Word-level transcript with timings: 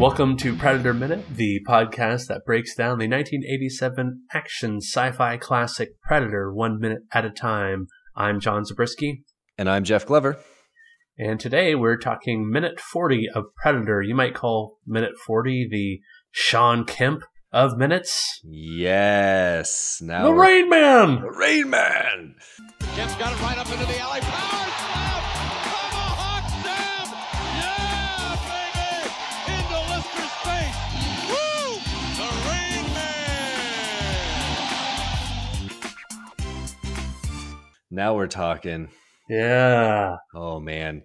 Welcome 0.00 0.38
to 0.38 0.56
Predator 0.56 0.94
Minute, 0.94 1.36
the 1.36 1.60
podcast 1.68 2.28
that 2.28 2.46
breaks 2.46 2.74
down 2.74 2.98
the 2.98 3.06
1987 3.06 4.22
action 4.32 4.78
sci-fi 4.78 5.36
classic 5.36 6.00
Predator 6.00 6.50
one 6.50 6.80
minute 6.80 7.02
at 7.12 7.26
a 7.26 7.30
time. 7.30 7.86
I'm 8.16 8.40
John 8.40 8.64
Zabriskie. 8.64 9.24
And 9.58 9.68
I'm 9.68 9.84
Jeff 9.84 10.06
Glover. 10.06 10.38
And 11.18 11.38
today 11.38 11.74
we're 11.74 11.98
talking 11.98 12.50
minute 12.50 12.80
40 12.80 13.28
of 13.34 13.54
Predator. 13.62 14.00
You 14.00 14.14
might 14.14 14.34
call 14.34 14.78
minute 14.86 15.18
40 15.18 15.68
the 15.70 16.00
Shawn 16.30 16.86
Kemp 16.86 17.22
of 17.52 17.76
minutes. 17.76 18.40
Yes. 18.42 20.00
Now 20.02 20.24
the 20.24 20.32
Rain 20.32 20.70
Man. 20.70 21.20
The 21.20 21.30
Rain 21.30 21.68
Man. 21.68 22.36
Kemp's 22.94 23.16
got 23.16 23.34
it 23.34 23.42
right 23.42 23.58
up 23.58 23.70
into 23.70 23.84
the 23.84 23.98
alley. 23.98 24.20
Power 24.22 24.89
Now 37.90 38.14
we're 38.14 38.28
talking. 38.28 38.88
Yeah. 39.28 40.16
Oh 40.34 40.60
man. 40.60 41.02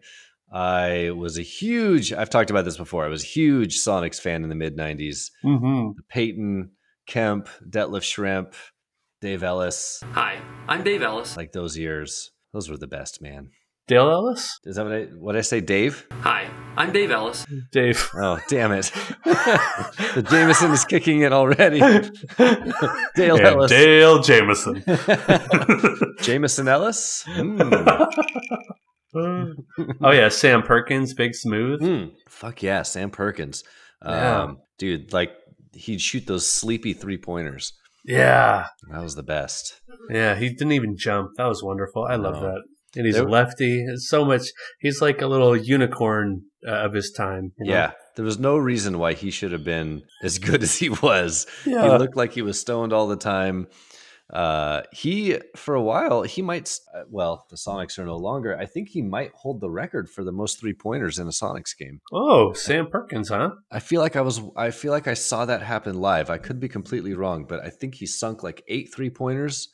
I 0.52 1.12
was 1.12 1.38
a 1.38 1.42
huge 1.42 2.14
I've 2.14 2.30
talked 2.30 2.50
about 2.50 2.66
this 2.66 2.78
before. 2.78 3.06
I 3.06 3.10
was 3.10 3.24
a 3.24 3.28
huge 3.28 3.80
Sonics 3.80 4.20
fan 4.20 4.44
in 4.44 4.50
the 4.50 4.56
mid 4.56 4.78
90s. 4.78 5.32
Mm-hmm. 5.44 6.00
Payton, 6.10 6.72
Kemp, 7.08 7.50
Detlef 7.68 8.04
Schrempf, 8.04 8.56
Dave 9.22 9.44
Ellis. 9.44 10.04
Hi, 10.12 10.40
I'm 10.68 10.84
Dave 10.84 11.02
Ellis. 11.02 11.36
Like 11.36 11.52
those 11.52 11.78
years. 11.78 12.32
Those 12.54 12.70
were 12.70 12.78
the 12.78 12.88
best, 12.88 13.22
man. 13.22 13.50
Dale 13.88 14.10
Ellis? 14.10 14.60
Is 14.64 14.78
that 14.78 14.84
what 14.86 14.94
I 14.94 15.04
what 15.16 15.36
I 15.36 15.42
say, 15.42 15.62
Dave? 15.62 16.08
Hi, 16.22 16.50
I'm 16.76 16.92
Dave 16.92 17.12
Ellis. 17.12 17.46
Dave. 17.72 18.10
Oh, 18.16 18.40
damn 18.50 18.72
it. 18.72 18.92
the 19.26 20.26
Jameson 20.28 20.72
is 20.72 20.86
kicking 20.86 21.22
in 21.22 21.32
already. 21.32 21.80
Dale 23.16 23.36
And 23.38 23.46
Ellis. 23.46 23.70
Dale 23.70 24.22
Jameson. 24.24 24.84
Jameson 26.22 26.68
Ellis? 26.68 27.24
Mm. 27.28 27.94
oh 30.02 30.12
yeah, 30.12 30.30
Sam 30.30 30.64
Perkins, 30.64 31.14
Big 31.14 31.36
Smooth. 31.36 31.82
Mm. 31.82 32.12
Fuck 32.28 32.64
yeah, 32.64 32.82
Sam 32.82 33.12
Perkins. 33.12 33.64
Yeah. 34.04 34.42
Um, 34.44 34.58
dude, 34.80 35.14
like 35.14 35.32
he'd 35.74 36.02
shoot 36.02 36.26
those 36.26 36.52
sleepy 36.52 36.94
three 36.94 37.18
pointers. 37.18 37.72
Yeah. 38.04 38.68
That 38.92 39.02
was 39.04 39.16
the 39.16 39.24
best. 39.24 39.80
Yeah, 40.10 40.36
he 40.36 40.50
didn't 40.50 40.74
even 40.74 40.96
jump. 40.98 41.32
That 41.38 41.46
was 41.46 41.62
wonderful. 41.64 42.04
I 42.04 42.16
love 42.16 42.36
No. 42.36 42.42
that. 42.42 42.62
And 42.96 43.06
he's 43.06 43.16
There- 43.16 43.28
a 43.28 43.30
lefty. 43.30 43.84
It's 43.86 44.08
so 44.10 44.24
much. 44.26 44.44
He's 44.80 45.02
like 45.02 45.22
a 45.22 45.28
little 45.28 45.56
unicorn 45.56 46.44
uh, 46.68 46.72
of 46.72 46.94
his 46.94 47.12
time. 47.12 47.52
you 47.60 47.66
know? 47.66 47.74
Yeah. 47.74 47.92
There 48.16 48.26
was 48.26 48.40
no 48.40 48.58
reason 48.58 48.98
why 48.98 49.14
he 49.14 49.30
should 49.32 49.52
have 49.52 49.64
been 49.66 50.04
as 50.24 50.40
good 50.40 50.64
as 50.64 50.78
he 50.78 50.90
was. 50.90 51.46
Yeah. 51.66 51.84
He 51.84 51.90
looked 51.98 52.16
like 52.16 52.32
he 52.34 52.42
was 52.42 52.60
stoned 52.60 52.94
all 52.94 53.08
the 53.08 53.18
time. 53.18 53.68
Uh, 54.34 54.82
he, 54.92 55.38
for 55.56 55.76
a 55.76 55.82
while, 55.82 56.24
he 56.24 56.42
might, 56.42 56.74
uh, 56.96 57.04
well, 57.12 57.46
the 57.52 57.56
Sonics 57.56 58.00
are 58.00 58.06
no 58.06 58.16
longer. 58.16 58.58
I 58.58 58.66
think 58.66 58.90
he 58.90 59.04
might 59.04 59.32
hold 59.36 59.62
the 59.62 59.70
record 59.70 60.10
for 60.10 60.24
the 60.24 60.32
most 60.32 60.60
three 60.60 60.74
pointers 60.74 61.20
in 61.20 61.28
a 61.28 61.32
Sonics 61.32 61.78
game. 61.78 62.02
Oh, 62.12 62.52
Sam 62.54 62.88
Perkins, 62.88 63.30
huh? 63.30 63.52
I 63.72 63.80
feel 63.80 64.02
like 64.02 64.16
I 64.16 64.22
was, 64.22 64.42
I 64.58 64.72
feel 64.72 64.92
like 64.92 65.08
I 65.08 65.14
saw 65.14 65.46
that 65.46 65.62
happen 65.62 66.02
live. 66.02 66.32
I 66.32 66.40
could 66.40 66.60
be 66.60 66.68
completely 66.68 67.14
wrong, 67.14 67.46
but 67.48 67.64
I 67.64 67.70
think 67.70 67.96
he 67.96 68.08
sunk 68.08 68.42
like 68.42 68.64
eight 68.68 68.92
three 68.92 69.12
pointers 69.12 69.68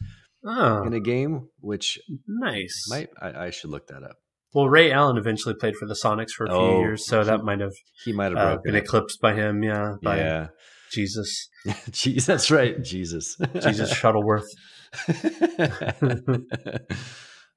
Oh, 0.45 0.83
in 0.83 0.93
a 0.93 0.99
game, 0.99 1.49
which 1.59 1.99
nice. 2.27 2.85
might, 2.89 3.09
I, 3.21 3.45
I 3.45 3.49
should 3.51 3.69
look 3.69 3.87
that 3.87 4.03
up. 4.03 4.15
Well, 4.53 4.67
Ray 4.67 4.91
Allen 4.91 5.17
eventually 5.17 5.55
played 5.55 5.75
for 5.77 5.85
the 5.87 5.93
Sonics 5.93 6.31
for 6.31 6.45
a 6.45 6.49
few 6.49 6.57
Oh, 6.57 6.79
years, 6.79 7.05
so 7.05 7.23
that 7.23 7.43
might 7.43 7.59
have 7.61 7.71
He 8.03 8.11
might 8.11 8.31
have 8.31 8.37
uh, 8.37 8.57
been 8.63 8.75
it. 8.75 8.83
eclipsed 8.83 9.21
by 9.21 9.33
him. 9.33 9.63
Yeah, 9.63 9.93
by 10.03 10.17
Yeah. 10.17 10.47
Jesus, 10.91 11.47
Jeez, 11.67 12.25
that's 12.25 12.51
right. 12.51 12.81
Jesus. 12.83 13.37
Jesus 13.61 13.93
Shuttleworth. 13.95 14.47
oh. 15.07 16.37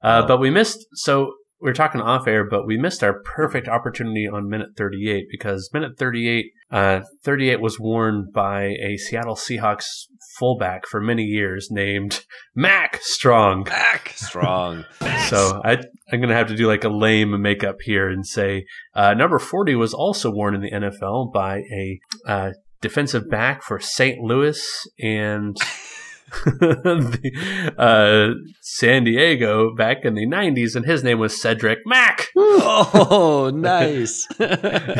Uh, 0.01 0.27
but 0.27 0.39
we 0.39 0.51
missed. 0.51 0.85
So 0.93 1.33
we 1.65 1.71
are 1.71 1.73
talking 1.73 1.99
off 1.99 2.27
air, 2.27 2.47
but 2.47 2.67
we 2.67 2.77
missed 2.77 3.03
our 3.03 3.21
perfect 3.23 3.67
opportunity 3.67 4.27
on 4.31 4.47
minute 4.47 4.69
38 4.77 5.25
because 5.31 5.67
minute 5.73 5.97
38, 5.97 6.45
uh, 6.69 7.01
38 7.23 7.59
was 7.59 7.79
worn 7.79 8.29
by 8.31 8.65
a 8.65 8.97
Seattle 8.97 9.35
Seahawks 9.35 10.05
fullback 10.37 10.85
for 10.85 11.01
many 11.01 11.23
years 11.23 11.69
named 11.71 12.23
Mack 12.55 12.99
Strong. 13.01 13.63
Back 13.63 14.13
strong. 14.15 14.85
So 15.25 15.59
I, 15.65 15.77
I'm 16.11 16.19
going 16.19 16.29
to 16.29 16.35
have 16.35 16.49
to 16.49 16.55
do 16.55 16.67
like 16.67 16.83
a 16.83 16.89
lame 16.89 17.41
makeup 17.41 17.77
here 17.81 18.07
and 18.09 18.23
say 18.27 18.65
uh, 18.93 19.15
number 19.15 19.39
40 19.39 19.73
was 19.73 19.91
also 19.91 20.29
worn 20.29 20.53
in 20.53 20.61
the 20.61 20.69
NFL 20.69 21.33
by 21.33 21.63
a 21.73 21.99
uh, 22.27 22.51
defensive 22.79 23.27
back 23.27 23.63
for 23.63 23.79
St. 23.79 24.19
Louis 24.19 24.63
and 24.99 25.57
the, 26.45 27.73
uh, 27.77 28.33
San 28.61 29.03
Diego 29.03 29.73
back 29.75 30.05
in 30.05 30.15
the 30.15 30.25
90s, 30.27 30.75
and 30.75 30.85
his 30.85 31.03
name 31.03 31.19
was 31.19 31.39
Cedric 31.39 31.79
Mack. 31.85 32.29
oh, 32.35 33.51
nice. 33.53 34.27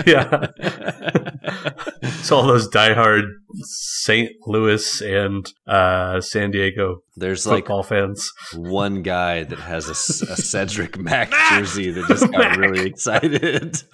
Yeah. 0.05 0.47
So 2.21 2.37
all 2.37 2.47
those 2.47 2.67
diehard 2.69 3.23
St. 3.61 4.31
Louis 4.45 5.01
and 5.01 5.51
uh, 5.67 6.21
San 6.21 6.51
Diego 6.51 7.01
There's 7.17 7.47
like 7.47 7.63
football 7.63 7.83
fans. 7.83 8.29
one 8.53 9.01
guy 9.01 9.43
that 9.45 9.59
has 9.59 9.87
a 9.87 9.95
Cedric 9.95 10.97
Mack 10.97 11.31
jersey 11.51 11.91
that 11.91 12.05
just 12.07 12.31
got 12.31 12.57
really 12.57 12.87
excited. 12.87 13.81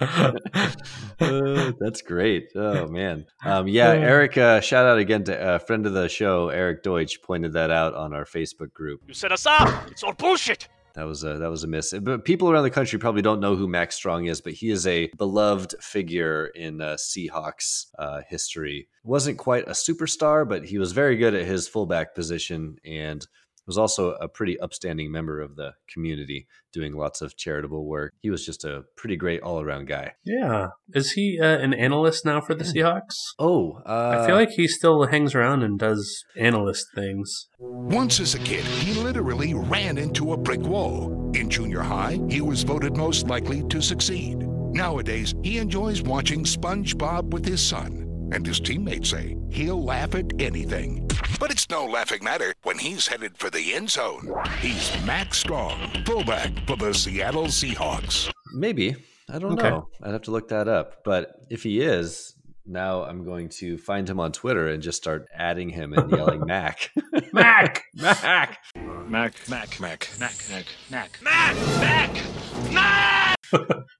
Uh, 1.20 1.70
that's 1.78 2.02
great. 2.02 2.48
Oh 2.56 2.88
man. 2.88 3.26
Um, 3.44 3.68
yeah, 3.68 3.90
Eric. 3.90 4.36
Uh, 4.36 4.60
shout 4.60 4.86
out 4.86 4.98
again 4.98 5.22
to 5.24 5.54
a 5.54 5.58
friend 5.60 5.86
of 5.86 5.92
the 5.92 6.08
show, 6.08 6.48
Eric 6.48 6.82
Deutsch, 6.82 7.22
pointed 7.22 7.52
that 7.52 7.70
out 7.70 7.94
on 7.94 8.12
our 8.12 8.24
Facebook 8.24 8.72
group. 8.72 9.02
You 9.06 9.14
set 9.14 9.30
us 9.30 9.46
up. 9.46 9.88
It's 9.88 10.02
all 10.02 10.14
bullshit. 10.14 10.68
That 10.94 11.04
was 11.04 11.24
a 11.24 11.38
that 11.38 11.50
was 11.50 11.64
a 11.64 11.66
miss. 11.66 11.94
But 12.00 12.24
people 12.24 12.50
around 12.50 12.64
the 12.64 12.70
country 12.70 12.98
probably 12.98 13.22
don't 13.22 13.40
know 13.40 13.56
who 13.56 13.68
Mack 13.68 13.92
Strong 13.92 14.26
is, 14.26 14.40
but 14.40 14.52
he 14.52 14.70
is 14.70 14.86
a 14.86 15.08
beloved 15.16 15.74
figure 15.80 16.46
in 16.46 16.80
uh, 16.80 16.96
Seahawks 16.98 17.86
uh, 17.98 18.20
history. 18.28 18.88
wasn't 19.04 19.38
quite 19.38 19.66
a 19.68 19.72
superstar, 19.72 20.48
but 20.48 20.64
he 20.64 20.78
was 20.78 20.92
very 20.92 21.16
good 21.16 21.34
at 21.34 21.46
his 21.46 21.68
fullback 21.68 22.14
position 22.14 22.76
and 22.84 23.26
was 23.66 23.78
also 23.78 24.12
a 24.14 24.28
pretty 24.28 24.58
upstanding 24.60 25.10
member 25.10 25.40
of 25.40 25.56
the 25.56 25.72
community, 25.92 26.46
doing 26.72 26.94
lots 26.94 27.20
of 27.20 27.36
charitable 27.36 27.86
work. 27.86 28.12
He 28.20 28.30
was 28.30 28.44
just 28.44 28.64
a 28.64 28.82
pretty 28.96 29.16
great 29.16 29.42
all 29.42 29.60
around 29.60 29.86
guy. 29.88 30.12
Yeah. 30.24 30.68
Is 30.94 31.12
he 31.12 31.38
uh, 31.40 31.58
an 31.58 31.74
analyst 31.74 32.24
now 32.24 32.40
for 32.40 32.54
the 32.54 32.64
Seahawks? 32.64 33.14
Oh, 33.38 33.80
uh, 33.86 34.18
I 34.20 34.26
feel 34.26 34.34
like 34.34 34.50
he 34.50 34.66
still 34.68 35.06
hangs 35.06 35.34
around 35.34 35.62
and 35.62 35.78
does 35.78 36.24
analyst 36.36 36.86
things. 36.94 37.48
Once 37.58 38.20
as 38.20 38.34
a 38.34 38.38
kid, 38.40 38.64
he 38.64 39.00
literally 39.00 39.54
ran 39.54 39.98
into 39.98 40.32
a 40.32 40.36
brick 40.36 40.60
wall. 40.60 41.30
In 41.34 41.48
junior 41.48 41.80
high, 41.80 42.18
he 42.28 42.40
was 42.40 42.62
voted 42.62 42.96
most 42.96 43.28
likely 43.28 43.62
to 43.68 43.80
succeed. 43.80 44.38
Nowadays, 44.72 45.34
he 45.42 45.58
enjoys 45.58 46.02
watching 46.02 46.44
SpongeBob 46.44 47.30
with 47.30 47.44
his 47.44 47.60
son. 47.60 48.11
And 48.32 48.46
his 48.46 48.60
teammates 48.60 49.10
say 49.10 49.36
he'll 49.50 49.82
laugh 49.84 50.14
at 50.14 50.32
anything. 50.40 51.06
But 51.38 51.50
it's 51.50 51.68
no 51.68 51.84
laughing 51.84 52.24
matter 52.24 52.54
when 52.62 52.78
he's 52.78 53.06
headed 53.06 53.36
for 53.36 53.50
the 53.50 53.74
end 53.74 53.90
zone. 53.90 54.32
He's 54.60 54.90
Mack 55.04 55.34
Strong, 55.34 56.04
fullback 56.06 56.50
for 56.66 56.76
the 56.76 56.94
Seattle 56.94 57.46
Seahawks. 57.46 58.30
maybe. 58.54 58.96
I 59.30 59.38
don't 59.38 59.52
Okay. 59.58 59.68
know. 59.70 59.88
I'd 60.02 60.12
have 60.12 60.22
to 60.22 60.30
look 60.30 60.48
that 60.48 60.66
up. 60.68 61.04
But 61.04 61.36
if 61.50 61.62
he 61.62 61.80
is, 61.80 62.34
now 62.66 63.04
I'm 63.04 63.24
going 63.24 63.48
to 63.60 63.76
find 63.78 64.08
him 64.08 64.18
on 64.20 64.32
Twitter 64.32 64.68
and 64.68 64.82
just 64.82 64.96
start 64.98 65.26
adding 65.34 65.68
him 65.68 65.92
and 65.92 66.10
yelling 66.10 66.40
Mac. 66.46 66.90
Mac! 67.32 67.84
Mac. 67.94 68.58
Mac, 68.74 69.34
Mac, 69.48 69.80
Mac, 69.80 70.10
Mac, 70.18 70.44
Mac, 70.50 70.66
Mac, 70.90 71.18
Mac, 71.22 72.22
Mac, 72.72 73.36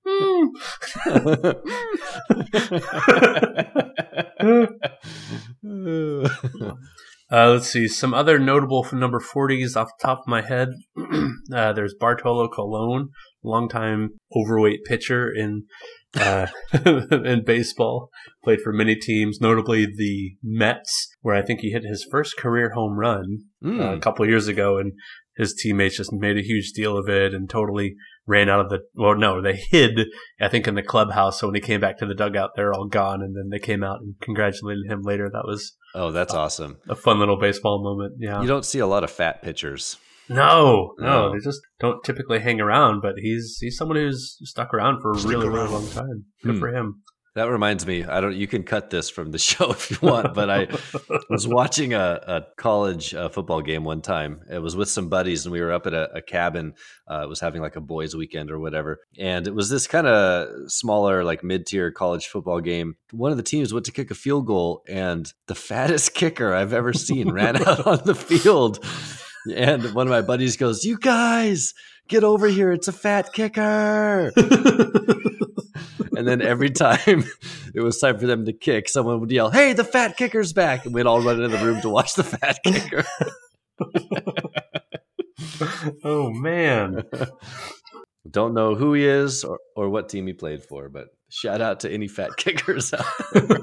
hmm. 0.06 0.48
Mac. 2.74 3.96
Uh, 7.32 7.48
let's 7.48 7.68
see. 7.68 7.88
Some 7.88 8.12
other 8.12 8.38
notable 8.38 8.86
number 8.92 9.18
40s 9.18 9.74
off 9.74 9.88
the 9.98 10.06
top 10.06 10.18
of 10.18 10.26
my 10.26 10.42
head. 10.42 10.68
uh, 11.54 11.72
there's 11.72 11.94
Bartolo 11.98 12.46
Colon, 12.48 13.08
longtime 13.42 14.10
overweight 14.36 14.84
pitcher 14.84 15.32
in 15.32 15.64
uh, 16.20 16.48
in 16.84 17.42
baseball. 17.46 18.10
Played 18.44 18.60
for 18.60 18.70
many 18.72 18.96
teams, 18.96 19.40
notably 19.40 19.86
the 19.86 20.32
Mets, 20.42 21.08
where 21.22 21.34
I 21.34 21.40
think 21.40 21.60
he 21.60 21.70
hit 21.70 21.84
his 21.84 22.06
first 22.10 22.36
career 22.36 22.72
home 22.74 22.98
run 22.98 23.44
Hmm. 23.62 23.80
uh, 23.80 23.94
a 23.94 24.00
couple 24.00 24.26
years 24.26 24.48
ago, 24.48 24.76
and 24.76 24.92
his 25.36 25.54
teammates 25.54 25.96
just 25.96 26.12
made 26.12 26.36
a 26.36 26.42
huge 26.42 26.72
deal 26.72 26.96
of 26.96 27.08
it 27.08 27.32
and 27.34 27.48
totally 27.48 27.94
ran 28.26 28.48
out 28.48 28.60
of 28.60 28.68
the. 28.70 28.80
Well, 28.94 29.16
no, 29.16 29.40
they 29.42 29.56
hid, 29.70 30.00
I 30.40 30.48
think, 30.48 30.66
in 30.68 30.74
the 30.74 30.82
clubhouse. 30.82 31.40
So 31.40 31.46
when 31.48 31.54
he 31.54 31.60
came 31.60 31.80
back 31.80 31.98
to 31.98 32.06
the 32.06 32.14
dugout, 32.14 32.50
they're 32.56 32.72
all 32.72 32.86
gone, 32.86 33.22
and 33.22 33.34
then 33.36 33.48
they 33.50 33.58
came 33.58 33.82
out 33.82 34.00
and 34.00 34.14
congratulated 34.20 34.84
him 34.88 35.02
later. 35.02 35.28
That 35.32 35.44
was 35.46 35.74
oh, 35.94 36.10
that's 36.12 36.34
awesome. 36.34 36.78
a 36.88 36.94
fun 36.94 37.18
little 37.18 37.38
baseball 37.38 37.82
moment. 37.82 38.14
Yeah. 38.18 38.40
You 38.42 38.46
don't 38.48 38.64
see 38.64 38.78
a 38.78 38.86
lot 38.86 39.04
of 39.04 39.10
fat 39.10 39.42
pitchers. 39.42 39.96
no, 40.28 40.94
no, 40.98 41.28
No. 41.28 41.32
they 41.32 41.38
just 41.42 41.60
don't 41.80 42.02
typically 42.04 42.38
hang 42.40 42.60
around. 42.60 43.00
But 43.02 43.14
he's 43.18 43.58
he's 43.60 43.76
someone 43.76 43.96
who's 43.96 44.38
stuck 44.42 44.72
around 44.72 45.00
for 45.00 45.12
a 45.12 45.18
really, 45.22 45.48
really 45.48 45.68
long 45.68 45.88
time. 45.88 46.24
Good 46.44 46.54
Hmm. 46.54 46.60
for 46.60 46.68
him. 46.74 47.02
That 47.34 47.44
reminds 47.44 47.86
me, 47.86 48.04
I 48.04 48.20
don't. 48.20 48.36
You 48.36 48.46
can 48.46 48.62
cut 48.62 48.90
this 48.90 49.08
from 49.08 49.30
the 49.30 49.38
show 49.38 49.70
if 49.70 49.90
you 49.90 49.96
want, 50.02 50.34
but 50.34 50.50
I 50.50 50.68
was 51.30 51.48
watching 51.48 51.94
a, 51.94 52.20
a 52.26 52.42
college 52.58 53.14
uh, 53.14 53.30
football 53.30 53.62
game 53.62 53.84
one 53.84 54.02
time. 54.02 54.42
It 54.50 54.58
was 54.58 54.76
with 54.76 54.90
some 54.90 55.08
buddies, 55.08 55.46
and 55.46 55.52
we 55.52 55.62
were 55.62 55.72
up 55.72 55.86
at 55.86 55.94
a, 55.94 56.16
a 56.16 56.20
cabin. 56.22 56.74
Uh, 57.10 57.22
it 57.22 57.28
was 57.30 57.40
having 57.40 57.62
like 57.62 57.76
a 57.76 57.80
boys' 57.80 58.14
weekend 58.14 58.50
or 58.50 58.58
whatever, 58.58 59.00
and 59.18 59.46
it 59.46 59.54
was 59.54 59.70
this 59.70 59.86
kind 59.86 60.06
of 60.06 60.70
smaller, 60.70 61.24
like 61.24 61.42
mid-tier 61.42 61.90
college 61.90 62.26
football 62.26 62.60
game. 62.60 62.96
One 63.12 63.30
of 63.30 63.38
the 63.38 63.42
teams 63.42 63.72
went 63.72 63.86
to 63.86 63.92
kick 63.92 64.10
a 64.10 64.14
field 64.14 64.46
goal, 64.46 64.82
and 64.86 65.32
the 65.46 65.54
fattest 65.54 66.12
kicker 66.14 66.52
I've 66.52 66.74
ever 66.74 66.92
seen 66.92 67.30
ran 67.32 67.56
out 67.66 67.86
on 67.86 68.00
the 68.04 68.14
field. 68.14 68.84
And 69.56 69.94
one 69.94 70.06
of 70.06 70.10
my 70.10 70.20
buddies 70.20 70.58
goes, 70.58 70.84
"You 70.84 70.98
guys, 70.98 71.72
get 72.08 72.24
over 72.24 72.46
here! 72.46 72.72
It's 72.72 72.88
a 72.88 72.92
fat 72.92 73.32
kicker!" 73.32 74.32
and 76.16 76.26
then 76.26 76.42
every 76.42 76.70
time 76.70 77.24
it 77.74 77.80
was 77.80 77.98
time 77.98 78.18
for 78.18 78.26
them 78.26 78.44
to 78.44 78.52
kick, 78.52 78.88
someone 78.88 79.20
would 79.20 79.30
yell, 79.30 79.50
"Hey, 79.50 79.72
the 79.72 79.84
fat 79.84 80.16
kicker's 80.16 80.52
back!" 80.52 80.84
And 80.84 80.94
we'd 80.94 81.06
all 81.06 81.22
run 81.22 81.42
into 81.42 81.56
the 81.56 81.64
room 81.64 81.80
to 81.82 81.88
watch 81.88 82.14
the 82.14 82.24
fat 82.24 82.58
kicker. 82.64 83.04
oh 86.04 86.30
man. 86.30 87.02
Don't 88.30 88.54
know 88.54 88.76
who 88.76 88.94
he 88.94 89.04
is 89.04 89.42
or, 89.42 89.58
or 89.74 89.90
what 89.90 90.08
team 90.08 90.28
he 90.28 90.32
played 90.32 90.62
for, 90.62 90.88
but 90.88 91.08
shout 91.28 91.60
out 91.60 91.80
to 91.80 91.90
any 91.90 92.06
fat 92.06 92.30
kickers 92.36 92.94
out 92.94 93.04
there. 93.32 93.58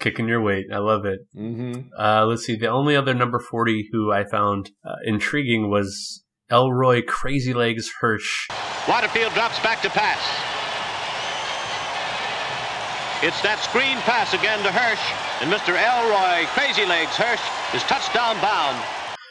Kicking 0.00 0.28
your 0.28 0.42
weight. 0.42 0.66
I 0.72 0.78
love 0.78 1.04
it. 1.04 1.20
Mm-hmm. 1.36 1.88
Uh, 1.96 2.26
let's 2.26 2.44
see. 2.44 2.56
The 2.56 2.68
only 2.68 2.96
other 2.96 3.14
number 3.14 3.38
40 3.38 3.90
who 3.92 4.12
I 4.12 4.24
found 4.24 4.70
uh, 4.84 4.96
intriguing 5.04 5.70
was 5.70 6.24
Elroy 6.50 7.02
Crazy 7.06 7.54
Legs 7.54 7.90
Hirsch. 8.00 8.48
Waterfield 8.88 9.34
drops 9.34 9.60
back 9.60 9.82
to 9.82 9.90
pass. 9.90 10.57
It's 13.20 13.40
that 13.42 13.58
screen 13.58 13.96
pass 14.06 14.32
again 14.32 14.62
to 14.62 14.70
Hirsch, 14.70 15.02
and 15.42 15.50
Mr. 15.52 15.74
Elroy 15.74 16.46
Crazy 16.54 16.86
Legs 16.86 17.16
Hirsch 17.16 17.42
is 17.74 17.82
touchdown 17.82 18.40
bound. 18.40 18.78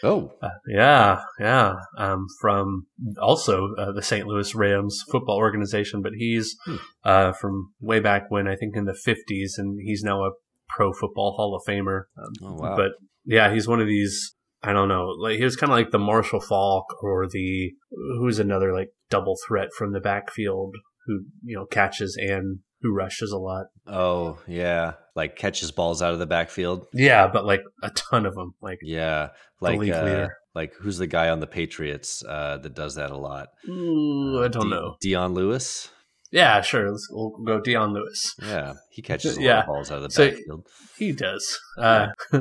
Oh, 0.03 0.33
Uh, 0.41 0.49
yeah, 0.67 1.21
yeah. 1.39 1.73
Um, 1.97 2.27
from 2.41 2.87
also 3.19 3.73
uh, 3.79 3.93
the 3.93 4.01
St. 4.03 4.27
Louis 4.27 4.53
Rams 4.53 5.01
football 5.09 5.37
organization, 5.37 6.01
but 6.01 6.11
he's 6.17 6.55
Hmm. 6.65 6.75
uh, 7.05 7.31
from 7.31 7.71
way 7.79 7.99
back 8.01 8.29
when, 8.29 8.45
I 8.47 8.57
think 8.57 8.75
in 8.75 8.83
the 8.85 8.91
50s, 9.07 9.51
and 9.57 9.79
he's 9.81 10.03
now 10.03 10.23
a 10.25 10.31
Pro 10.69 10.91
Football 10.91 11.35
Hall 11.37 11.55
of 11.55 11.63
Famer. 11.65 12.03
Um, 12.21 12.33
oh 12.43 12.53
wow. 12.61 12.75
But 12.75 12.91
yeah, 13.23 13.53
he's 13.53 13.67
one 13.69 13.79
of 13.79 13.87
these. 13.87 14.35
I 14.61 14.73
don't 14.73 14.89
know. 14.89 15.05
Like 15.17 15.37
he 15.37 15.43
was 15.45 15.55
kind 15.55 15.71
of 15.71 15.77
like 15.77 15.91
the 15.91 15.97
Marshall 15.99 16.41
Faulk 16.41 16.85
or 17.01 17.25
the 17.27 17.71
who's 18.19 18.37
another 18.37 18.73
like 18.73 18.89
double 19.09 19.37
threat 19.47 19.69
from 19.77 19.93
the 19.93 20.01
backfield 20.01 20.75
who 21.05 21.21
you 21.43 21.55
know 21.55 21.65
catches 21.65 22.17
and 22.19 22.59
who 22.81 22.93
rushes 22.93 23.31
a 23.31 23.37
lot. 23.37 23.67
oh 23.87 24.39
yeah, 24.47 24.93
like 25.15 25.35
catches 25.35 25.71
balls 25.71 26.01
out 26.01 26.13
of 26.13 26.19
the 26.19 26.25
backfield. 26.27 26.87
Yeah, 26.93 27.27
but 27.27 27.45
like 27.45 27.61
a 27.83 27.89
ton 27.91 28.25
of 28.25 28.35
them. 28.35 28.53
Like 28.61 28.79
Yeah, 28.81 29.29
like 29.61 29.79
league 29.79 29.91
uh, 29.91 30.03
leader. 30.03 30.37
like 30.55 30.73
who's 30.75 30.97
the 30.97 31.07
guy 31.07 31.29
on 31.29 31.39
the 31.39 31.47
Patriots 31.47 32.23
uh, 32.27 32.57
that 32.57 32.73
does 32.75 32.95
that 32.95 33.11
a 33.11 33.17
lot? 33.17 33.49
ooh, 33.67 34.43
I 34.43 34.47
don't 34.47 34.69
De- 34.69 34.75
know. 34.75 34.97
Dion 35.01 35.33
Lewis. 35.33 35.89
Yeah, 36.31 36.61
sure. 36.61 36.89
Let's 36.91 37.07
we'll 37.09 37.31
go 37.45 37.61
Dion 37.61 37.93
Lewis. 37.93 38.33
Yeah, 38.41 38.73
he 38.91 39.01
catches 39.01 39.37
a 39.37 39.39
lot 39.39 39.45
Yeah. 39.45 39.59
of 39.61 39.65
balls 39.67 39.91
out 39.91 39.97
of 39.97 40.03
the 40.03 40.09
So- 40.11 40.29
backfield. 40.29 40.67
He 40.97 41.11
does. 41.11 41.59
Uh, 41.77 42.07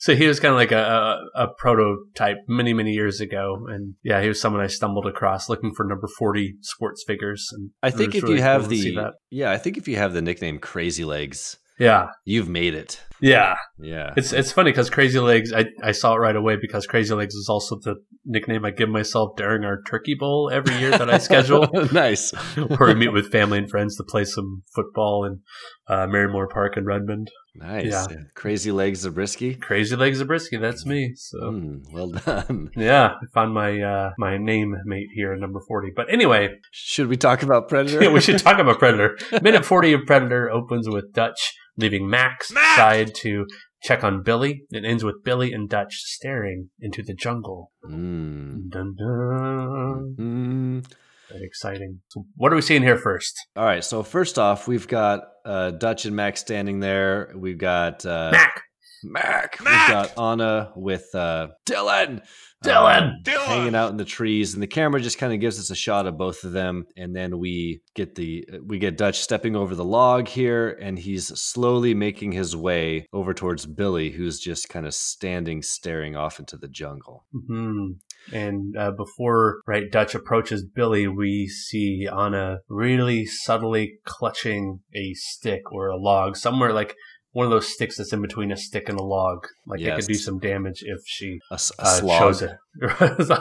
so 0.00 0.16
he 0.16 0.26
was 0.26 0.40
kind 0.40 0.52
of 0.52 0.56
like 0.56 0.72
a, 0.72 1.20
a, 1.36 1.44
a 1.44 1.48
prototype 1.58 2.38
many, 2.48 2.72
many 2.72 2.92
years 2.92 3.20
ago. 3.20 3.66
And 3.68 3.96
yeah, 4.02 4.22
he 4.22 4.28
was 4.28 4.40
someone 4.40 4.62
I 4.62 4.66
stumbled 4.66 5.06
across 5.06 5.48
looking 5.50 5.74
for 5.74 5.84
number 5.84 6.08
40 6.18 6.54
sports 6.62 7.04
figures. 7.06 7.46
And 7.52 7.70
I 7.82 7.90
think 7.90 8.14
if 8.14 8.22
really 8.22 8.36
you 8.36 8.42
have 8.42 8.62
cool 8.62 8.70
the 8.70 9.10
yeah, 9.30 9.50
I 9.50 9.58
think 9.58 9.76
if 9.76 9.86
you 9.86 9.96
have 9.96 10.14
the 10.14 10.22
nickname 10.22 10.58
Crazy 10.58 11.04
Legs, 11.04 11.58
Yeah. 11.78 12.08
you've 12.24 12.48
made 12.48 12.74
it. 12.74 13.04
Yeah. 13.20 13.56
Yeah, 13.80 14.12
It's 14.16 14.32
it's 14.32 14.50
funny 14.50 14.72
because 14.72 14.90
Crazy 14.90 15.20
Legs, 15.20 15.52
I, 15.52 15.66
I 15.82 15.92
saw 15.92 16.14
it 16.14 16.18
right 16.18 16.34
away 16.34 16.56
because 16.60 16.84
Crazy 16.86 17.14
Legs 17.14 17.34
is 17.34 17.48
also 17.48 17.78
the 17.80 17.94
nickname 18.24 18.64
I 18.64 18.70
give 18.72 18.88
myself 18.88 19.36
during 19.36 19.64
our 19.64 19.80
turkey 19.82 20.16
bowl 20.18 20.50
every 20.52 20.76
year 20.78 20.90
that 20.90 21.08
I 21.08 21.18
schedule, 21.18 21.68
nice. 21.92 22.32
where 22.56 22.88
we 22.88 22.94
meet 22.94 23.12
with 23.12 23.30
family 23.30 23.58
and 23.58 23.70
friends 23.70 23.96
to 23.96 24.02
play 24.04 24.24
some 24.24 24.64
football 24.74 25.24
in 25.24 25.40
uh, 25.86 26.06
Marymoor 26.08 26.50
Park 26.50 26.76
in 26.76 26.86
Redmond. 26.86 27.30
Nice. 27.54 27.86
Yeah. 27.86 28.06
Crazy 28.34 28.72
Legs 28.72 29.04
of 29.04 29.12
Zabriskie. 29.12 29.54
Crazy 29.54 29.94
Legs 29.94 30.18
of 30.20 30.26
Zabriskie, 30.26 30.56
that's 30.56 30.84
me. 30.84 31.12
So 31.14 31.38
Mm, 31.38 31.82
well 31.92 32.08
done. 32.10 32.70
yeah, 32.76 33.14
I 33.22 33.26
found 33.32 33.54
my 33.54 33.80
uh, 33.80 34.10
my 34.18 34.38
name 34.38 34.76
mate 34.86 35.08
here 35.14 35.36
number 35.36 35.60
forty. 35.68 35.90
But 35.94 36.12
anyway, 36.12 36.58
Should 36.72 37.06
we 37.06 37.16
talk 37.16 37.44
about 37.44 37.68
Predator? 37.68 38.02
yeah, 38.02 38.12
we 38.12 38.20
should 38.20 38.40
talk 38.40 38.58
about 38.58 38.80
Predator. 38.80 39.16
Minute 39.40 39.64
forty 39.64 39.92
of 39.92 40.00
Predator 40.04 40.50
opens 40.50 40.88
with 40.88 41.12
Dutch 41.12 41.54
leaving 41.78 42.10
Mac's 42.10 42.52
side 42.76 43.14
to 43.22 43.46
check 43.82 44.04
on 44.04 44.22
Billy. 44.22 44.64
It 44.70 44.84
ends 44.84 45.04
with 45.04 45.24
Billy 45.24 45.52
and 45.52 45.68
Dutch 45.68 45.94
staring 45.94 46.70
into 46.80 47.02
the 47.02 47.14
jungle. 47.14 47.70
Mm. 47.88 48.68
Dun, 48.68 48.94
dun. 48.98 50.16
Mm. 50.18 50.92
Very 51.30 51.44
exciting. 51.44 52.00
So 52.08 52.26
what 52.36 52.52
are 52.52 52.56
we 52.56 52.62
seeing 52.62 52.82
here 52.82 52.98
first? 52.98 53.38
All 53.56 53.64
right. 53.64 53.84
So 53.84 54.02
first 54.02 54.38
off, 54.38 54.66
we've 54.66 54.88
got 54.88 55.24
uh, 55.44 55.70
Dutch 55.72 56.04
and 56.06 56.16
Mac 56.16 56.36
standing 56.36 56.80
there. 56.80 57.32
We've 57.36 57.58
got 57.58 58.04
uh, 58.04 58.30
Mac. 58.32 58.62
Mac. 59.04 59.62
Mac! 59.62 59.88
We've 59.88 60.14
got 60.16 60.18
Anna 60.18 60.72
with 60.76 61.14
uh, 61.14 61.48
Dillon. 61.64 62.22
Dillon! 62.62 63.04
uh, 63.04 63.12
Dillon! 63.22 63.46
hanging 63.46 63.74
out 63.74 63.90
in 63.90 63.96
the 63.96 64.04
trees, 64.04 64.54
and 64.54 64.62
the 64.62 64.66
camera 64.66 65.00
just 65.00 65.18
kind 65.18 65.32
of 65.32 65.40
gives 65.40 65.58
us 65.60 65.70
a 65.70 65.76
shot 65.76 66.06
of 66.06 66.18
both 66.18 66.42
of 66.44 66.52
them, 66.52 66.86
and 66.96 67.14
then 67.14 67.38
we 67.38 67.80
get 67.94 68.16
the 68.16 68.44
we 68.66 68.78
get 68.78 68.96
Dutch 68.96 69.20
stepping 69.20 69.54
over 69.54 69.74
the 69.74 69.84
log 69.84 70.26
here, 70.28 70.76
and 70.80 70.98
he's 70.98 71.28
slowly 71.40 71.94
making 71.94 72.32
his 72.32 72.56
way 72.56 73.06
over 73.12 73.32
towards 73.32 73.66
Billy, 73.66 74.10
who's 74.10 74.40
just 74.40 74.68
kind 74.68 74.86
of 74.86 74.94
standing, 74.94 75.62
staring 75.62 76.16
off 76.16 76.38
into 76.40 76.56
the 76.56 76.68
jungle. 76.68 77.24
hmm 77.32 77.92
And 78.32 78.76
uh, 78.76 78.90
before 78.90 79.60
right 79.66 79.90
Dutch 79.90 80.14
approaches 80.14 80.64
Billy, 80.64 81.06
we 81.06 81.46
see 81.46 82.08
Anna 82.10 82.58
really 82.68 83.24
subtly 83.26 84.00
clutching 84.04 84.80
a 84.94 85.14
stick 85.14 85.70
or 85.70 85.88
a 85.88 85.96
log 85.96 86.36
somewhere, 86.36 86.72
like 86.72 86.96
one 87.38 87.46
of 87.46 87.52
those 87.52 87.72
sticks 87.72 87.96
that's 87.96 88.12
in 88.12 88.20
between 88.20 88.50
a 88.50 88.56
stick 88.56 88.88
and 88.88 88.98
a 88.98 89.02
log. 89.02 89.46
Like 89.64 89.80
it 89.80 89.94
could 89.94 90.06
do 90.08 90.14
some 90.14 90.40
damage 90.40 90.82
if 90.84 90.98
she 91.06 91.38
A, 91.52 91.54
a 91.78 91.82
uh, 91.84 92.18
shows 92.18 92.42
it. 92.42 92.50
a, 92.82 93.40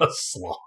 a 0.00 0.10
slog. 0.10 0.58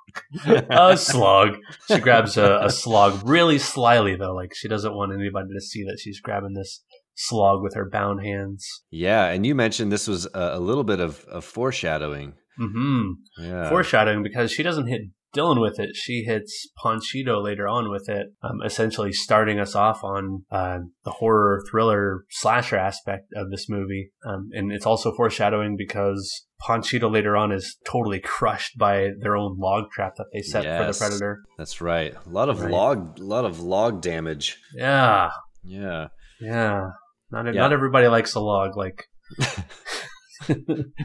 a 0.68 0.98
slog. 0.98 1.58
She 1.88 2.00
grabs 2.00 2.38
a, 2.38 2.58
a 2.64 2.72
slog 2.72 3.22
really 3.24 3.60
slyly 3.60 4.16
though, 4.16 4.34
like 4.34 4.56
she 4.56 4.68
doesn't 4.68 4.96
want 4.96 5.14
anybody 5.14 5.50
to 5.54 5.62
see 5.62 5.84
that 5.84 6.00
she's 6.00 6.20
grabbing 6.20 6.54
this 6.54 6.84
slog 7.14 7.62
with 7.62 7.76
her 7.76 7.88
bound 7.88 8.26
hands. 8.26 8.68
Yeah, 8.90 9.28
and 9.28 9.46
you 9.46 9.54
mentioned 9.54 9.92
this 9.92 10.08
was 10.08 10.26
a, 10.34 10.54
a 10.56 10.60
little 10.60 10.84
bit 10.84 11.00
of, 11.00 11.24
of 11.26 11.46
foreshadowing. 11.46 12.34
hmm 12.58 13.12
Yeah. 13.40 13.70
foreshadowing 13.70 14.24
because 14.24 14.52
she 14.52 14.64
doesn't 14.64 14.88
hit 14.88 15.02
Dillon 15.34 15.60
with 15.62 15.80
it. 15.80 15.96
She 15.96 16.24
hits 16.24 16.68
Ponchito 16.78 17.42
later 17.42 17.68
on 17.68 17.90
with 17.90 18.10
it, 18.10 18.28
um, 18.44 18.62
essentially 18.66 19.14
starting 19.14 19.60
us 19.60 19.76
off 19.76 20.04
on 20.04 20.44
uh, 20.52 20.80
the 21.04 21.12
horror 21.12 21.64
thriller 21.70 22.26
slasher 22.30 22.78
aspect 22.78 23.28
of 23.36 23.50
this 23.50 23.70
movie. 23.70 24.12
Um, 24.26 24.50
and 24.54 24.72
it's 24.72 24.86
also 24.86 25.14
foreshadowing 25.16 25.76
because 25.78 26.46
Ponchito 26.60 27.10
later 27.10 27.38
on 27.38 27.52
is 27.52 27.78
totally 27.86 28.20
crushed 28.20 28.78
by 28.78 29.10
their 29.22 29.38
own 29.38 29.58
log 29.58 29.86
trap 29.92 30.16
that 30.18 30.28
they 30.34 30.42
set 30.42 30.64
for 30.64 30.92
the 30.92 30.98
predator. 30.98 31.40
That's 31.58 31.80
right. 31.82 32.14
A 32.26 32.30
lot 32.30 32.50
of 32.50 32.62
Right. 32.62 32.72
log, 32.72 33.20
a 33.20 33.24
lot 33.24 33.46
of 33.46 33.60
log 33.62 34.02
damage. 34.02 34.58
Yeah, 34.76 35.32
Yeah. 35.64 36.08
yeah. 36.42 36.90
Not 37.32 37.46
Yeah. 37.46 37.62
not 37.62 37.72
everybody 37.74 38.08
likes 38.08 38.36
a 38.36 38.42
log. 38.42 38.76
Like, 38.76 39.06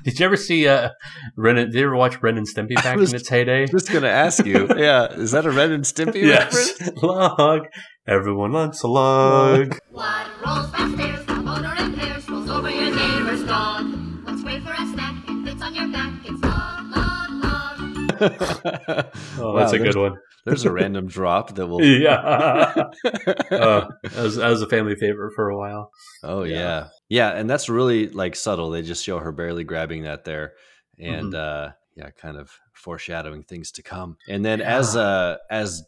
did 0.05 0.19
you 0.19 0.25
ever 0.27 0.37
see 0.37 0.67
uh, 0.69 0.91
Ren? 1.37 1.57
Did 1.57 1.75
you 1.75 1.85
ever 1.87 1.97
watch 1.97 2.21
Ren 2.23 2.37
and 2.39 2.47
Stimpy 2.47 2.75
back 2.77 2.97
was 2.97 3.11
in 3.13 3.17
its 3.17 3.29
heyday? 3.29 3.67
Just 3.67 3.91
gonna 3.93 4.09
ask 4.09 4.45
you. 4.45 4.69
Yeah, 4.77 5.07
is 5.13 5.31
that 5.33 5.47
a 5.47 5.51
Ren 5.51 5.73
and 5.73 5.85
Stimpy 5.85 6.29
reference? 6.31 6.75
Yes, 6.81 6.91
log. 7.03 7.63
Everyone 8.07 8.53
wants 8.53 8.83
a 8.83 8.89
log. 8.89 9.79
What 9.91 10.27
rolls 10.45 10.71
fast 10.71 10.95
stairs, 10.95 11.27
the 11.27 11.35
motor 11.35 11.75
impairs, 11.83 12.29
rolls 12.29 12.49
over 12.51 12.71
your 12.71 12.95
neighbor's 12.95 13.45
dog. 13.45 13.87
What's 14.25 14.43
great 14.43 14.63
for 14.63 14.73
a 14.73 14.87
snack 14.93 15.29
and 15.29 15.47
fits 15.47 15.63
on 15.63 15.75
your 15.75 15.89
back? 15.89 16.13
It's 16.25 16.43
log, 16.43 16.97
log, 16.97 17.31
log. 17.43 19.07
Oh, 19.39 19.53
Wow, 19.53 19.59
that's 19.61 19.73
a 19.73 19.79
good 19.79 19.97
one. 19.97 20.17
There's 20.47 20.65
a 20.65 20.73
random 20.73 21.07
drop 21.07 21.55
that 21.57 21.67
will. 21.67 21.83
Yeah, 21.85 22.15
uh, 22.15 22.85
that, 23.05 24.13
was, 24.17 24.37
that 24.37 24.49
was 24.49 24.63
a 24.63 24.69
family 24.69 24.95
favorite 24.97 25.33
for 25.35 25.49
a 25.51 25.59
while. 25.59 25.91
oh 26.23 26.45
yeah. 26.45 26.59
yeah. 26.59 26.89
yeah, 27.09 27.31
and 27.39 27.51
that's 27.51 27.69
really 27.69 28.09
like 28.09 28.35
subtle. 28.37 28.71
They 28.71 28.83
just 28.83 29.05
show 29.05 29.19
her 29.19 29.33
barely 29.33 29.65
grabbing 29.65 30.05
that 30.05 30.25
there, 30.25 30.55
and 30.99 31.33
Mm-hmm. 31.33 31.69
uh, 31.69 31.73
yeah, 31.97 32.11
kind 32.11 32.37
of 32.37 32.51
foreshadowing 32.75 33.43
things 33.43 33.73
to 33.73 33.83
come. 33.83 34.17
And 34.29 34.45
then 34.45 34.61
as 34.61 34.97
uh 34.97 35.37
as 35.51 35.83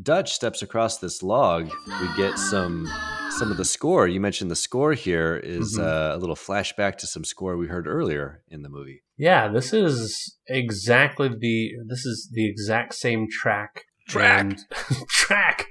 Dutch 0.00 0.32
steps 0.32 0.62
across 0.62 0.98
this 0.98 1.22
log, 1.22 1.70
we 1.86 2.16
get 2.16 2.38
some 2.38 2.86
some 3.38 3.50
of 3.50 3.56
the 3.56 3.64
score. 3.64 4.06
You 4.06 4.20
mentioned 4.20 4.50
the 4.50 4.56
score 4.56 4.92
here 4.92 5.36
is, 5.42 5.76
Mhm. 5.76 5.82
uh, 5.82 6.16
a 6.16 6.18
little 6.18 6.36
flashback 6.36 6.96
to 6.98 7.06
some 7.08 7.24
score 7.24 7.56
we 7.56 7.66
heard 7.66 7.88
earlier 7.88 8.42
in 8.48 8.62
the 8.62 8.68
movie. 8.68 9.02
Yeah, 9.16 9.48
this 9.48 9.72
is 9.72 10.36
exactly 10.48 11.28
the 11.28 11.72
this 11.88 12.04
is 12.04 12.28
the 12.32 12.48
exact 12.48 12.94
same 12.94 13.26
track 13.30 13.84
Track. 14.08 14.40
and- 14.40 14.58
track 15.08 15.68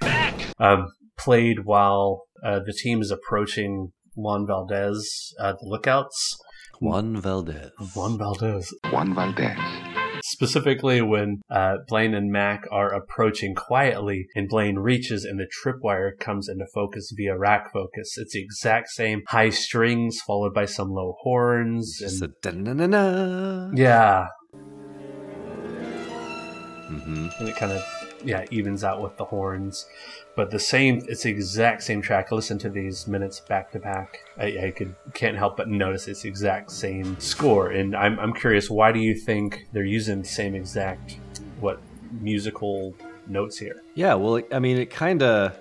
um, 0.59 0.87
played 1.17 1.65
while 1.65 2.23
uh, 2.43 2.59
the 2.65 2.73
team 2.73 3.01
is 3.01 3.11
approaching 3.11 3.91
Juan 4.15 4.45
Valdez, 4.47 5.33
uh, 5.39 5.53
the 5.53 5.67
lookouts. 5.67 6.37
Juan 6.81 7.19
Valdez. 7.21 7.71
Juan 7.95 8.17
Valdez. 8.17 8.73
Juan 8.91 9.13
Valdez. 9.15 9.57
Specifically, 10.25 11.01
when 11.01 11.41
uh, 11.49 11.75
Blaine 11.87 12.13
and 12.13 12.31
Mac 12.31 12.63
are 12.71 12.93
approaching 12.93 13.55
quietly, 13.55 14.25
and 14.35 14.47
Blaine 14.49 14.77
reaches, 14.77 15.23
and 15.25 15.39
the 15.39 15.47
tripwire 15.63 16.17
comes 16.19 16.47
into 16.49 16.65
focus 16.73 17.11
via 17.15 17.37
rack 17.37 17.71
focus. 17.73 18.13
It's 18.17 18.33
the 18.33 18.41
exact 18.41 18.89
same 18.89 19.21
high 19.27 19.49
strings 19.49 20.19
followed 20.25 20.53
by 20.53 20.65
some 20.65 20.89
low 20.91 21.15
horns. 21.21 21.97
Just 21.99 22.21
And, 22.21 22.31
a 22.31 22.51
da-na-na-na. 22.73 23.71
yeah, 23.75 24.27
hmm 26.87 27.27
and 27.39 27.49
it 27.49 27.55
kind 27.55 27.71
of 27.71 27.81
yeah 28.23 28.45
evens 28.51 28.83
out 28.83 29.01
with 29.01 29.17
the 29.17 29.25
horns. 29.25 29.87
But 30.35 30.49
the 30.49 30.59
same 30.59 31.03
it's 31.07 31.23
the 31.23 31.29
exact 31.29 31.83
same 31.83 32.01
track. 32.01 32.31
Listen 32.31 32.57
to 32.59 32.69
these 32.69 33.07
minutes 33.07 33.39
back 33.39 33.71
to 33.71 33.79
back. 33.79 34.19
I, 34.37 34.65
I 34.65 34.71
could 34.71 34.95
can't 35.13 35.37
help 35.37 35.57
but 35.57 35.69
notice 35.69 36.07
it's 36.07 36.21
the 36.21 36.29
exact 36.29 36.71
same 36.71 37.19
score. 37.19 37.71
And 37.71 37.95
I'm, 37.95 38.19
I'm 38.19 38.33
curious 38.33 38.69
why 38.69 38.91
do 38.91 38.99
you 38.99 39.15
think 39.15 39.67
they're 39.73 39.85
using 39.85 40.21
the 40.21 40.27
same 40.27 40.55
exact 40.55 41.19
what 41.59 41.79
musical 42.19 42.95
notes 43.27 43.57
here? 43.57 43.81
Yeah, 43.95 44.15
well, 44.15 44.41
I 44.51 44.59
mean, 44.59 44.77
it 44.77 44.89
kind 44.89 45.21
of 45.21 45.57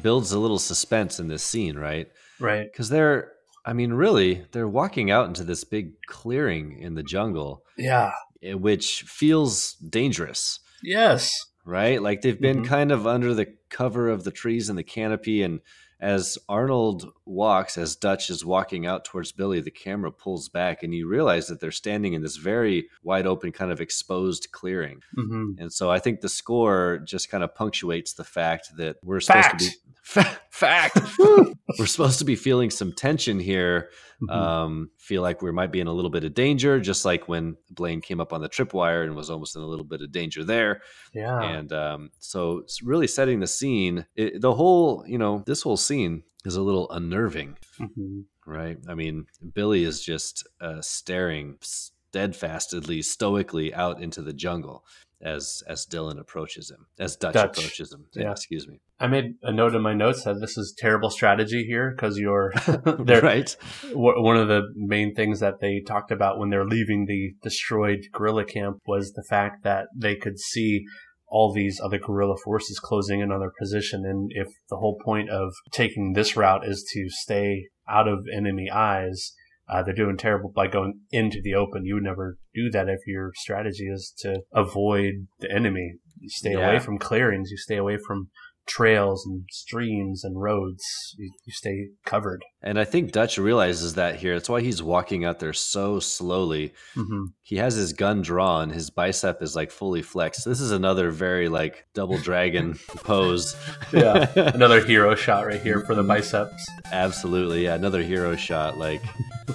builds 0.00 0.32
a 0.32 0.38
little 0.38 0.58
suspense 0.58 1.20
in 1.20 1.28
this 1.28 1.42
scene, 1.42 1.76
right? 1.76 2.08
right. 2.40 2.70
Because 2.70 2.88
they're, 2.88 3.32
I 3.64 3.72
mean, 3.72 3.92
really, 3.92 4.44
they're 4.52 4.68
walking 4.68 5.10
out 5.10 5.26
into 5.26 5.44
this 5.44 5.64
big 5.64 6.00
clearing 6.06 6.78
in 6.80 6.94
the 6.94 7.02
jungle, 7.02 7.64
yeah. 7.76 8.12
eh, 8.42 8.54
which 8.54 9.02
feels 9.02 9.74
dangerous, 9.74 10.60
yes 10.82 11.32
right? 11.66 12.00
Like 12.00 12.22
they've 12.22 12.40
been 12.40 12.62
Mhm. 12.62 12.66
kind 12.66 12.92
of 12.92 13.06
under 13.06 13.34
the 13.34 13.52
cover 13.68 14.08
of 14.08 14.24
the 14.24 14.30
trees 14.30 14.70
and 14.70 14.78
the 14.78 14.82
canopy. 14.84 15.42
And 15.42 15.60
as 16.00 16.36
Arnold 16.48 17.10
walks, 17.24 17.78
as 17.78 17.96
Dutch 17.96 18.28
is 18.30 18.44
walking 18.44 18.86
out 18.86 19.04
towards 19.04 19.32
Billy, 19.32 19.60
the 19.60 19.70
camera 19.70 20.12
pulls 20.12 20.48
back 20.48 20.82
and 20.82 20.94
you 20.94 21.08
realize 21.08 21.46
that 21.48 21.60
they're 21.60 21.70
standing 21.70 22.12
in 22.12 22.22
this 22.22 22.36
very 22.36 22.88
wide 23.02 23.26
open, 23.26 23.50
kind 23.52 23.72
of 23.72 23.80
exposed 23.80 24.48
clearing. 24.52 25.00
hmm 25.14 25.52
And 25.58 25.72
so 25.72 25.90
I 25.90 25.98
think 25.98 26.20
the 26.20 26.28
score 26.28 26.98
just 27.04 27.30
kind 27.30 27.42
of 27.42 27.54
punctuates 27.54 28.12
the 28.14 28.24
fact 28.24 28.76
that 28.76 28.96
we're 29.02 29.20
supposed 29.20 29.46
Fact. 29.46 29.60
to 29.60 29.70
be 29.70 29.76
Fa- 30.06 30.38
fact. 30.50 30.98
we're 31.80 31.86
supposed 31.86 32.20
to 32.20 32.24
be 32.24 32.36
feeling 32.36 32.70
some 32.70 32.92
tension 32.92 33.40
here. 33.40 33.90
Mm-hmm. 34.22 34.30
Um, 34.30 34.90
feel 34.98 35.20
like 35.20 35.42
we 35.42 35.50
might 35.50 35.72
be 35.72 35.80
in 35.80 35.88
a 35.88 35.92
little 35.92 36.10
bit 36.12 36.22
of 36.24 36.32
danger, 36.32 36.78
just 36.80 37.04
like 37.04 37.26
when 37.28 37.56
Blaine 37.70 38.00
came 38.00 38.20
up 38.20 38.32
on 38.32 38.40
the 38.40 38.48
tripwire 38.48 39.02
and 39.04 39.16
was 39.16 39.28
almost 39.30 39.56
in 39.56 39.62
a 39.62 39.66
little 39.66 39.84
bit 39.84 40.00
of 40.00 40.12
danger 40.12 40.44
there. 40.44 40.80
yeah 41.12 41.42
And 41.42 41.72
um, 41.72 42.10
so 42.20 42.58
it's 42.58 42.82
really 42.82 43.08
setting 43.08 43.40
the 43.40 43.46
scene. 43.48 44.06
It, 44.14 44.40
the 44.40 44.54
whole, 44.54 45.04
you 45.08 45.18
know, 45.18 45.42
this 45.44 45.60
whole 45.60 45.76
scene 45.86 46.22
is 46.44 46.56
a 46.56 46.62
little 46.62 46.90
unnerving 46.90 47.56
hmm 47.78 48.20
right? 48.46 48.78
I 48.88 48.94
mean, 48.94 49.26
Billy 49.54 49.82
is 49.82 50.00
just 50.02 50.46
uh, 50.60 50.80
staring 50.80 51.58
steadfastly, 51.60 53.02
stoically 53.02 53.74
out 53.74 54.00
into 54.00 54.22
the 54.22 54.32
jungle 54.32 54.84
as 55.20 55.62
as 55.66 55.86
Dillon 55.86 56.18
approaches 56.18 56.70
him, 56.70 56.86
as 56.98 57.16
Dutch, 57.16 57.34
Dutch. 57.34 57.58
approaches 57.58 57.92
him. 57.92 58.06
Yeah. 58.14 58.32
excuse 58.32 58.68
me. 58.68 58.80
I 59.00 59.06
made 59.08 59.34
a 59.42 59.52
note 59.52 59.74
in 59.74 59.82
my 59.82 59.94
notes 59.94 60.24
that 60.24 60.40
this 60.40 60.56
is 60.56 60.74
terrible 60.76 61.10
strategy 61.10 61.64
here 61.64 61.90
because 61.90 62.18
you're 62.18 62.52
they're 63.04 63.22
right? 63.22 63.50
Wh- 63.92 64.20
one 64.22 64.36
of 64.36 64.48
the 64.48 64.62
main 64.74 65.14
things 65.14 65.40
that 65.40 65.60
they 65.60 65.80
talked 65.86 66.10
about 66.10 66.38
when 66.38 66.50
they're 66.50 66.66
leaving 66.66 67.06
the 67.06 67.34
destroyed 67.42 68.06
guerrilla 68.12 68.44
camp 68.44 68.78
was 68.86 69.12
the 69.12 69.24
fact 69.28 69.64
that 69.64 69.86
they 69.96 70.16
could 70.16 70.38
see 70.38 70.84
all 71.28 71.52
these 71.52 71.80
other 71.82 71.98
guerrilla 71.98 72.36
forces 72.44 72.78
closing 72.78 73.20
in 73.20 73.32
on 73.32 73.40
their 73.40 73.52
position. 73.58 74.04
And 74.04 74.30
if 74.34 74.48
the 74.70 74.76
whole 74.76 74.98
point 75.04 75.30
of 75.30 75.52
taking 75.72 76.12
this 76.12 76.36
route 76.36 76.66
is 76.66 76.88
to 76.92 77.06
stay 77.08 77.66
out 77.88 78.08
of 78.08 78.26
enemy 78.32 78.70
eyes, 78.70 79.32
uh, 79.68 79.82
they're 79.82 79.94
doing 79.94 80.16
terrible 80.16 80.52
by 80.54 80.68
going 80.68 81.00
into 81.10 81.40
the 81.42 81.54
open. 81.54 81.84
You 81.84 81.94
would 81.94 82.04
never 82.04 82.36
do 82.54 82.70
that 82.70 82.88
if 82.88 83.00
your 83.06 83.32
strategy 83.34 83.86
is 83.86 84.12
to 84.18 84.42
avoid 84.52 85.26
the 85.40 85.50
enemy. 85.50 85.94
You 86.18 86.28
stay 86.28 86.52
Yeah. 86.52 86.70
away 86.70 86.78
from 86.78 86.98
clearings. 86.98 87.50
You 87.50 87.56
stay 87.56 87.76
away 87.76 87.98
from 87.98 88.30
trails 88.68 89.24
and 89.26 89.44
streams 89.50 90.24
and 90.24 90.40
roads. 90.40 90.84
You, 91.18 91.32
you 91.44 91.52
stay 91.52 91.88
covered. 92.04 92.42
And 92.66 92.80
I 92.80 92.84
think 92.84 93.12
Dutch 93.12 93.38
realizes 93.38 93.94
that 93.94 94.16
here. 94.16 94.34
That's 94.34 94.48
why 94.48 94.60
he's 94.60 94.82
walking 94.82 95.24
out 95.24 95.38
there 95.38 95.52
so 95.52 96.00
slowly. 96.00 96.74
hmm 96.94 97.26
He 97.44 97.56
has 97.58 97.76
his 97.76 97.92
gun 97.92 98.22
drawn. 98.22 98.70
His 98.70 98.90
bicep 98.90 99.40
is 99.40 99.54
like 99.54 99.70
fully 99.70 100.02
flexed. 100.02 100.44
This 100.44 100.60
is 100.60 100.72
another 100.72 101.12
very 101.12 101.48
like 101.48 101.86
double 101.94 102.18
dragon 102.18 102.74
pose. 102.96 103.54
Yeah, 103.92 104.32
another 104.36 104.84
hero 104.84 105.14
shot 105.14 105.46
right 105.46 105.62
here 105.62 105.80
for 105.82 105.94
the 105.94 106.02
biceps. 106.02 106.66
Absolutely, 106.90 107.62
yeah. 107.62 107.76
Another 107.76 108.02
hero 108.02 108.34
shot, 108.34 108.78
like 108.78 109.02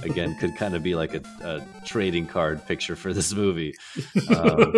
again, 0.03 0.33
could 0.37 0.55
kind 0.55 0.73
of 0.73 0.81
be 0.81 0.95
like 0.95 1.13
a, 1.13 1.21
a 1.43 1.85
trading 1.85 2.27
card 2.27 2.65
picture 2.65 2.95
for 2.95 3.11
this 3.11 3.33
movie, 3.33 3.73
um, 4.37 4.73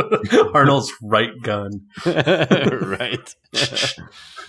Arnold's 0.56 0.92
right 1.04 1.40
gun. 1.44 1.86
right? 2.04 3.36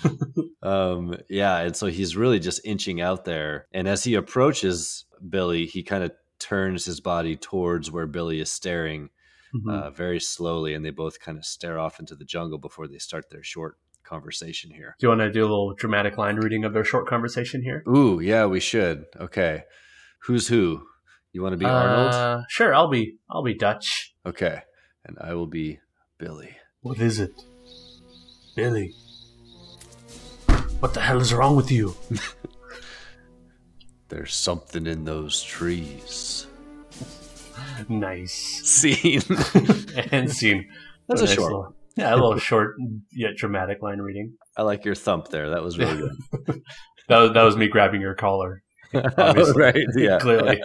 um, 0.62 1.16
yeah, 1.28 1.58
and 1.58 1.76
so 1.76 1.86
he's 1.86 2.16
really 2.16 2.38
just 2.40 2.60
inching 2.64 3.00
out 3.00 3.24
there, 3.24 3.66
and 3.72 3.86
as 3.88 4.04
he 4.04 4.14
approaches 4.14 5.04
Billy, 5.28 5.66
he 5.66 5.82
kind 5.82 6.04
of 6.04 6.12
turns 6.38 6.84
his 6.84 7.00
body 7.00 7.36
towards 7.36 7.90
where 7.90 8.06
Billy 8.06 8.40
is 8.40 8.52
staring, 8.52 9.10
Mhm. 9.54 9.72
uh, 9.72 9.90
very 9.90 10.18
slowly, 10.20 10.74
and 10.74 10.84
they 10.84 10.90
both 10.90 11.20
kind 11.20 11.38
of 11.38 11.44
stare 11.44 11.78
off 11.78 12.00
into 12.00 12.14
the 12.16 12.24
jungle 12.24 12.58
before 12.58 12.88
they 12.88 12.98
start 12.98 13.30
their 13.30 13.42
short 13.44 13.76
conversation 14.02 14.70
here. 14.70 14.96
Do 14.98 15.06
you 15.06 15.08
want 15.08 15.20
to 15.20 15.30
do 15.32 15.40
a 15.42 15.48
little 15.48 15.74
dramatic 15.74 16.18
line 16.18 16.36
reading 16.36 16.64
of 16.64 16.72
their 16.72 16.84
short 16.84 17.06
conversation 17.06 17.62
here? 17.62 17.82
Ooh, 17.88 18.20
yeah, 18.20 18.46
we 18.46 18.60
should. 18.60 19.06
Okay, 19.18 19.62
who's 20.26 20.48
who? 20.48 20.82
You 21.32 21.42
want 21.42 21.52
to 21.52 21.56
be 21.56 21.64
Arnold? 21.66 22.12
Uh, 22.12 22.42
sure, 22.48 22.74
I'll 22.74 22.88
be. 22.90 23.16
I'll 23.30 23.42
be 23.42 23.54
Dutch. 23.54 24.14
Okay, 24.26 24.62
and 25.04 25.16
I 25.20 25.34
will 25.34 25.46
be 25.46 25.78
Billy. 26.18 26.56
What 26.80 26.98
is 27.00 27.18
it, 27.18 27.32
Billy? 28.54 28.92
What 30.84 30.92
the 30.92 31.00
hell 31.00 31.18
is 31.18 31.32
wrong 31.32 31.56
with 31.56 31.70
you? 31.70 31.96
There's 34.10 34.34
something 34.34 34.86
in 34.86 35.06
those 35.06 35.42
trees. 35.42 36.46
Nice 37.88 38.34
Scene. 38.34 39.22
and 40.12 40.30
scene. 40.30 40.68
That's 41.08 41.08
What 41.08 41.20
a 41.20 41.24
nice 41.24 41.34
short 41.34 41.52
little- 41.52 41.74
yeah, 41.96 42.12
a 42.12 42.16
little 42.16 42.38
short 42.38 42.76
yet 43.10 43.34
dramatic 43.34 43.80
line 43.80 44.00
reading. 44.00 44.34
I 44.58 44.62
like 44.62 44.84
your 44.84 44.94
thump 44.94 45.28
there. 45.28 45.48
That 45.48 45.62
was 45.62 45.78
really 45.78 45.96
good. 46.46 46.60
That 47.08 47.18
was, 47.18 47.32
that 47.32 47.42
was 47.44 47.56
me 47.56 47.68
grabbing 47.68 48.02
your 48.02 48.14
collar. 48.14 48.62
Obviously. 49.18 49.62
right. 49.62 49.74
Yeah. 49.96 50.18
Clearly. 50.18 50.62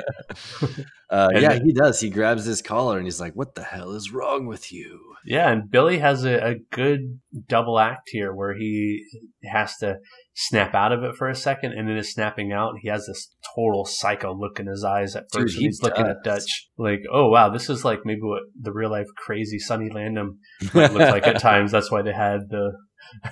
Uh, 1.09 1.29
yeah, 1.33 1.59
he 1.63 1.73
does. 1.73 1.99
He 1.99 2.09
grabs 2.09 2.45
his 2.45 2.61
collar 2.61 2.97
and 2.97 3.05
he's 3.05 3.19
like, 3.19 3.33
"What 3.33 3.55
the 3.55 3.63
hell 3.63 3.93
is 3.93 4.11
wrong 4.11 4.45
with 4.45 4.71
you?" 4.71 4.99
Yeah, 5.25 5.51
and 5.51 5.69
Billy 5.69 5.99
has 5.99 6.23
a, 6.23 6.51
a 6.51 6.55
good 6.71 7.19
double 7.47 7.79
act 7.79 8.09
here 8.11 8.33
where 8.33 8.55
he 8.55 9.03
has 9.43 9.75
to 9.77 9.97
snap 10.35 10.73
out 10.73 10.91
of 10.91 11.03
it 11.03 11.15
for 11.15 11.27
a 11.27 11.35
second, 11.35 11.73
and 11.73 11.89
then 11.89 11.97
his 11.97 12.13
snapping 12.13 12.51
out, 12.51 12.75
he 12.81 12.89
has 12.89 13.05
this 13.07 13.35
total 13.55 13.85
psycho 13.85 14.33
look 14.33 14.59
in 14.59 14.67
his 14.67 14.83
eyes 14.83 15.15
at 15.15 15.25
first. 15.31 15.57
he 15.57 15.65
he's 15.65 15.81
looking 15.81 16.05
at. 16.05 16.23
Dutch, 16.23 16.69
like, 16.77 17.01
oh 17.11 17.29
wow, 17.29 17.49
this 17.49 17.69
is 17.69 17.83
like 17.83 17.99
maybe 18.05 18.21
what 18.21 18.43
the 18.59 18.71
real 18.71 18.91
life 18.91 19.07
crazy 19.17 19.59
Sonny 19.59 19.89
Landham 19.89 20.37
might 20.73 20.93
look 20.93 21.09
like 21.09 21.27
at 21.27 21.41
times. 21.41 21.71
That's 21.71 21.91
why 21.91 22.01
they 22.01 22.13
had 22.13 22.49
the 22.49 22.71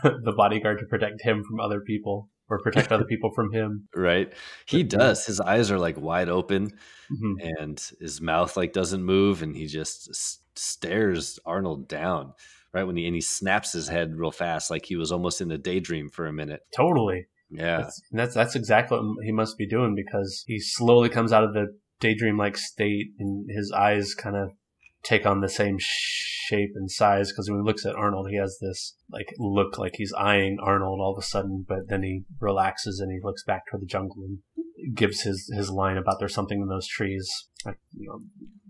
the 0.04 0.34
bodyguard 0.36 0.80
to 0.80 0.86
protect 0.86 1.22
him 1.22 1.44
from 1.44 1.60
other 1.60 1.82
people 1.82 2.30
or 2.50 2.60
protect 2.60 2.92
other 2.92 3.06
people 3.06 3.32
from 3.36 3.52
him. 3.52 3.88
right? 3.96 4.34
He 4.66 4.84
does. 4.84 5.26
His 5.26 5.40
eyes 5.40 5.72
are 5.72 5.80
like 5.80 5.98
wide 6.00 6.30
open, 6.30 6.72
Mhm. 7.12 7.58
and 7.60 7.92
his 8.00 8.20
mouth 8.22 8.56
like 8.58 8.74
doesn't 8.74 9.04
move, 9.04 9.42
and 9.42 9.56
he 9.56 9.68
just 9.68 10.10
s- 10.10 10.40
stares 10.56 11.40
Arnold 11.46 11.88
down. 11.88 12.34
Right 12.74 12.84
when 12.84 12.98
he 12.98 13.06
and 13.06 13.16
he 13.16 13.22
snaps 13.22 13.72
his 13.74 13.88
head 13.88 14.16
real 14.16 14.30
fast, 14.32 14.70
like 14.70 14.86
he 14.86 14.98
was 14.98 15.12
almost 15.12 15.40
in 15.42 15.50
a 15.52 15.58
daydream 15.58 16.10
for 16.10 16.26
a 16.28 16.34
minute. 16.34 16.62
Totally. 16.76 17.28
Yeah, 17.50 17.78
That's, 17.78 18.02
that's 18.12 18.36
that's 18.36 18.56
exactly 18.56 18.98
what 19.00 19.24
he 19.24 19.32
must 19.32 19.58
be 19.58 19.66
doing 19.66 19.96
because 19.96 20.44
he 20.48 20.60
slowly 20.60 21.08
comes 21.08 21.32
out 21.32 21.46
of 21.46 21.54
the 21.54 21.68
daydream 22.02 22.38
like 22.38 22.58
state 22.58 23.08
and 23.20 23.50
his 23.50 23.72
eyes 23.72 24.14
kind 24.14 24.36
of 24.36 24.50
take 25.08 25.26
on 25.26 25.42
the 25.42 25.50
same 25.50 25.78
shape 25.80 26.72
and 26.76 26.92
size 26.92 27.32
because 27.32 27.50
when 27.50 27.60
he 27.60 27.66
looks 27.66 27.86
at 27.86 27.96
Arnold 27.96 28.30
he 28.30 28.38
has 28.38 28.58
this 28.62 28.96
like 29.10 29.34
look 29.38 29.78
like 29.78 29.94
he's 29.96 30.14
eyeing 30.14 30.58
Arnold 30.62 31.00
all 31.02 31.16
of 31.18 31.22
a 31.22 31.26
sudden 31.26 31.66
but 31.68 31.88
then 31.88 32.04
he 32.04 32.24
relaxes 32.40 33.00
and 33.00 33.12
he 33.12 33.20
looks 33.24 33.44
back 33.44 33.64
toward 33.70 33.82
the 33.82 33.88
jungle 33.88 34.18
and 34.20 34.40
gives 34.96 35.22
his 35.22 35.52
his 35.56 35.70
line 35.70 35.98
about 35.98 36.18
there's 36.20 36.34
something 36.34 36.62
in 36.62 36.68
those 36.68 36.88
trees 36.88 37.30
like 37.66 37.80
you 37.94 38.08
know 38.08 38.20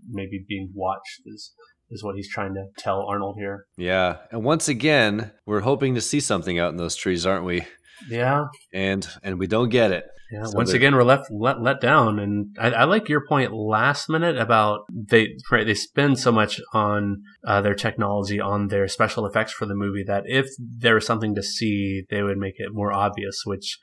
maybe 0.08 0.44
being 0.48 0.70
watched 0.74 1.20
is 1.26 1.52
is 1.90 2.04
what 2.04 2.16
he's 2.16 2.30
trying 2.30 2.54
to 2.54 2.66
tell 2.76 3.02
Arnold 3.02 3.36
here 3.38 3.66
yeah. 3.76 4.18
And 4.30 4.44
once 4.44 4.68
again, 4.68 5.30
we're 5.46 5.60
hoping 5.60 5.94
to 5.94 6.00
see 6.00 6.20
something 6.20 6.58
out 6.58 6.70
in 6.70 6.76
those 6.76 6.96
trees, 6.96 7.24
aren't 7.24 7.44
we? 7.44 7.62
Yeah 8.08 8.46
And 8.72 9.06
and 9.22 9.38
we 9.38 9.46
don't 9.46 9.68
get 9.68 9.90
it. 9.92 10.04
Yeah, 10.30 10.44
So 10.44 10.58
once 10.58 10.74
again, 10.74 10.94
we're 10.94 11.04
left 11.04 11.30
let, 11.30 11.62
let 11.62 11.80
down, 11.80 12.18
and 12.18 12.54
I, 12.60 12.70
I 12.70 12.84
like 12.84 13.08
your 13.08 13.26
point 13.26 13.52
last 13.52 14.10
minute 14.10 14.36
about 14.36 14.80
they 14.90 15.36
right, 15.50 15.64
they 15.64 15.74
spend 15.74 16.18
so 16.18 16.30
much 16.30 16.60
on 16.74 17.22
uh, 17.46 17.62
their 17.62 17.74
technology, 17.74 18.38
on 18.38 18.68
their 18.68 18.88
special 18.88 19.24
effects 19.24 19.52
for 19.52 19.64
the 19.64 19.74
movie 19.74 20.04
that 20.06 20.24
if 20.26 20.46
there 20.58 20.96
was 20.96 21.06
something 21.06 21.34
to 21.34 21.42
see, 21.42 22.02
they 22.10 22.22
would 22.22 22.36
make 22.36 22.56
it 22.58 22.74
more 22.74 22.92
obvious. 22.92 23.42
Which 23.46 23.78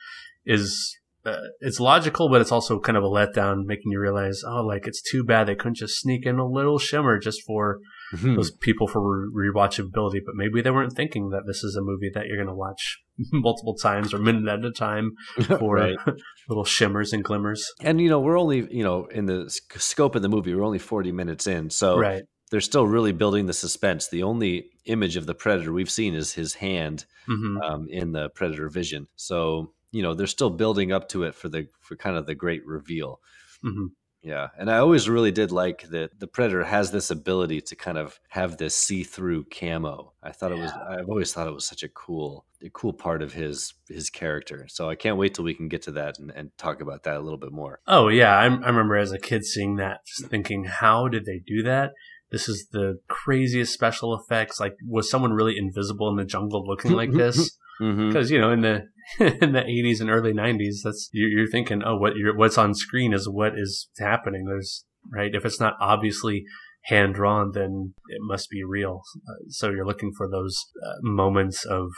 is 0.45 1.00
uh, 1.25 1.38
it's 1.62 1.79
logical, 1.79 2.29
but 2.29 2.41
it's 2.41 2.51
also 2.51 2.79
kind 2.79 2.98
of 2.98 3.03
a 3.03 3.07
letdown, 3.07 3.65
making 3.65 3.91
you 3.91 4.00
realize, 4.00 4.43
oh, 4.45 4.62
like 4.62 4.86
it's 4.86 5.01
too 5.01 5.24
bad 5.24 5.48
they 5.48 5.55
couldn't 5.55 5.77
just 5.77 6.00
sneak 6.00 6.27
in 6.27 6.38
a 6.38 6.48
little 6.48 6.77
shimmer 6.77 7.17
just 7.17 7.41
for 7.48 7.79
Mhm. 8.14 8.36
those 8.36 8.52
people 8.52 8.88
for 8.88 9.02
re- 9.30 9.50
rewatchability. 9.50 10.20
But 10.26 10.36
maybe 10.36 10.62
they 10.62 10.72
weren't 10.72 10.94
thinking 10.94 11.30
that 11.30 11.44
this 11.48 11.64
is 11.64 11.76
a 11.76 11.82
movie 11.82 12.12
that 12.14 12.28
you're 12.28 12.38
going 12.38 12.48
to 12.48 12.54
watch 12.56 13.02
multiple 13.32 13.76
times 13.76 14.14
or 14.14 14.20
minute 14.20 14.48
at 14.48 14.64
a 14.64 14.72
time 14.72 15.12
for 15.60 15.76
Right. 15.76 15.98
little 16.50 16.66
shimmers 16.66 17.14
and 17.14 17.24
glimmers. 17.24 17.72
And 17.82 18.00
you 18.00 18.10
know, 18.10 18.20
we're 18.20 18.40
only 18.40 18.68
you 18.74 18.84
know 18.84 19.06
in 19.06 19.26
the 19.26 19.50
scope 19.78 20.16
of 20.16 20.22
the 20.22 20.30
movie, 20.30 20.54
we're 20.54 20.64
only 20.64 20.80
forty 20.80 21.12
minutes 21.12 21.48
in, 21.48 21.70
so 21.70 21.98
Right. 21.98 22.24
they're 22.52 22.62
still 22.62 22.86
really 22.88 23.12
building 23.12 23.48
the 23.48 23.54
suspense. 23.54 24.08
The 24.10 24.24
only 24.24 24.70
image 24.86 25.16
of 25.18 25.26
the 25.26 25.34
predator 25.34 25.74
we've 25.74 25.90
seen 25.90 26.14
is 26.14 26.34
his 26.34 26.54
hand 26.56 27.06
hmm 27.26 27.58
um, 27.64 27.88
in 27.90 28.12
the 28.12 28.30
predator 28.30 28.70
vision. 28.70 29.08
So 29.16 29.74
you 29.92 30.04
know, 30.04 30.14
they're 30.14 30.28
still 30.28 30.50
building 30.50 30.92
up 30.92 31.08
to 31.10 31.24
it 31.24 31.34
for 31.36 31.48
the 31.50 31.68
for 31.82 31.96
kind 31.96 32.18
of 32.18 32.26
the 32.28 32.36
great 32.36 32.66
reveal. 32.66 33.20
hmm 33.64 33.88
Yeah, 34.25 34.48
and 34.58 34.72
I 34.72 34.79
always 34.79 35.08
really 35.08 35.32
did 35.32 35.51
like 35.51 35.84
that 35.91 36.20
the 36.20 36.25
predator 36.25 36.63
has 36.63 36.89
this 36.89 37.12
ability 37.12 37.62
to 37.62 37.75
kind 37.75 37.96
of 37.96 38.20
have 38.29 38.58
this 38.58 38.75
see-through 38.75 39.46
camo. 39.46 40.13
I 40.24 40.32
thought 40.32 40.51
it 40.51 40.58
was 40.58 40.72
I've 40.72 41.08
always 41.08 41.32
thought 41.32 41.48
it 41.48 41.53
was 41.53 41.67
such 41.67 41.84
a 41.84 41.89
cool 41.89 42.44
a 42.63 42.72
cool 42.72 42.91
part 42.91 43.22
of 43.22 43.34
his 43.34 43.75
his 43.88 44.10
character. 44.10 44.65
So 44.67 44.89
I 44.89 44.96
can't 44.96 45.17
wait 45.17 45.36
till 45.36 45.46
we 45.46 45.53
can 45.53 45.67
get 45.67 45.84
to 45.84 45.91
that 45.91 46.17
and, 46.17 46.32
and 46.32 46.50
talk 46.58 46.82
about 46.82 47.03
that 47.03 47.17
a 47.17 47.20
little 47.20 47.38
bit 47.38 47.51
more. 47.51 47.82
Oh 47.86 48.08
yeah, 48.08 48.36
I, 48.36 48.46
I 48.46 48.48
remember 48.48 48.98
as 48.98 49.12
a 49.12 49.20
kid 49.20 49.46
seeing 49.46 49.75
that, 49.75 50.00
just 50.08 50.27
thinking, 50.32 50.63
how 50.63 51.08
did 51.08 51.25
they 51.25 51.44
do 51.46 51.62
that? 51.62 51.91
This 52.32 52.50
is 52.50 52.70
the 52.72 52.98
craziest 53.08 53.74
special 53.74 54.20
effects. 54.20 54.60
Like, 54.60 54.74
was 54.88 55.08
someone 55.08 55.34
really 55.34 55.55
invisible 55.55 56.10
in 56.10 56.15
the 56.15 56.25
jungle 56.25 56.65
looking 56.65 56.94
like 56.94 57.12
this? 57.13 57.60
Mm-hmm. 57.79 58.08
Because 58.08 58.32
you 58.32 58.41
know, 58.41 58.50
in 58.50 58.62
the 58.62 58.88
in 59.20 59.52
the 59.54 59.64
eighties 59.64 60.02
and 60.02 60.10
early 60.10 60.34
nineties, 60.34 60.82
that's 60.84 61.10
you're, 61.12 61.30
you're 61.30 61.48
thinking, 61.48 61.82
oh, 61.86 61.98
what 61.98 62.16
you're, 62.16 62.36
what's 62.36 62.58
on 62.58 62.74
screen 62.74 63.14
is 63.14 63.30
what 63.30 63.54
is 63.58 63.90
happening. 64.00 64.46
There's 64.46 64.86
right. 65.14 65.34
If 65.34 65.46
it's 65.46 65.60
not 65.60 65.76
obviously 65.80 66.46
hand 66.86 67.16
drawn, 67.16 67.52
then 67.54 67.94
it 68.10 68.20
must 68.22 68.50
be 68.50 68.64
real. 68.64 69.02
Uh, 69.28 69.46
so 69.50 69.70
you're 69.70 69.86
looking 69.86 70.12
for 70.16 70.30
those 70.30 70.58
uh, 70.86 70.96
moments 71.02 71.66
of 71.66 71.90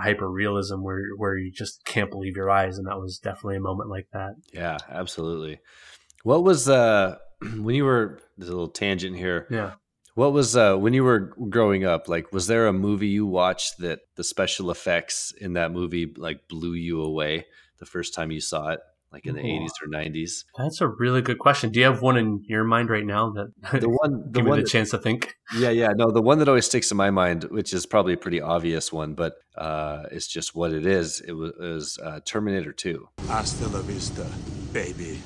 hyper 0.00 0.30
realism 0.30 0.82
where 0.82 1.02
where 1.16 1.36
you 1.36 1.52
just 1.52 1.84
can't 1.84 2.10
believe 2.10 2.36
your 2.36 2.50
eyes, 2.50 2.78
and 2.78 2.86
that 2.86 2.98
was 2.98 3.18
definitely 3.18 3.56
a 3.56 3.60
moment 3.60 3.90
like 3.90 4.08
that. 4.12 4.34
Yeah, 4.52 4.78
absolutely. 4.90 5.60
What 6.24 6.44
was 6.44 6.68
uh 6.68 7.16
when 7.56 7.74
you 7.74 7.84
were 7.84 8.20
there's 8.36 8.48
a 8.48 8.52
little 8.52 8.68
tangent 8.68 9.16
here. 9.16 9.46
Yeah. 9.50 9.72
What 10.16 10.32
was 10.32 10.56
uh 10.56 10.76
when 10.76 10.94
you 10.94 11.04
were 11.04 11.34
growing 11.50 11.84
up, 11.84 12.08
like 12.08 12.32
was 12.32 12.46
there 12.46 12.66
a 12.66 12.72
movie 12.72 13.08
you 13.08 13.26
watched 13.26 13.78
that 13.80 14.00
the 14.16 14.24
special 14.24 14.70
effects 14.70 15.32
in 15.38 15.52
that 15.52 15.72
movie 15.72 16.10
like 16.16 16.48
blew 16.48 16.72
you 16.72 17.02
away 17.02 17.44
the 17.78 17.84
first 17.86 18.14
time 18.14 18.30
you 18.30 18.40
saw 18.40 18.68
it? 18.70 18.80
Like 19.12 19.26
in 19.26 19.34
the 19.34 19.42
80s 19.42 19.70
or 19.82 19.88
90s? 19.88 20.44
That's 20.58 20.80
a 20.80 20.88
really 20.88 21.22
good 21.22 21.38
question. 21.38 21.70
Do 21.70 21.78
you 21.80 21.86
have 21.86 22.00
one 22.02 22.16
in 22.16 22.42
your 22.48 22.64
mind 22.64 22.88
right 22.90 23.04
now 23.04 23.30
that 23.30 23.52
The 23.80 23.88
one 23.88 24.12
the 24.32 24.40
give 24.40 24.46
one 24.46 24.56
me 24.58 24.62
the 24.62 24.64
that- 24.64 24.70
chance 24.70 24.90
to 24.92 24.98
think? 24.98 25.34
Yeah, 25.56 25.70
yeah. 25.70 25.92
No, 25.94 26.10
the 26.10 26.22
one 26.22 26.38
that 26.40 26.48
always 26.48 26.64
sticks 26.66 26.90
in 26.90 26.96
my 26.96 27.10
mind, 27.10 27.44
which 27.44 27.72
is 27.74 27.84
probably 27.86 28.14
a 28.14 28.16
pretty 28.16 28.40
obvious 28.40 28.90
one, 28.92 29.12
but 29.14 29.34
uh 29.56 30.04
it's 30.10 30.26
just 30.26 30.54
what 30.54 30.72
it 30.72 30.86
is. 30.86 31.20
It 31.20 31.32
was, 31.32 31.52
it 31.60 31.68
was 31.76 31.98
uh, 32.02 32.20
Terminator 32.24 32.72
2. 32.72 33.06
Hasta 33.28 33.68
la 33.68 33.80
vista, 33.82 34.26
baby. 34.72 35.20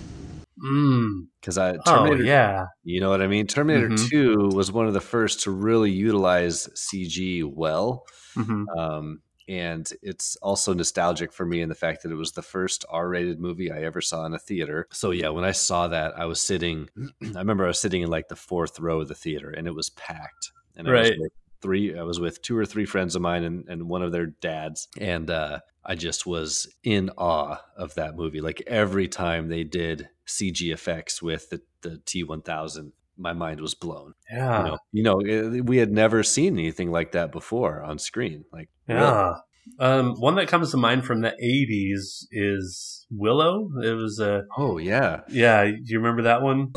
Mm. 0.63 1.27
Cuz 1.43 1.57
I 1.59 1.77
Oh 1.87 2.15
yeah. 2.15 2.67
You 2.85 3.01
know 3.01 3.11
what 3.11 3.23
I 3.23 3.27
mean? 3.27 3.47
Terminator 3.47 3.89
Mhm. 3.89 4.09
2 4.11 4.51
was 4.55 4.71
one 4.73 4.87
of 4.87 4.95
the 4.95 5.01
first 5.01 5.41
to 5.43 5.51
really 5.51 5.91
utilize 5.91 6.69
CG 6.75 7.45
well. 7.45 8.05
hmm 8.35 8.65
Um, 8.79 9.23
and 9.49 9.91
it's 10.03 10.37
also 10.37 10.73
nostalgic 10.75 11.33
for 11.33 11.45
me 11.45 11.61
in 11.61 11.69
the 11.69 11.75
fact 11.75 12.03
that 12.03 12.13
it 12.13 12.15
was 12.15 12.33
the 12.33 12.43
first 12.43 12.85
R 12.89 13.09
rated 13.09 13.41
movie 13.41 13.71
I 13.73 13.83
ever 13.83 14.01
saw 14.01 14.25
in 14.25 14.33
a 14.33 14.39
theater. 14.39 14.87
So, 14.93 15.11
yeah, 15.11 15.31
when 15.31 15.45
I 15.45 15.51
saw 15.53 15.89
that, 15.89 16.17
I 16.17 16.27
was 16.27 16.41
sitting, 16.41 16.89
I 17.35 17.39
remember 17.39 17.65
I 17.65 17.69
was 17.69 17.81
sitting 17.81 18.03
in 18.03 18.11
like 18.11 18.29
the 18.29 18.37
fourth 18.37 18.79
row 18.79 19.01
of 19.01 19.09
the 19.09 19.15
theater 19.15 19.51
and 19.51 19.67
it 19.67 19.75
was 19.75 19.91
packed. 19.91 20.53
And 20.77 20.89
I 20.89 20.93
was 21.01 21.11
with 21.19 21.33
three, 21.63 21.99
I 21.99 22.03
was 22.03 22.21
with 22.21 22.43
two 22.43 22.57
or 22.57 22.65
three 22.65 22.87
friends 22.87 23.17
of 23.17 23.23
mine 23.23 23.43
and, 23.45 23.69
and 23.69 23.89
one 23.89 24.03
of 24.03 24.13
their 24.13 24.27
dads. 24.27 24.87
And 24.99 25.29
uh, 25.31 25.61
I 25.85 25.97
just 25.97 26.27
was 26.27 26.69
in 26.85 27.11
awe 27.19 27.57
of 27.77 27.95
that 27.97 28.15
movie. 28.15 28.41
Like 28.41 28.63
every 28.69 29.09
time 29.09 29.49
they 29.49 29.65
did 29.65 30.09
CG 30.31 30.73
effects 30.73 31.21
with 31.23 31.51
the, 31.51 31.61
the 31.83 32.01
T1000, 32.07 32.93
my 33.19 33.33
mind 33.33 33.61
was 33.61 33.75
blown 33.75 34.15
Yeah. 34.33 34.59
you 34.93 35.03
know, 35.03 35.21
you 35.21 35.31
know, 35.43 35.57
eh, 35.59 35.61
we 35.63 35.77
had 35.79 35.93
never 35.93 36.23
seen 36.23 36.59
anything 36.59 36.91
like 36.91 37.13
that 37.13 37.31
before 37.33 37.83
on 37.83 37.99
screen. 37.99 38.45
Like, 38.53 38.69
really. 38.89 39.01
Yeah. 39.01 39.35
Um, 39.79 40.15
one 40.15 40.35
that 40.37 40.49
comes 40.49 40.71
to 40.71 40.77
mind 40.79 41.05
from 41.05 41.21
the 41.21 41.33
'80s 41.43 42.27
is 42.33 43.07
Willow. 43.11 43.69
It 43.85 43.93
was 43.93 44.19
a 44.19 44.45
oh 44.57 44.79
yeah, 44.79 45.21
yeah. 45.29 45.65
Do 45.65 45.77
you 45.85 45.99
remember 45.99 46.23
that 46.23 46.43
one? 46.43 46.73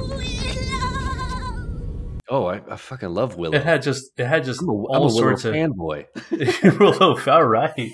Oh, 2.29 2.45
I, 2.45 2.62
I 2.69 2.77
fucking 2.77 3.09
love 3.09 3.36
Willow. 3.36 3.55
It 3.55 3.63
had 3.63 3.81
just 3.81 4.12
it 4.17 4.25
had 4.25 4.45
just 4.45 4.62
I'm 4.62 4.69
a, 4.69 4.71
all 4.71 4.95
I'm 4.95 5.03
a 5.07 5.09
sorts 5.09 5.43
Willow 5.43 5.65
of 5.65 5.71
fanboy. 5.71 6.05
Willow. 6.79 7.19
All 7.31 7.43
right. 7.43 7.91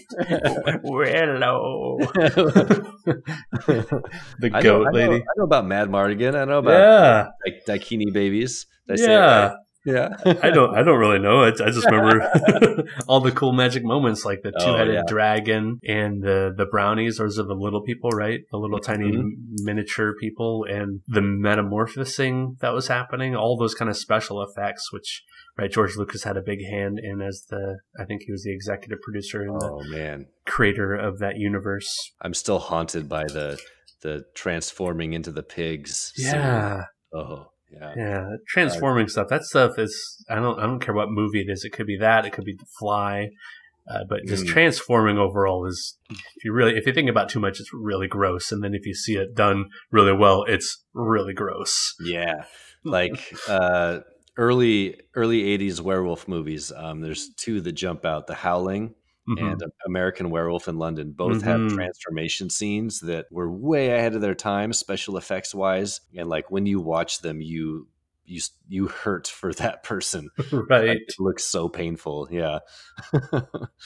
Willow. 0.83 1.97
the 3.59 4.51
I 4.53 4.59
know, 4.59 4.61
goat 4.61 4.87
I 4.87 4.91
know- 4.91 4.97
lady. 4.97 5.15
I 5.15 5.33
know 5.37 5.43
about 5.43 5.65
Madmartigan. 5.65 6.35
I 6.35 6.45
know 6.45 6.59
about 6.59 6.71
Yeah. 6.79 7.27
like 7.45 7.65
Daikini 7.67 8.13
babies. 8.13 8.65
Did 8.87 8.93
I 8.93 8.95
say 9.03 9.11
Yeah. 9.11 9.53
Yeah. 9.85 10.09
I 10.43 10.49
don't. 10.49 10.75
I 10.75 10.83
don't 10.83 10.99
really 10.99 11.19
know. 11.19 11.43
I, 11.43 11.47
I 11.49 11.69
just 11.71 11.85
remember 11.89 12.29
all 13.07 13.21
the 13.21 13.31
cool 13.31 13.53
magic 13.53 13.83
moments, 13.83 14.25
like 14.25 14.41
the 14.43 14.51
two-headed 14.51 14.93
yeah. 14.93 15.01
dragon 15.07 15.79
and 15.87 16.21
the 16.21 16.53
the 16.55 16.65
brownies. 16.65 17.17
Those 17.17 17.39
are 17.39 17.43
the 17.43 17.53
little 17.55 17.81
people, 17.81 18.09
right? 18.11 18.41
The 18.51 18.57
little 18.57 18.79
tiny 18.79 19.11
Mhm. 19.11 19.29
miniature 19.63 20.13
people, 20.19 20.65
and 20.69 21.01
the 21.07 21.21
metamorphosing 21.21 22.57
that 22.61 22.73
was 22.73 22.87
happening. 22.87 23.35
All 23.35 23.57
those 23.57 23.73
kind 23.75 23.89
of 23.89 23.97
special 23.97 24.41
effects, 24.43 24.91
which 24.91 25.23
right, 25.57 25.71
George 25.71 25.95
Lucas 25.95 26.23
had 26.23 26.37
a 26.37 26.41
big 26.41 26.59
hand 26.69 26.99
in 27.01 27.21
as 27.21 27.45
the. 27.49 27.77
I 27.99 28.05
think 28.05 28.23
he 28.25 28.31
was 28.31 28.43
the 28.43 28.53
executive 28.53 28.99
producer 29.01 29.41
and 29.41 29.59
the 29.59 29.65
Oh 29.65 29.83
man, 29.89 30.27
creator 30.45 30.95
of 30.95 31.19
that 31.19 31.37
universe. 31.37 31.89
I'm 32.21 32.33
still 32.33 32.59
haunted 32.59 33.07
by 33.07 33.23
the 33.25 33.59
the 34.01 34.25
transforming 34.33 35.13
into 35.13 35.31
the 35.31 35.43
pigs. 35.43 36.11
scene. 36.15 36.25
Yeah. 36.33 36.83
Oh 37.13 37.47
yeah. 37.71 37.93
Yeah, 37.95 38.25
transforming 38.47 39.07
stuff. 39.07 39.27
That 39.29 39.43
stuff 39.43 39.77
is. 39.77 40.23
I 40.29 40.35
don't. 40.35 40.59
I 40.59 40.63
don't 40.65 40.79
care 40.79 40.93
what 40.93 41.09
movie 41.09 41.41
it 41.41 41.51
is. 41.51 41.63
It 41.63 41.71
could 41.71 41.87
be 41.87 41.97
that. 41.97 42.25
It 42.25 42.33
could 42.33 42.45
be 42.45 42.55
The 42.55 42.65
Fly. 42.79 43.29
Uh, 43.89 44.03
but 44.07 44.19
just 44.27 44.45
Mm. 44.45 44.49
transforming 44.49 45.17
overall 45.17 45.65
is, 45.65 45.97
if 46.11 46.43
you 46.45 46.53
really, 46.53 46.77
if 46.77 46.85
you 46.85 46.93
think 46.93 47.09
about 47.09 47.23
it 47.29 47.33
too 47.33 47.39
much, 47.39 47.59
it's 47.59 47.73
really 47.73 48.07
gross. 48.07 48.51
And 48.51 48.63
then 48.63 48.75
if 48.75 48.85
you 48.85 48.93
see 48.93 49.15
it 49.15 49.33
done 49.33 49.65
really 49.89 50.13
well, 50.13 50.43
it's 50.47 50.83
really 50.93 51.33
gross. 51.33 51.95
Yeah, 51.99 52.43
like 52.83 53.33
uh, 53.47 54.01
early 54.37 54.99
early 55.15 55.41
'80s 55.57 55.81
werewolf 55.81 56.27
movies. 56.27 56.71
Um, 56.75 57.01
there's 57.01 57.29
two 57.35 57.61
that 57.61 57.71
jump 57.71 58.05
out: 58.05 58.27
The 58.27 58.35
Howling 58.35 58.93
Mhm. 59.29 59.51
and 59.51 59.63
American 59.85 60.29
Werewolf 60.29 60.67
in 60.67 60.77
London. 60.77 61.11
Both 61.11 61.41
have 61.43 61.59
Mhm. 61.59 61.75
transformation 61.75 62.49
scenes 62.49 62.99
that 63.01 63.27
were 63.31 63.51
way 63.51 63.91
ahead 63.91 64.15
of 64.15 64.21
their 64.21 64.35
time, 64.35 64.73
special 64.73 65.17
effects 65.17 65.53
wise. 65.53 66.01
And 66.17 66.27
like 66.29 66.49
when 66.49 66.65
you 66.65 66.79
watch 66.79 67.21
them, 67.21 67.41
you 67.41 67.87
you 68.25 68.41
you 68.67 68.87
hurt 68.87 69.27
for 69.27 69.53
that 69.53 69.83
person. 69.83 70.29
right. 70.69 70.89
Like, 70.89 70.97
it 70.99 71.13
looks 71.17 71.45
so 71.45 71.67
painful. 71.67 72.27
Yeah. 72.31 72.59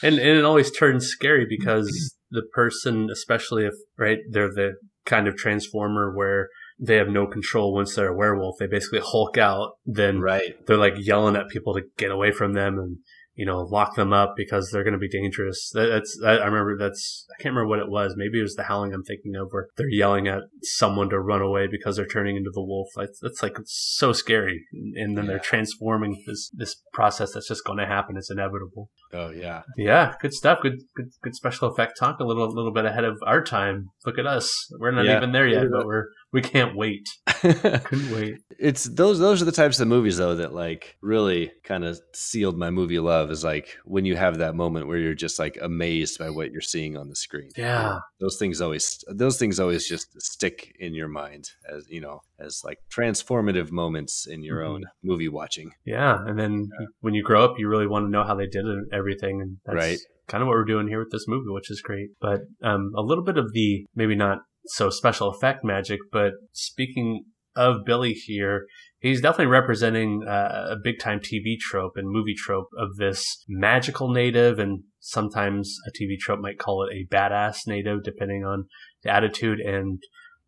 And, 0.03 0.19
and 0.19 0.37
it 0.37 0.43
always 0.43 0.69
turns 0.71 1.07
scary 1.07 1.45
because 1.47 2.15
the 2.29 2.41
person, 2.53 3.09
especially 3.11 3.65
if 3.65 3.73
right, 3.97 4.19
they're 4.29 4.49
the 4.53 4.73
kind 5.05 5.27
of 5.27 5.37
transformer 5.37 6.13
where 6.15 6.49
they 6.79 6.95
have 6.95 7.07
no 7.07 7.25
control 7.27 7.73
once 7.73 7.95
they're 7.95 8.11
a 8.11 8.17
werewolf. 8.17 8.57
They 8.59 8.67
basically 8.67 8.99
hulk 9.01 9.37
out. 9.37 9.77
Then 9.85 10.19
right. 10.19 10.55
they're 10.65 10.77
like 10.77 10.95
yelling 10.97 11.35
at 11.37 11.47
people 11.49 11.73
to 11.75 11.83
get 11.97 12.11
away 12.11 12.31
from 12.31 12.53
them 12.53 12.79
and 12.79 12.97
you 13.35 13.45
know 13.45 13.59
lock 13.59 13.95
them 13.95 14.13
up 14.13 14.35
because 14.35 14.69
they're 14.69 14.83
going 14.83 14.93
to 14.93 14.99
be 14.99 15.09
dangerous. 15.09 15.71
That, 15.73 15.87
that's 15.87 16.17
that, 16.21 16.41
I 16.41 16.45
remember 16.45 16.77
that's 16.77 17.25
I 17.31 17.41
can't 17.41 17.55
remember 17.55 17.69
what 17.69 17.79
it 17.79 17.89
was. 17.89 18.13
Maybe 18.15 18.39
it 18.39 18.43
was 18.43 18.55
the 18.55 18.63
howling 18.63 18.93
I'm 18.93 19.03
thinking 19.03 19.35
of 19.35 19.47
where 19.51 19.67
they're 19.77 19.89
yelling 19.89 20.27
at 20.27 20.43
someone 20.61 21.09
to 21.09 21.19
run 21.19 21.41
away 21.41 21.67
because 21.67 21.95
they're 21.95 22.05
turning 22.05 22.35
into 22.35 22.51
the 22.53 22.63
wolf. 22.63 22.89
That's, 22.95 23.19
that's 23.21 23.41
like 23.41 23.57
so 23.65 24.13
scary. 24.13 24.63
And 24.95 25.17
then 25.17 25.27
they're 25.27 25.39
transforming 25.39 26.23
this 26.27 26.49
this 26.53 26.75
process 26.93 27.33
that's 27.33 27.47
just 27.47 27.65
going 27.65 27.79
to 27.79 27.85
happen. 27.85 28.17
It's 28.17 28.31
inevitable. 28.31 28.89
Oh 29.13 29.29
yeah. 29.29 29.61
Yeah, 29.77 30.13
good 30.21 30.33
stuff. 30.33 30.59
Good 30.61 30.79
good 30.95 31.09
good 31.21 31.35
special 31.35 31.69
effect 31.69 31.97
talk. 31.99 32.19
A 32.19 32.23
little 32.23 32.45
a 32.45 32.53
little 32.53 32.71
bit 32.71 32.85
ahead 32.85 33.03
of 33.03 33.17
our 33.25 33.43
time. 33.43 33.89
Look 34.05 34.17
at 34.17 34.25
us. 34.25 34.51
We're 34.79 34.91
not 34.91 35.05
Yeah. 35.05 35.17
even 35.17 35.31
there 35.31 35.47
yet, 35.47 35.67
but 35.71 35.85
we're 35.85 36.07
we 36.31 36.41
can't 36.41 36.75
wait. 36.75 37.07
Couldn't 37.27 38.11
wait. 38.11 38.35
it's 38.59 38.85
those 38.85 39.19
those 39.19 39.41
are 39.41 39.45
the 39.45 39.51
types 39.51 39.79
of 39.79 39.87
movies 39.87 40.17
though 40.17 40.35
that 40.35 40.53
like 40.53 40.95
really 41.01 41.51
kind 41.63 41.83
of 41.83 41.99
sealed 42.13 42.57
my 42.57 42.69
movie 42.69 42.99
love 42.99 43.29
is 43.31 43.43
like 43.43 43.77
when 43.85 44.05
you 44.05 44.15
have 44.15 44.37
that 44.39 44.55
moment 44.55 44.87
where 44.87 44.97
you're 44.97 45.13
just 45.13 45.37
like 45.39 45.57
amazed 45.61 46.17
by 46.17 46.29
what 46.29 46.51
you're 46.51 46.61
seeing 46.61 46.97
on 46.97 47.09
the 47.09 47.15
screen 47.15 47.49
Yeah. 47.57 47.99
those 48.19 48.37
things 48.37 48.61
always 48.61 49.03
those 49.09 49.37
things 49.37 49.59
always 49.59 49.87
just 49.87 50.07
stick 50.21 50.73
in 50.79 50.93
your 50.93 51.07
mind 51.07 51.45
as 51.69 51.85
you 51.89 52.01
know 52.01 52.21
as 52.39 52.61
like 52.63 52.77
transformative 52.95 53.71
moments 53.71 54.27
in 54.27 54.43
your 54.43 54.63
own 54.63 54.83
movie 55.03 55.29
watching 55.29 55.71
Yeah, 55.85 56.17
and 56.25 56.37
then 56.37 56.69
when 57.01 57.13
you 57.13 57.23
grow 57.23 57.43
up, 57.45 57.55
you 57.57 57.67
really 57.67 57.87
want 57.87 58.05
to 58.05 58.09
know 58.11 58.23
how 58.23 58.35
they 58.35 58.47
did 58.47 58.65
it 58.65 58.71
and 58.71 58.87
everything, 58.93 59.41
and 59.41 59.57
that's 59.65 59.75
Right. 59.75 59.97
kind 60.27 60.41
of 60.41 60.47
what 60.47 60.55
we're 60.55 60.65
doing 60.65 60.87
here 60.87 60.99
with 60.99 61.11
this 61.11 61.27
movie, 61.27 61.49
which 61.49 61.69
is 61.71 61.81
great. 61.81 62.09
But 62.19 62.41
um, 62.61 62.91
a 62.95 63.01
little 63.01 63.23
bit 63.23 63.37
of 63.37 63.53
the 63.53 63.85
maybe 63.95 64.15
not 64.15 64.39
so 64.65 64.89
special 64.89 65.29
effect 65.29 65.63
magic, 65.63 65.99
but 66.11 66.33
speaking 66.53 67.25
of 67.55 67.85
Billy 67.85 68.13
here, 68.13 68.65
he's 68.99 69.21
definitely 69.21 69.45
representing 69.51 70.23
uh, 70.27 70.67
a 70.71 70.75
big 70.81 70.99
time 70.99 71.19
TV 71.19 71.57
trope 71.59 71.93
and 71.97 72.09
movie 72.09 72.33
trope 72.35 72.69
of 72.77 72.95
this 72.97 73.43
magical 73.47 74.09
native, 74.11 74.57
and 74.57 74.83
sometimes 74.99 75.77
a 75.87 75.91
TV 75.91 76.17
trope 76.19 76.39
might 76.39 76.57
call 76.57 76.83
it 76.83 76.95
a 76.95 77.05
badass 77.13 77.67
native, 77.67 78.03
depending 78.03 78.43
on 78.43 78.65
the 79.03 79.11
attitude 79.11 79.59
and 79.59 80.01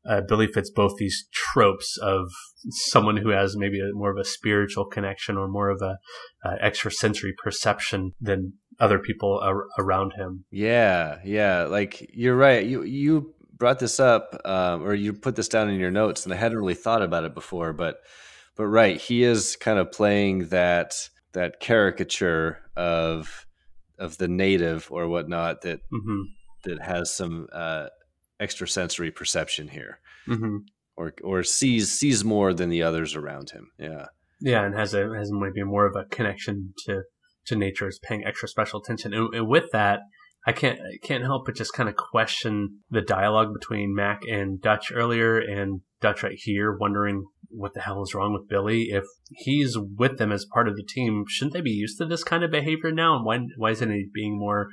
uh, 0.07 0.21
Billy 0.27 0.47
fits 0.47 0.69
both 0.69 0.97
these 0.97 1.27
tropes 1.33 1.97
of 2.01 2.31
someone 2.69 3.17
who 3.17 3.29
has 3.29 3.55
maybe 3.57 3.79
a, 3.79 3.93
more 3.93 4.11
of 4.11 4.17
a 4.17 4.23
spiritual 4.25 4.85
connection 4.85 5.37
or 5.37 5.47
more 5.47 5.69
of 5.69 5.81
a 5.81 5.97
uh, 6.47 6.55
extrasensory 6.61 7.33
perception 7.43 8.11
than 8.19 8.53
other 8.79 8.99
people 8.99 9.39
ar- 9.41 9.65
around 9.79 10.13
him. 10.13 10.45
Yeah, 10.51 11.19
yeah. 11.23 11.63
Like 11.63 12.09
you're 12.13 12.35
right. 12.35 12.65
You 12.65 12.83
you 12.83 13.33
brought 13.57 13.79
this 13.79 13.99
up, 13.99 14.39
um, 14.45 14.83
or 14.83 14.93
you 14.93 15.13
put 15.13 15.35
this 15.35 15.47
down 15.47 15.69
in 15.69 15.79
your 15.79 15.91
notes, 15.91 16.25
and 16.25 16.33
I 16.33 16.37
hadn't 16.37 16.57
really 16.57 16.75
thought 16.75 17.01
about 17.01 17.23
it 17.23 17.33
before. 17.33 17.73
But 17.73 17.97
but 18.55 18.67
right, 18.67 18.99
he 18.99 19.23
is 19.23 19.55
kind 19.55 19.79
of 19.79 19.91
playing 19.91 20.49
that 20.49 21.09
that 21.33 21.59
caricature 21.59 22.59
of 22.75 23.45
of 23.97 24.17
the 24.17 24.27
native 24.27 24.87
or 24.91 25.07
whatnot 25.07 25.61
that 25.61 25.79
hmm 25.91 26.21
that 26.63 26.81
has 26.81 27.15
some 27.15 27.47
uh, 27.53 27.87
extrasensory 28.39 29.11
perception 29.11 29.69
here, 29.69 29.99
hmm 30.25 30.57
or 30.97 31.13
or 31.23 31.43
sees 31.43 31.91
sees 31.91 32.23
more 32.23 32.53
than 32.53 32.69
the 32.69 32.83
others 32.83 33.15
around 33.15 33.51
him. 33.51 33.71
Yeah, 33.77 34.07
Yeah, 34.39 34.65
and 34.65 34.75
has 34.75 34.93
a 34.93 35.09
has 35.17 35.31
maybe 35.31 35.63
more 35.63 35.85
of 35.85 35.95
a 35.95 36.05
connection 36.05 36.73
to 36.85 37.03
to 37.47 37.55
nature, 37.55 37.87
is 37.87 37.99
paying 37.99 38.23
extra 38.25 38.47
special 38.47 38.81
attention. 38.81 39.13
And, 39.13 39.33
and 39.33 39.47
with 39.47 39.65
that, 39.71 39.99
I 40.47 40.51
can't 40.51 40.79
I 40.79 41.05
can't 41.05 41.23
help 41.23 41.45
but 41.45 41.55
just 41.55 41.73
kind 41.73 41.89
of 41.89 41.95
question 41.95 42.79
the 42.89 43.01
dialogue 43.01 43.53
between 43.53 43.95
Mac 43.95 44.21
and 44.29 44.61
Dutch 44.61 44.91
earlier, 44.93 45.37
and 45.37 45.81
Dutch 46.01 46.23
right 46.23 46.37
here, 46.37 46.75
wondering 46.75 47.25
what 47.49 47.73
the 47.73 47.81
hell 47.81 48.03
is 48.03 48.13
wrong 48.13 48.33
with 48.33 48.49
Billy. 48.49 48.89
If 48.89 49.05
he's 49.29 49.77
with 49.77 50.17
them 50.17 50.31
as 50.31 50.45
part 50.45 50.67
of 50.67 50.75
the 50.75 50.83
team, 50.87 51.23
shouldn't 51.27 51.53
they 51.53 51.61
be 51.61 51.71
used 51.71 51.97
to 51.97 52.05
this 52.05 52.23
kind 52.23 52.43
of 52.43 52.51
behavior 52.51 52.91
now? 52.91 53.15
And 53.15 53.25
why 53.25 53.39
why 53.57 53.71
isn't 53.71 53.91
he 53.91 54.07
being 54.13 54.37
more 54.37 54.67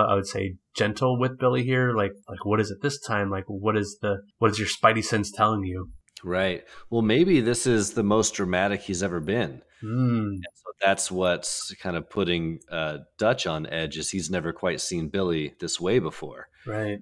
I 0.00 0.14
would 0.14 0.26
say 0.26 0.56
gentle 0.76 1.18
with 1.18 1.38
Billy 1.38 1.62
here. 1.64 1.92
Like, 1.94 2.12
like 2.28 2.44
what 2.44 2.60
is 2.60 2.70
it 2.70 2.82
this 2.82 3.00
time? 3.00 3.30
Like, 3.30 3.44
what 3.46 3.76
is 3.76 3.98
the 4.02 4.18
what 4.38 4.50
is 4.50 4.58
your 4.58 4.68
spidey 4.68 5.04
sense 5.04 5.30
telling 5.30 5.64
you? 5.64 5.90
right. 6.24 6.62
Well, 6.88 7.02
maybe 7.02 7.40
this 7.40 7.66
is 7.66 7.94
the 7.94 8.04
most 8.04 8.34
dramatic 8.34 8.80
he's 8.82 9.02
ever 9.02 9.18
been. 9.20 9.60
Hmm. 9.80 10.34
So 10.54 10.70
that's 10.80 11.10
what's 11.10 11.74
kind 11.82 11.96
of 11.96 12.08
putting 12.08 12.60
uh, 12.70 12.98
Dutch 13.18 13.44
on 13.46 13.66
edge 13.66 13.96
is 13.96 14.10
he's 14.10 14.30
never 14.30 14.52
quite 14.52 14.80
seen 14.80 15.08
Billy 15.08 15.54
this 15.58 15.80
way 15.80 15.98
before. 15.98 16.46
right. 16.66 16.98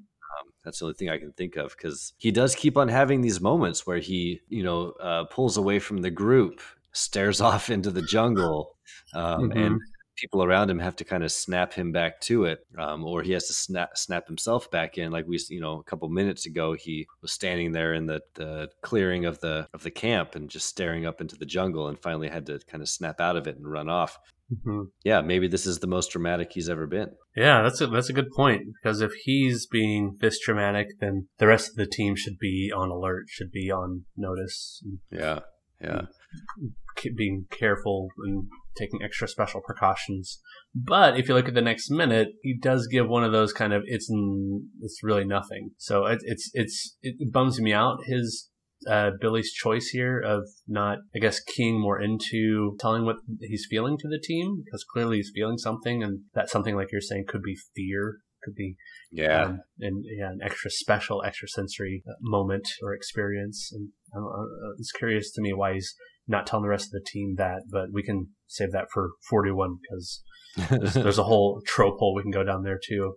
That's 0.64 0.78
the 0.80 0.84
only 0.86 0.94
thing 0.94 1.08
I 1.08 1.18
can 1.18 1.32
think 1.32 1.56
of 1.56 1.74
because 1.76 2.12
he 2.18 2.30
does 2.30 2.54
keep 2.54 2.76
on 2.76 2.88
having 2.88 3.22
these 3.22 3.40
moments 3.40 3.86
where 3.86 3.96
he, 3.98 4.40
you 4.48 4.62
know, 4.62 4.92
uh, 5.00 5.24
pulls 5.24 5.56
away 5.56 5.78
from 5.78 6.02
the 6.02 6.10
group, 6.10 6.60
stares 6.92 7.40
off 7.50 7.70
into 7.70 7.90
the 7.90 8.02
jungle, 8.02 8.76
um, 9.14 9.50
Mhm. 9.50 9.56
and 9.66 9.80
people 10.20 10.42
around 10.42 10.70
him 10.70 10.78
have 10.78 10.96
to 10.96 11.04
kind 11.04 11.24
of 11.24 11.32
snap 11.32 11.72
him 11.72 11.92
back 11.92 12.20
to 12.22 12.44
it, 12.44 12.60
um, 12.78 13.04
or 13.04 13.22
he 13.22 13.32
has 13.32 13.46
to 13.48 13.54
snap 13.54 13.96
snap 13.96 14.26
himself 14.26 14.70
back 14.70 14.98
in. 14.98 15.10
Like 15.10 15.26
we, 15.26 15.38
you 15.48 15.60
know, 15.60 15.78
a 15.78 15.84
couple 15.84 16.08
minutes 16.08 16.46
ago, 16.46 16.74
he 16.74 17.06
was 17.22 17.32
standing 17.32 17.72
there 17.72 17.94
in 17.94 18.06
the, 18.06 18.20
the 18.34 18.68
clearing 18.82 19.24
of 19.24 19.40
the 19.40 19.68
of 19.74 19.82
the 19.82 19.90
camp 19.90 20.34
and 20.34 20.50
just 20.50 20.66
staring 20.66 21.06
up 21.06 21.20
into 21.20 21.36
the 21.36 21.46
jungle, 21.46 21.88
and 21.88 21.98
finally 21.98 22.28
had 22.28 22.46
to 22.46 22.58
kind 22.70 22.82
of 22.82 22.88
snap 22.88 23.20
out 23.20 23.36
of 23.36 23.46
it 23.46 23.56
and 23.56 23.70
run 23.70 23.88
off. 23.88 24.18
hmm 24.64 24.82
Yeah, 25.04 25.20
maybe 25.20 25.48
this 25.48 25.66
is 25.66 25.78
the 25.78 25.86
most 25.86 26.10
dramatic 26.10 26.52
he's 26.52 26.68
ever 26.68 26.86
been. 26.86 27.10
Yeah, 27.36 27.62
that's 27.62 27.80
a 27.80 27.86
that's 27.86 28.10
a 28.10 28.14
good 28.14 28.30
point 28.34 28.62
because 28.82 29.00
if 29.00 29.12
he's 29.24 29.66
being 29.66 30.16
this 30.20 30.38
dramatic, 30.44 30.88
then 31.00 31.28
the 31.38 31.46
rest 31.46 31.70
of 31.70 31.76
the 31.76 31.86
team 31.86 32.16
should 32.16 32.38
be 32.38 32.72
on 32.74 32.90
alert, 32.90 33.24
should 33.28 33.52
be 33.52 33.70
on 33.70 34.04
notice, 34.16 34.82
Yeah, 35.10 35.40
yeah. 35.80 36.02
being 37.16 37.46
careful 37.50 38.08
and 38.24 38.44
taking 38.78 39.02
extra 39.02 39.26
special 39.26 39.60
precautions. 39.64 40.40
But 40.74 41.18
if 41.18 41.28
you 41.28 41.34
look 41.34 41.48
at 41.48 41.54
the 41.54 41.62
next 41.62 41.90
minute, 41.90 42.28
he 42.42 42.58
does 42.58 42.86
give 42.86 43.08
one 43.08 43.24
of 43.24 43.32
those 43.32 43.52
kind 43.52 43.72
of 43.72 43.82
it's 43.86 44.08
it's 44.80 45.00
really 45.02 45.24
nothing. 45.24 45.70
So 45.78 46.06
it, 46.06 46.20
it's 46.22 46.50
it's 46.52 46.96
it 47.02 47.32
bums 47.32 47.60
me 47.60 47.72
out 47.72 48.00
his 48.04 48.50
uh, 48.88 49.10
Billy's 49.20 49.52
choice 49.52 49.88
here 49.88 50.18
of 50.20 50.48
not, 50.66 50.98
I 51.14 51.18
guess, 51.18 51.40
keying 51.40 51.80
more 51.80 52.00
into 52.00 52.76
telling 52.78 53.04
what 53.04 53.16
he's 53.40 53.66
feeling 53.68 53.98
to 53.98 54.08
the 54.08 54.20
team 54.22 54.62
because 54.64 54.84
clearly 54.84 55.18
he's 55.18 55.32
feeling 55.34 55.58
something, 55.58 56.02
and 56.02 56.20
that 56.34 56.48
something, 56.48 56.76
like 56.76 56.92
you're 56.92 57.00
saying, 57.00 57.26
could 57.28 57.42
be 57.42 57.58
fear, 57.76 58.18
could 58.42 58.54
be 58.54 58.76
Yeah. 59.12 59.44
um, 59.44 59.60
and 59.80 60.04
yeah, 60.18 60.30
an 60.30 60.40
extra 60.42 60.70
special, 60.70 61.22
extra 61.24 61.48
sensory 61.48 62.02
uh, 62.08 62.12
moment 62.20 62.66
or 62.82 62.94
experience. 62.94 63.70
And 63.72 63.88
I 64.12 64.16
don't 64.18 64.24
know, 64.24 64.30
uh, 64.30 64.72
it's 64.78 64.92
curious 64.92 65.30
to 65.32 65.40
me 65.42 65.52
why 65.52 65.74
he's 65.74 65.94
not 66.28 66.46
telling 66.46 66.62
the 66.64 66.68
rest 66.70 66.86
of 66.86 66.92
the 66.92 67.06
team 67.06 67.34
that, 67.38 67.62
but 67.70 67.86
we 67.92 68.02
can 68.02 68.28
save 68.46 68.72
that 68.72 68.86
for 68.92 69.10
41 69.28 69.78
because 69.82 70.22
there's, 70.68 70.94
there's 71.04 71.18
a 71.18 71.24
whole 71.24 71.60
trope 71.66 71.98
hole 71.98 72.14
we 72.14 72.22
can 72.22 72.30
go 72.30 72.44
down 72.44 72.62
there 72.62 72.78
too. 72.86 73.14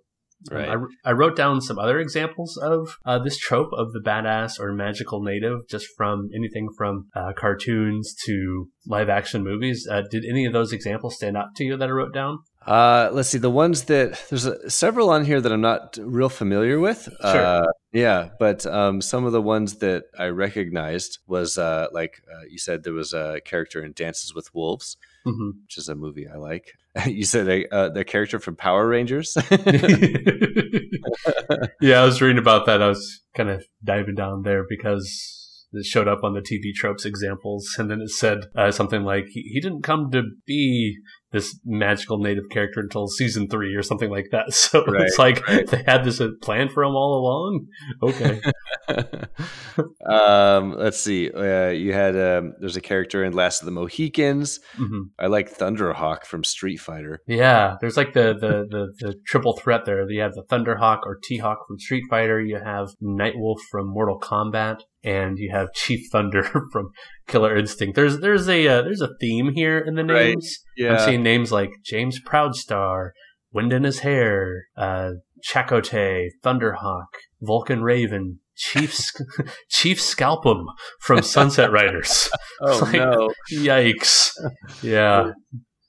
Um, 0.51 0.57
Right. 0.57 0.67
I, 1.05 1.09
I 1.09 1.11
wrote 1.13 1.37
down 1.37 1.61
some 1.61 1.79
other 1.79 1.99
examples 1.99 2.57
of 2.57 2.97
uh, 3.05 3.17
this 3.19 3.37
trope 3.37 3.69
of 3.71 3.93
the 3.93 4.01
badass 4.05 4.59
or 4.59 4.73
magical 4.73 5.23
native, 5.23 5.59
just 5.69 5.87
from 5.95 6.27
anything 6.35 6.67
from 6.77 7.07
uh, 7.15 7.31
cartoons 7.37 8.13
to 8.25 8.67
live 8.85 9.07
action 9.07 9.41
movies. 9.41 9.87
Uh, 9.89 10.01
did 10.11 10.25
any 10.29 10.43
of 10.45 10.51
those 10.51 10.73
examples 10.73 11.15
stand 11.15 11.37
out 11.37 11.55
to 11.55 11.63
you 11.63 11.77
that 11.77 11.87
I 11.87 11.91
wrote 11.93 12.13
down? 12.13 12.39
Uh, 12.65 13.09
let's 13.11 13.29
see. 13.29 13.37
The 13.37 13.49
ones 13.49 13.83
that 13.83 14.21
there's 14.29 14.45
a, 14.45 14.69
several 14.69 15.09
on 15.09 15.25
here 15.25 15.41
that 15.41 15.51
I'm 15.51 15.61
not 15.61 15.97
real 16.01 16.29
familiar 16.29 16.79
with. 16.79 17.09
Sure. 17.21 17.45
Uh, 17.45 17.65
yeah, 17.91 18.29
but 18.39 18.65
um, 18.65 19.01
some 19.01 19.25
of 19.25 19.33
the 19.33 19.41
ones 19.41 19.75
that 19.75 20.05
I 20.17 20.27
recognized 20.27 21.19
was 21.27 21.57
uh, 21.57 21.87
like 21.91 22.21
uh, 22.31 22.45
you 22.49 22.57
said 22.57 22.83
there 22.83 22.93
was 22.93 23.13
a 23.13 23.41
character 23.45 23.83
in 23.83 23.91
Dances 23.93 24.33
with 24.33 24.53
Wolves, 24.53 24.97
hmm 25.25 25.51
which 25.63 25.77
is 25.77 25.89
a 25.89 25.95
movie 25.95 26.27
I 26.27 26.37
like. 26.37 26.71
you 27.05 27.25
said 27.25 27.47
a, 27.47 27.67
uh, 27.73 27.89
the 27.89 28.03
character 28.03 28.39
from 28.39 28.55
Power 28.55 28.87
Rangers. 28.87 29.35
yeah, 31.81 32.01
I 32.01 32.05
was 32.05 32.21
reading 32.21 32.37
about 32.37 32.65
that. 32.67 32.81
I 32.81 32.87
was 32.87 33.21
kind 33.35 33.49
of 33.49 33.65
diving 33.83 34.15
down 34.15 34.43
there 34.43 34.63
because 34.67 35.67
it 35.73 35.85
showed 35.85 36.07
up 36.07 36.23
on 36.23 36.33
the 36.33 36.41
TV 36.41 36.73
tropes 36.75 37.03
examples, 37.05 37.67
and 37.77 37.89
then 37.89 37.99
it 38.01 38.11
said 38.11 38.45
uh, 38.55 38.71
something 38.71 39.03
like 39.03 39.25
he, 39.29 39.41
he 39.41 39.59
didn't 39.59 39.81
come 39.81 40.11
to 40.11 40.23
be 40.45 40.97
this 41.33 41.59
magical 41.65 42.19
native 42.19 42.45
character 42.49 42.79
until 42.79 43.07
season 43.07 43.49
three 43.49 43.75
or 43.75 43.83
something 43.83 44.09
like 44.09 44.27
that. 44.31 44.45
So 44.53 44.83
it's 44.87 45.19
like 45.19 45.45
right. 45.47 45.67
they 45.67 45.83
had 45.85 46.05
this 46.05 46.21
plan 46.41 46.69
for 46.69 46.83
him 46.83 46.95
all 46.95 47.19
along. 47.19 47.67
Okay, 48.01 48.39
um, 50.09 50.75
let's 50.77 50.99
see. 50.99 51.29
Uh, 51.31 51.69
you 51.69 51.93
had 51.93 52.15
um, 52.15 52.53
there's 52.59 52.75
a 52.77 52.81
character 52.81 53.23
in 53.23 53.33
Last 53.33 53.61
of 53.61 53.65
the 53.65 53.71
Mohicans. 53.71 54.59
hmm 54.75 55.03
I 55.19 55.27
like 55.27 55.55
Thunderhawk 55.55 56.25
from 56.25 56.43
Street 56.43 56.77
Fighter. 56.77 57.19
yeah. 57.27 57.75
There's 57.81 57.97
like 57.97 58.13
the, 58.13 58.33
the 58.33 58.65
the 58.69 58.93
the 58.99 59.15
triple 59.25 59.57
threat 59.57 59.85
there. 59.85 60.09
You 60.09 60.21
have 60.21 60.33
the 60.33 60.43
Thunderhawk 60.43 60.99
or 61.05 61.19
T-Hawk 61.23 61.59
from 61.67 61.79
Street 61.79 62.03
Fighter. 62.09 62.41
You 62.41 62.59
have 62.63 62.89
Nightwolf 63.01 63.59
from 63.71 63.87
Mortal 63.87 64.19
Kombat. 64.19 64.81
And 65.05 65.37
you 65.37 65.51
have 65.51 65.73
Chief 65.73 65.99
Thunder 66.13 66.43
from 66.71 66.91
Killer 67.27 67.57
Instinct. 67.57 67.93
There's 67.95 68.19
there's 68.21 68.47
a 68.47 68.65
uh, 68.65 68.81
there's 68.83 69.01
a 69.01 69.09
theme 69.19 69.51
here 69.53 69.77
in 69.77 69.95
the 69.95 70.05
Right. 70.05 70.37
Names. 70.77 71.01
I'm 71.01 71.07
seeing 71.07 71.23
names 71.23 71.51
like 71.51 71.71
James 71.83 72.19
Proudstar, 72.25 73.11
Wind 73.51 73.73
in 73.73 73.83
His 73.83 73.99
Hair, 73.99 74.65
uh, 74.77 75.11
Chakotay, 75.47 76.29
Thunderhawk, 76.43 77.07
Vulcan 77.41 77.81
Raven, 77.83 78.39
Chief 78.55 78.95
Chief 79.69 79.99
Scalpem 79.99 80.65
from 81.01 81.21
Sunset 81.21 81.71
Riders. 81.77 82.29
Oh 82.61 82.79
Like- 82.83 82.93
no. 82.93 83.29
Yikes! 83.51 84.31
Yeah. 84.81 85.31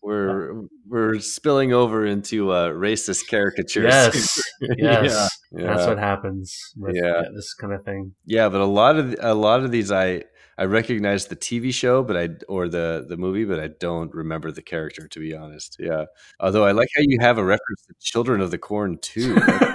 we're 0.02 0.62
we're 0.86 1.18
spilling 1.18 1.72
over 1.72 2.04
into 2.04 2.50
uh, 2.52 2.68
racist 2.70 3.28
caricatures. 3.30 3.84
Yes. 3.84 4.42
Yes. 4.78 5.30
yeah, 5.52 5.66
That's 5.74 5.86
what 5.86 5.98
happens 5.98 6.56
with 6.76 6.94
Yeah. 6.96 7.02
yeah, 7.02 7.22
this 7.34 7.52
kind 7.54 7.72
of 7.74 7.84
thing. 7.84 8.12
yeah, 8.24 8.48
but 8.48 8.60
a 8.60 8.66
lot 8.66 8.96
of 8.98 9.14
a 9.20 9.34
lot 9.34 9.62
of 9.64 9.70
these 9.70 9.90
I 9.92 10.22
I 10.58 10.64
recognize 10.64 11.26
the 11.26 11.36
TV 11.36 11.72
show, 11.72 12.02
but 12.02 12.16
I 12.16 12.28
or 12.48 12.68
the 12.68 13.04
the 13.08 13.16
movie, 13.16 13.44
but 13.44 13.60
I 13.60 13.68
don't 13.68 14.12
remember 14.14 14.50
the 14.50 14.62
character 14.62 15.08
to 15.08 15.20
be 15.20 15.34
honest. 15.34 15.76
Yeah. 15.78 16.04
Although 16.40 16.64
I 16.64 16.72
like 16.72 16.88
how 16.96 17.02
you 17.02 17.18
have 17.20 17.38
a 17.38 17.44
reference 17.44 17.82
to 17.88 17.94
Children 18.00 18.40
of 18.40 18.50
the 18.50 18.58
Corn 18.58 18.98
too. 19.00 19.36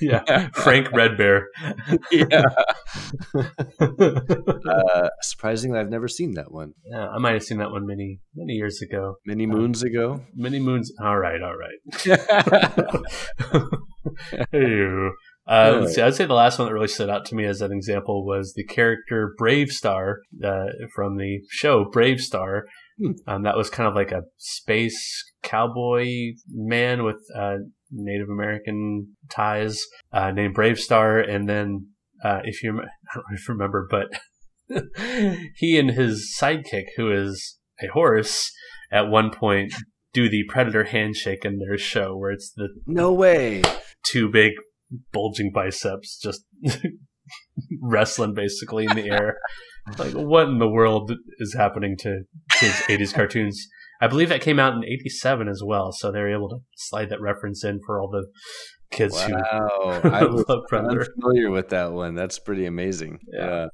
Yeah, 0.00 0.48
Frank 0.54 0.92
Red 0.92 1.16
Bear. 1.16 1.48
yeah. 2.12 2.42
uh, 3.80 5.08
surprisingly, 5.22 5.78
I've 5.78 5.90
never 5.90 6.08
seen 6.08 6.34
that 6.34 6.52
one. 6.52 6.74
Yeah, 6.84 7.08
I 7.08 7.18
might 7.18 7.32
have 7.32 7.42
seen 7.42 7.58
that 7.58 7.70
one 7.70 7.86
many 7.86 8.20
many 8.34 8.54
years 8.54 8.82
ago. 8.82 9.16
Many 9.24 9.46
moons 9.46 9.82
ago. 9.82 10.22
Many 10.34 10.58
moons. 10.58 10.92
All 11.02 11.18
right, 11.18 11.40
all 11.42 11.56
right. 11.56 11.78
Ew. 14.52 15.12
Uh, 15.46 15.78
let's 15.80 15.94
see. 15.94 16.02
I'd 16.02 16.14
say 16.14 16.26
the 16.26 16.34
last 16.34 16.58
one 16.58 16.66
that 16.66 16.74
really 16.74 16.88
stood 16.88 17.08
out 17.10 17.24
to 17.26 17.34
me 17.34 17.44
as 17.44 17.60
an 17.60 17.72
example 17.72 18.26
was 18.26 18.52
the 18.54 18.64
character 18.64 19.34
BraveStarr 19.40 20.16
uh, 20.44 20.66
from 20.94 21.16
the 21.16 21.40
show 21.50 21.84
BraveStarr. 21.84 22.62
Hmm. 22.98 23.12
Um, 23.26 23.42
that 23.44 23.56
was 23.56 23.70
kind 23.70 23.88
of 23.88 23.94
like 23.94 24.10
a 24.10 24.22
space 24.38 25.24
cowboy 25.42 26.32
man 26.52 27.04
with 27.04 27.20
uh, 27.36 27.56
Native 27.92 28.28
American 28.28 29.14
ties 29.30 29.80
uh, 30.12 30.32
named 30.32 30.56
BraveStarr. 30.56 31.28
And 31.28 31.48
then, 31.48 31.88
uh, 32.24 32.40
if 32.44 32.62
you, 32.62 32.70
I 32.80 33.14
don't 33.14 33.24
know 33.30 33.34
if 33.34 33.48
you 33.48 33.54
remember, 33.54 33.86
but 33.88 34.08
he 35.56 35.78
and 35.78 35.90
his 35.90 36.36
sidekick, 36.40 36.86
who 36.96 37.12
is 37.12 37.58
a 37.80 37.86
horse, 37.88 38.50
at 38.90 39.08
one 39.08 39.30
point 39.30 39.72
do 40.12 40.28
the 40.30 40.44
Predator 40.48 40.84
handshake 40.84 41.44
in 41.44 41.58
their 41.58 41.76
show, 41.76 42.16
where 42.16 42.30
it's 42.30 42.50
the 42.56 42.68
No 42.86 43.12
way. 43.12 43.62
two 44.06 44.30
big 44.30 44.52
bulging 45.12 45.50
biceps 45.54 46.18
just 46.22 46.44
wrestling 47.82 48.34
basically 48.34 48.84
in 48.84 48.94
the 48.96 49.10
air. 49.10 49.36
like, 49.98 50.12
what 50.12 50.48
in 50.48 50.58
the 50.58 50.68
world 50.68 51.12
is 51.38 51.54
happening 51.54 51.96
to 52.00 52.22
kids' 52.52 52.80
80s 52.88 53.14
cartoons? 53.14 53.66
I 54.00 54.08
believe 54.08 54.28
that 54.28 54.42
came 54.42 54.58
out 54.58 54.74
in 54.74 54.84
87 54.84 55.48
as 55.48 55.62
well, 55.64 55.90
so 55.92 56.12
they 56.12 56.18
were 56.20 56.34
able 56.34 56.48
to 56.50 56.58
slide 56.76 57.08
that 57.10 57.20
reference 57.20 57.64
in 57.64 57.80
for 57.86 58.00
all 58.00 58.10
the 58.10 58.26
kids 58.90 59.14
Wow. 59.14 60.00
who 60.02 60.08
I 60.10 60.24
was 60.24 60.44
love 60.48 60.64
Predator. 60.68 61.00
unfamiliar 61.00 61.50
with 61.50 61.70
that 61.70 61.92
one. 61.92 62.14
That's 62.14 62.38
pretty 62.38 62.66
amazing. 62.66 63.18
Yeah. 63.32 63.68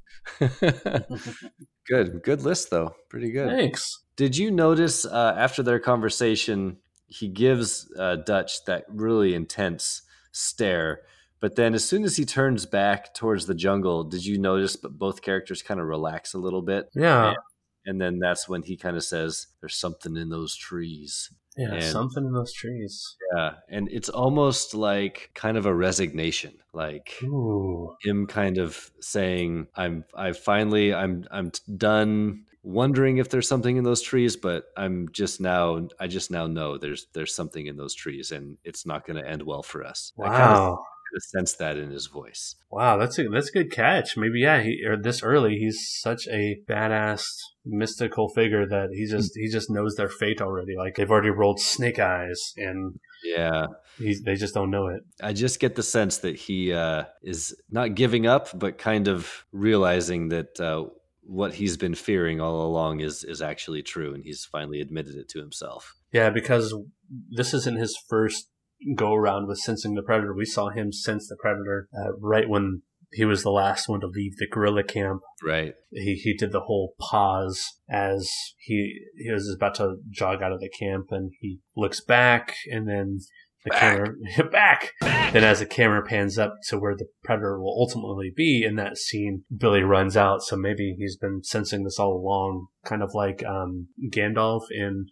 good. 1.88 2.22
Good 2.22 2.42
list 2.42 2.70
though. 2.70 2.94
Pretty 3.10 3.30
good. 3.32 3.48
Thanks. 3.48 3.84
Did 4.16 4.36
you 4.36 4.50
notice 4.50 5.04
uh, 5.04 5.34
after 5.36 5.62
their 5.62 5.80
conversation, 5.80 6.78
he 7.08 7.28
gives 7.28 7.86
uh, 7.98 8.16
Dutch 8.16 8.64
that 8.66 8.84
really 8.88 9.34
intense 9.34 10.02
stare, 10.32 11.02
but 11.40 11.54
then 11.56 11.74
as 11.74 11.84
soon 11.84 12.04
as 12.04 12.16
he 12.16 12.24
turns 12.24 12.66
back 12.66 13.14
towards 13.14 13.46
the 13.46 13.54
jungle, 13.54 14.04
did 14.04 14.24
you 14.24 14.38
notice? 14.38 14.76
But 14.76 14.98
both 14.98 15.22
characters 15.22 15.62
kind 15.62 15.80
of 15.80 15.86
relax 15.86 16.34
a 16.34 16.38
little 16.38 16.62
bit, 16.62 16.88
Yeah. 16.94 17.34
and 17.86 18.00
then 18.00 18.18
that's 18.18 18.48
when 18.48 18.62
he 18.62 18.76
kind 18.76 18.96
of 18.96 19.04
says, 19.04 19.48
"There's 19.60 19.76
something 19.76 20.16
in 20.16 20.28
those 20.28 20.54
trees." 20.56 21.30
Yeah, 21.56 21.74
And- 21.74 21.84
something 21.84 22.24
in 22.24 22.32
those 22.32 22.52
trees. 22.52 23.16
Yeah, 23.34 23.56
and 23.68 23.86
it's 23.90 24.08
almost 24.08 24.74
like 24.74 25.30
kind 25.34 25.56
of 25.58 25.66
a 25.66 25.74
resignation, 25.74 26.54
like 26.72 27.18
Ooh. 27.24 27.94
him 28.02 28.26
kind 28.26 28.56
of 28.58 28.90
saying, 29.00 29.66
"I'm, 29.74 30.04
I 30.14 30.32
finally, 30.32 30.94
I'm, 30.94 31.26
I'm 31.30 31.50
done." 31.76 32.44
Wondering 32.62 33.18
if 33.18 33.28
there's 33.28 33.48
something 33.48 33.76
in 33.76 33.84
those 33.84 34.02
trees 34.02 34.36
but 34.36 34.64
i'm 34.76 35.08
just 35.12 35.40
now 35.40 35.86
i 35.98 36.06
just 36.06 36.30
now 36.30 36.46
know 36.46 36.78
there's 36.78 37.06
there's 37.12 37.34
something 37.34 37.66
in 37.66 37.76
those 37.76 37.94
trees 37.94 38.30
and 38.30 38.56
it's 38.64 38.86
not 38.86 39.04
going 39.06 39.20
to 39.20 39.28
end 39.28 39.42
well 39.42 39.62
for 39.62 39.84
us 39.84 40.12
Wow. 40.16 40.26
i 40.26 40.36
kind 40.36 40.56
of, 40.56 40.78
sense 41.36 41.52
that 41.54 41.76
in 41.76 41.90
his 41.90 42.06
voice 42.06 42.54
Wow, 42.70 42.96
that's 42.96 43.18
a 43.18 43.28
that's 43.28 43.50
a 43.50 43.52
good 43.52 43.70
catch. 43.70 44.16
Maybe 44.16 44.40
yeah, 44.40 44.62
he, 44.62 44.82
or 44.86 44.96
this 44.96 45.22
early, 45.22 45.56
he's 45.58 45.78
such 46.00 46.26
a 46.28 46.56
badass 46.66 47.22
mystical 47.66 48.30
figure 48.30 48.66
that 48.66 48.88
he 48.94 49.06
just 49.06 49.32
he 49.36 49.50
just 49.50 49.70
knows 49.70 49.94
their 49.96 50.08
fate 50.08 50.40
already. 50.40 50.74
Like 50.74 50.94
they've 50.94 51.10
already 51.10 51.28
rolled 51.28 51.60
snake 51.60 51.98
eyes, 51.98 52.54
and 52.56 52.98
yeah 53.22 53.66
he's 53.98 54.22
they 54.22 54.34
just 54.36 54.54
don't 54.54 54.70
know 54.70 54.86
it. 54.88 55.02
i 55.22 55.32
just 55.32 55.60
get 55.60 55.76
the 55.76 55.82
sense 55.82 56.18
that 56.18 56.34
he 56.34 56.72
uh 56.72 57.04
is 57.22 57.54
not 57.70 57.94
giving 57.94 58.26
up 58.26 58.48
but 58.58 58.78
kind 58.78 59.06
of 59.06 59.44
realizing 59.52 60.28
that 60.30 60.58
uh 60.60 60.84
what 61.22 61.54
he's 61.54 61.76
been 61.76 61.94
fearing 61.94 62.40
all 62.40 62.66
along 62.66 63.00
is 63.00 63.24
is 63.24 63.40
actually 63.40 63.82
true 63.82 64.14
and 64.14 64.24
he's 64.24 64.44
finally 64.44 64.80
admitted 64.80 65.16
it 65.16 65.28
to 65.28 65.38
himself 65.38 65.94
Yeah, 66.12 66.30
because 66.30 66.74
this 67.30 67.54
isn't 67.54 67.78
his 67.78 67.96
first 68.08 68.48
go 68.96 69.14
around 69.14 69.46
with 69.46 69.58
sensing 69.58 69.94
the 69.94 70.02
predator. 70.02 70.34
We 70.34 70.44
saw 70.44 70.70
him 70.70 70.92
sense 70.92 71.28
the 71.28 71.36
predator 71.40 71.88
uh, 71.96 72.16
right 72.20 72.48
when 72.48 72.82
he 73.12 73.24
was 73.24 73.42
the 73.42 73.50
last 73.50 73.88
one 73.88 74.00
to 74.00 74.06
leave 74.06 74.36
the 74.36 74.48
guerrilla 74.50 74.82
camp. 74.82 75.20
right 75.42 75.74
He 75.90 76.14
he 76.14 76.34
did 76.34 76.52
the 76.52 76.62
whole 76.62 76.94
pause 76.98 77.62
as 77.88 78.30
he 78.58 79.00
he 79.16 79.30
was 79.30 79.54
about 79.54 79.74
to 79.76 79.96
jog 80.10 80.42
out 80.42 80.52
of 80.52 80.60
the 80.60 80.70
camp, 80.70 81.06
and 81.10 81.30
he 81.40 81.60
looks 81.76 82.00
back, 82.00 82.54
and 82.70 82.88
then 82.88 83.20
the 83.64 83.70
camera 83.70 84.14
back. 84.50 84.92
Then 85.00 85.44
as 85.44 85.60
the 85.60 85.66
camera 85.66 86.02
pans 86.02 86.38
up 86.38 86.54
to 86.68 86.78
where 86.78 86.96
the 86.96 87.06
predator 87.24 87.60
will 87.60 87.76
ultimately 87.78 88.32
be 88.34 88.64
in 88.66 88.76
that 88.76 88.98
scene, 88.98 89.44
Billy 89.56 89.82
runs 89.82 90.16
out. 90.16 90.42
So 90.42 90.56
maybe 90.56 90.94
he's 90.98 91.16
been 91.16 91.42
sensing 91.42 91.84
this 91.84 91.98
all 91.98 92.14
along, 92.16 92.66
kind 92.84 93.02
of 93.02 93.10
like 93.14 93.42
um, 93.44 93.88
Gandalf 94.12 94.62
in 94.70 95.06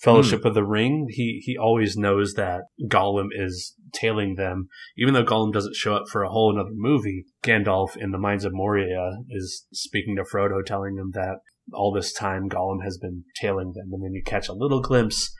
Fellowship 0.00 0.44
of 0.44 0.54
the 0.54 0.64
Ring. 0.64 1.06
He 1.10 1.40
he 1.44 1.56
always 1.56 1.96
knows 1.96 2.34
that 2.34 2.62
Gollum 2.88 3.28
is 3.32 3.74
tailing 3.92 4.34
them, 4.34 4.68
even 4.96 5.14
though 5.14 5.24
Gollum 5.24 5.52
doesn't 5.52 5.76
show 5.76 5.94
up 5.94 6.08
for 6.08 6.22
a 6.22 6.30
whole 6.30 6.52
another 6.52 6.74
movie. 6.74 7.24
Gandalf 7.44 7.96
in 7.96 8.10
the 8.10 8.18
Mines 8.18 8.44
of 8.44 8.52
Moria 8.52 9.18
is 9.30 9.66
speaking 9.72 10.16
to 10.16 10.24
Frodo, 10.24 10.64
telling 10.64 10.96
him 10.96 11.12
that 11.14 11.36
all 11.72 11.92
this 11.92 12.12
time 12.12 12.48
Gollum 12.48 12.82
has 12.82 12.98
been 12.98 13.24
tailing 13.40 13.72
them, 13.74 13.90
and 13.92 14.02
then 14.02 14.12
you 14.12 14.22
catch 14.24 14.48
a 14.48 14.52
little 14.52 14.80
glimpse 14.80 15.32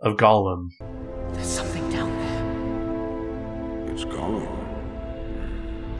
of 0.00 0.16
Gollum 0.16 0.68
There's 1.32 1.46
something 1.46 1.82
down 1.82 1.82
there. 1.82 1.87
It's 3.98 4.04
Gollum. 4.04 4.46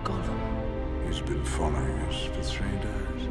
Gollum. 0.05 1.05
He's 1.09 1.21
been 1.21 1.45
following 1.45 1.99
us 2.03 2.27
for 2.27 2.43
three 2.45 2.71
days. 2.77 3.29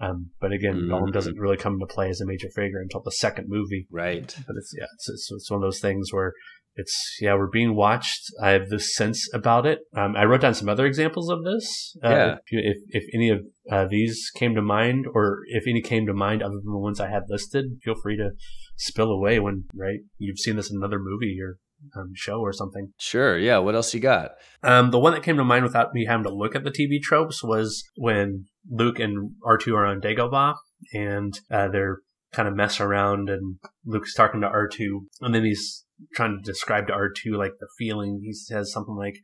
Um, 0.00 0.30
but 0.40 0.50
again, 0.50 0.74
Mhm. 0.74 0.88
Gollum 0.88 1.12
doesn't 1.12 1.38
really 1.38 1.56
come 1.56 1.74
into 1.74 1.86
play 1.86 2.08
as 2.10 2.20
a 2.20 2.26
major 2.26 2.48
figure 2.50 2.80
until 2.80 3.00
the 3.02 3.12
second 3.12 3.48
movie. 3.48 3.86
right 3.92 4.36
But 4.44 4.56
it's 4.56 4.74
yeah, 4.76 4.86
it's, 4.92 5.08
it's, 5.08 5.30
it's 5.30 5.48
one 5.52 5.58
of 5.58 5.62
those 5.62 5.78
things 5.78 6.12
where 6.12 6.32
it's 6.74 7.16
yeah, 7.20 7.34
we're 7.36 7.46
being 7.46 7.76
watched. 7.76 8.24
I 8.42 8.50
have 8.50 8.70
this 8.70 8.92
sense 8.96 9.32
about 9.32 9.66
it. 9.66 9.78
Um, 9.96 10.16
I 10.16 10.24
wrote 10.24 10.40
down 10.40 10.54
some 10.54 10.68
other 10.68 10.84
examples 10.84 11.30
of 11.30 11.44
this. 11.44 11.96
Uh, 12.04 12.08
Yeah. 12.10 12.32
If, 12.44 12.50
you, 12.50 12.60
if 12.64 12.76
if 12.88 13.04
any 13.14 13.28
of 13.30 13.40
uh, 13.70 13.86
these 13.88 14.32
came 14.34 14.56
to 14.56 14.62
mind, 14.62 15.06
or 15.14 15.42
if 15.46 15.68
any 15.68 15.80
came 15.80 16.06
to 16.06 16.12
mind 16.12 16.42
other 16.42 16.56
than 16.60 16.72
the 16.72 16.78
ones 16.80 16.98
I 16.98 17.08
had 17.08 17.22
listed, 17.28 17.78
feel 17.84 17.94
free 17.94 18.16
to 18.16 18.30
spill 18.74 19.12
away 19.12 19.38
when 19.38 19.66
right 19.76 20.00
you've 20.18 20.40
seen 20.40 20.56
this 20.56 20.72
in 20.72 20.76
another 20.76 20.98
movie 20.98 21.38
or 21.40 21.58
um, 21.96 22.12
show 22.14 22.40
or 22.40 22.52
something. 22.52 22.92
sure 22.98 23.38
yeah 23.38 23.58
what 23.58 23.74
else 23.74 23.92
you 23.94 24.00
got 24.00 24.32
Um, 24.62 24.90
the 24.90 24.98
one 24.98 25.12
that 25.12 25.22
came 25.22 25.36
to 25.36 25.44
mind 25.44 25.64
without 25.64 25.92
me 25.92 26.06
having 26.06 26.24
to 26.24 26.34
look 26.34 26.54
at 26.56 26.64
the 26.64 26.70
TV 26.70 27.00
tropes 27.02 27.42
was 27.42 27.84
when 27.96 28.46
Luke 28.70 28.98
and 28.98 29.32
R2 29.46 29.74
are 29.74 29.86
on 29.86 30.00
Dagobah 30.00 30.56
and 30.92 31.38
uh, 31.50 31.68
they're 31.68 31.98
kind 32.32 32.48
of 32.48 32.54
messing 32.54 32.84
around 32.86 33.28
and 33.30 33.56
Luke's 33.84 34.14
talking 34.14 34.40
to 34.40 34.48
R2 34.48 35.00
and 35.20 35.34
then 35.34 35.44
he's 35.44 35.84
trying 36.14 36.36
to 36.36 36.42
describe 36.42 36.86
to 36.88 36.92
R2 36.92 37.36
like 37.38 37.52
the 37.60 37.68
feeling. 37.78 38.20
He 38.22 38.32
says 38.32 38.72
something 38.72 38.94
like, 38.96 39.14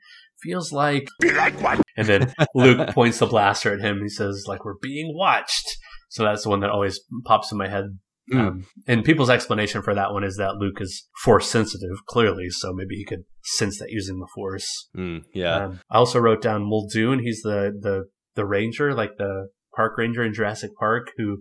feels 0.41 0.73
like, 0.73 1.07
Be 1.21 1.33
like 1.33 1.61
what? 1.61 1.83
and 1.97 2.07
then 2.07 2.33
Luke 2.55 2.89
points 2.95 3.19
the 3.19 3.27
blaster 3.27 3.73
at 3.75 3.81
him. 3.81 4.01
He 4.03 4.09
says 4.09 4.45
like, 4.47 4.65
we're 4.65 4.79
being 4.81 5.13
watched. 5.15 5.67
So 6.09 6.23
that's 6.25 6.45
the 6.45 6.49
one 6.51 6.61
that 6.61 6.71
always 6.71 7.01
pops 7.25 7.53
in 7.53 7.59
my 7.59 7.69
head. 7.69 7.99
Mm. 8.33 8.39
Um, 8.39 8.67
and 8.87 9.05
people's 9.05 9.31
explanation 9.31 9.83
for 9.83 9.95
that 9.95 10.13
one 10.13 10.23
is 10.25 10.37
that 10.37 10.57
Luke 10.57 10.81
is 10.81 11.09
force 11.25 11.49
sensitive, 11.51 11.97
clearly, 12.07 12.51
so 12.51 12.73
maybe 12.73 12.95
he 12.97 13.05
could 13.05 13.25
sense 13.43 13.79
that 13.79 13.91
using 13.91 14.19
the 14.21 14.29
force. 14.35 14.89
Mm, 14.97 15.23
yeah 15.35 15.65
Um, 15.65 15.81
I 15.91 15.97
also 15.99 16.19
wrote 16.21 16.43
down 16.43 16.63
Muldoon. 16.69 17.19
He's 17.19 17.43
the, 17.43 17.73
the, 17.81 18.05
the 18.37 18.47
ranger, 18.47 18.95
like 18.95 19.17
the 19.19 19.49
park 19.75 19.99
ranger 19.99 20.23
in 20.23 20.33
Jurassic 20.35 20.71
Park, 20.79 21.11
who, 21.17 21.39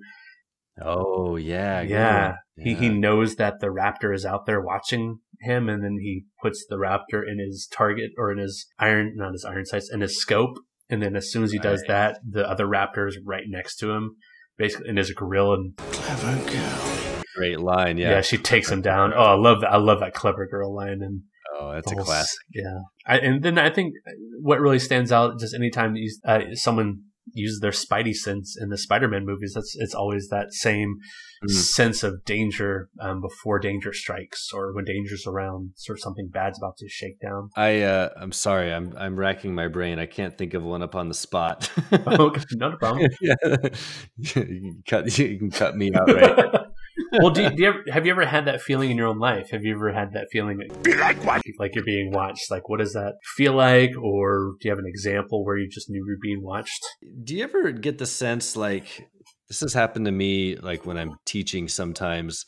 oh 0.84 1.36
yeah 1.36 1.82
yeah, 1.82 2.28
one. 2.30 2.36
he, 2.58 2.74
he 2.74 2.90
knows 2.90 3.36
that 3.36 3.60
the 3.60 3.68
raptor 3.68 4.14
is 4.14 4.26
out 4.26 4.46
there 4.46 4.62
watching 4.62 5.20
him, 5.42 5.70
and 5.70 5.84
then 5.84 5.98
he 6.02 6.24
puts 6.42 6.66
the 6.70 6.78
raptor 6.78 7.22
in 7.28 7.40
his 7.40 7.68
target 7.72 8.12
or 8.18 8.32
in 8.32 8.38
his 8.38 8.68
iron, 8.80 9.14
not 9.16 9.34
his 9.34 9.46
iron 9.46 9.66
sights, 9.66 9.92
in 9.94 10.02
his 10.02 10.20
scope. 10.20 10.56
And 10.90 11.02
then 11.02 11.16
as 11.16 11.32
soon 11.32 11.44
as 11.44 11.52
he 11.52 11.60
does 11.60 11.82
Right. 11.82 11.88
that, 11.88 12.20
the 12.28 12.50
other 12.50 12.66
raptor 12.66 13.08
is 13.08 13.18
right 13.26 13.46
next 13.48 13.78
to 13.78 13.92
him, 13.92 14.18
basically 14.62 14.90
in 14.90 14.98
his 14.98 15.12
grill, 15.12 15.54
and 15.54 15.76
Clever 15.78 16.50
girl. 16.50 17.24
great 17.36 17.60
line 17.60 17.98
yeah, 17.98 18.12
yeah, 18.12 18.22
she 18.22 18.38
takes 18.38 18.70
him 18.70 18.82
down. 18.82 19.12
Oh, 19.14 19.24
I 19.24 19.34
love 19.34 19.62
that! 19.62 19.72
I 19.72 19.78
love 19.78 20.00
that 20.02 20.14
clever 20.14 20.46
girl 20.46 20.74
line, 20.76 21.02
and 21.02 21.24
oh 21.60 21.72
that's 21.74 21.92
the 21.92 22.00
a 22.00 22.04
classic 22.04 22.40
Yeah, 22.54 22.80
I, 23.08 23.18
and 23.18 23.44
then 23.44 23.58
I 23.58 23.72
think 23.72 23.96
what 24.40 24.60
really 24.60 24.80
stands 24.80 25.12
out 25.12 25.40
just 25.40 25.56
anytime 25.56 25.94
these 25.94 26.22
uh, 26.26 26.42
someone 26.54 27.02
use 27.34 27.60
their 27.62 27.72
spidey 27.72 28.14
sense 28.14 28.58
in 28.60 28.70
the 28.70 28.78
Spider-Man 28.78 29.26
movies. 29.26 29.54
That's 29.56 29.76
it's 29.80 29.94
always 29.94 30.30
that 30.30 30.54
same 30.54 30.98
Mm. 31.44 31.50
sense 31.50 32.04
of 32.04 32.24
danger 32.24 32.90
um, 33.00 33.20
before 33.20 33.58
danger 33.58 33.94
strikes 33.94 34.52
or 34.54 34.76
when 34.76 34.86
danger's 34.86 35.26
around, 35.26 35.72
sort 35.76 35.98
of 35.98 36.02
something 36.04 36.30
bad's 36.32 36.60
about 36.60 36.78
to 36.78 36.88
shake 36.88 37.20
down. 37.20 37.50
I 37.56 37.82
uh, 37.82 38.10
I'm 38.16 38.32
sorry, 38.32 38.72
I'm 38.72 38.94
I'm 38.96 39.16
racking 39.16 39.56
my 39.56 39.68
brain. 39.68 39.98
I 39.98 40.06
can't 40.06 40.38
think 40.38 40.54
of 40.54 40.62
one 40.62 40.84
up 40.84 40.96
on 40.96 41.08
the 41.08 41.16
spot. 41.16 41.72
okay, 41.92 42.42
not 42.52 42.76
a 42.76 42.78
problem. 42.78 43.10
yeah, 43.22 43.34
you 44.18 44.34
can 44.34 44.84
cut 44.86 45.18
you 45.18 45.40
can 45.40 45.50
cut 45.50 45.76
me 45.76 45.92
out 45.96 46.14
right. 46.14 46.66
Well, 47.12 47.30
do 47.30 47.44
you, 47.44 47.50
do 47.50 47.64
you 47.64 47.70
ever, 47.70 47.84
have 47.92 48.06
you 48.06 48.12
ever 48.12 48.26
had 48.26 48.46
that 48.46 48.62
feeling 48.62 48.92
in 48.92 48.98
your 48.98 49.08
own 49.08 49.20
life? 49.20 49.50
Have 49.52 49.64
you 49.64 49.76
ever 49.76 49.92
had 49.92 50.14
that 50.14 50.28
feeling 50.32 50.58
that, 50.58 50.84
Be 50.84 50.96
like 50.96 51.24
what? 51.26 51.42
like 51.60 51.76
you're 51.76 51.84
being 51.84 52.12
watched? 52.12 52.50
Like, 52.50 52.70
what 52.70 52.80
does 52.80 52.94
that 52.94 53.16
feel 53.36 53.54
like? 53.54 53.92
Or 54.02 54.54
do 54.60 54.68
you 54.68 54.72
have 54.72 54.80
an 54.80 54.88
example 54.88 55.46
where 55.46 55.58
you 55.58 55.68
just 55.70 55.90
knew 55.90 55.98
you 55.98 56.06
were 56.06 56.20
being 56.22 56.42
watched? 56.42 56.86
Do 57.24 57.36
you 57.36 57.44
ever 57.44 57.72
get 57.72 57.98
the 57.98 58.06
sense 58.06 58.56
like 58.56 59.10
this 59.48 59.60
has 59.60 59.74
happened 59.74 60.06
to 60.06 60.12
me 60.12 60.56
like 60.56 60.86
when 60.86 60.98
I'm 60.98 61.18
teaching 61.26 61.68
sometimes? 61.68 62.46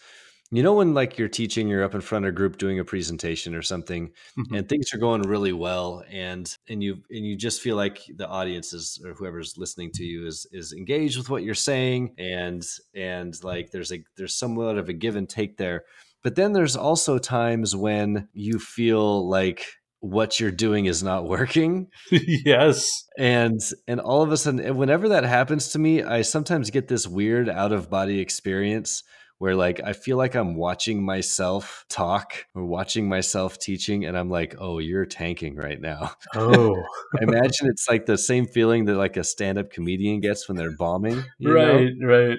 You 0.54 0.64
know 0.64 0.74
when 0.74 0.94
like 0.94 1.18
you're 1.18 1.28
teaching, 1.28 1.68
you're 1.68 1.84
up 1.84 1.96
in 1.96 2.02
front 2.02 2.26
of 2.26 2.30
a 2.30 2.32
group 2.32 2.58
doing 2.58 2.80
a 2.80 2.86
presentation 2.86 3.56
or 3.56 3.62
something, 3.62 4.12
Mhm. 4.38 4.58
and 4.58 4.70
things 4.70 4.94
are 4.94 5.00
going 5.00 5.24
really 5.24 5.54
well, 5.54 6.04
and 6.12 6.48
and 6.70 6.84
you 6.84 6.98
and 7.10 7.26
you 7.26 7.36
just 7.36 7.62
feel 7.62 7.76
like 7.76 8.02
the 8.16 8.28
audience 8.28 8.72
is 8.74 9.02
or 9.04 9.14
whoever's 9.14 9.58
listening 9.58 9.92
to 9.96 10.04
you 10.04 10.28
is 10.28 10.46
is 10.52 10.72
engaged 10.74 11.18
with 11.18 11.30
what 11.30 11.44
you're 11.44 11.56
saying, 11.56 12.14
and 12.20 12.64
and 12.94 13.34
like 13.44 13.72
there's 13.72 13.92
a 13.92 14.04
there's 14.18 14.36
somewhat 14.36 14.78
of 14.78 14.90
a 14.90 14.94
give 14.94 15.16
and 15.16 15.28
take 15.28 15.58
there. 15.58 15.84
But 16.24 16.36
then 16.36 16.54
there's 16.54 16.76
also 16.78 17.18
times 17.18 17.76
when 17.76 18.30
you 18.34 18.60
feel 18.60 19.28
like 19.28 19.66
what 20.00 20.40
you're 20.40 20.52
doing 20.52 20.86
is 20.86 21.02
not 21.02 21.28
working 21.30 21.88
yes. 22.12 23.06
and 23.18 23.60
and 23.88 24.00
all 24.02 24.22
of 24.22 24.32
a 24.34 24.38
sudden 24.38 24.76
whenever 24.76 25.08
that 25.08 25.24
happens 25.24 25.70
to 25.70 25.80
me 25.80 26.04
i 26.04 26.22
sometimes 26.22 26.70
get 26.70 26.90
this 26.90 27.08
weird 27.08 27.48
out 27.48 27.72
of 27.72 27.90
body 27.90 28.20
experience 28.20 29.02
where 29.44 29.58
like 29.58 29.82
i 29.84 29.92
feel 29.92 30.16
like 30.16 30.36
i'm 30.36 30.56
watching 30.56 31.04
myself 31.04 31.84
talk 31.90 32.46
or 32.56 32.64
watching 32.64 33.10
myself 33.10 33.60
teaching 33.60 34.06
and 34.06 34.18
i'm 34.18 34.30
like 34.30 34.56
oh 34.58 34.80
you're 34.80 35.06
tanking 35.06 35.54
right 35.58 35.82
now 35.82 36.10
Oh, 36.34 36.82
i 37.20 37.24
imagine 37.24 37.68
it's 37.68 37.90
like 37.90 38.06
the 38.06 38.18
same 38.18 38.48
feeling 38.48 38.86
that 38.86 38.96
like 38.96 39.18
a 39.18 39.24
stand-up 39.26 39.70
comedian 39.70 40.22
gets 40.22 40.48
when 40.48 40.56
they're 40.56 40.78
bombing 40.78 41.22
you 41.40 41.54
know? 41.54 41.76
right, 41.76 41.92
right. 42.02 42.38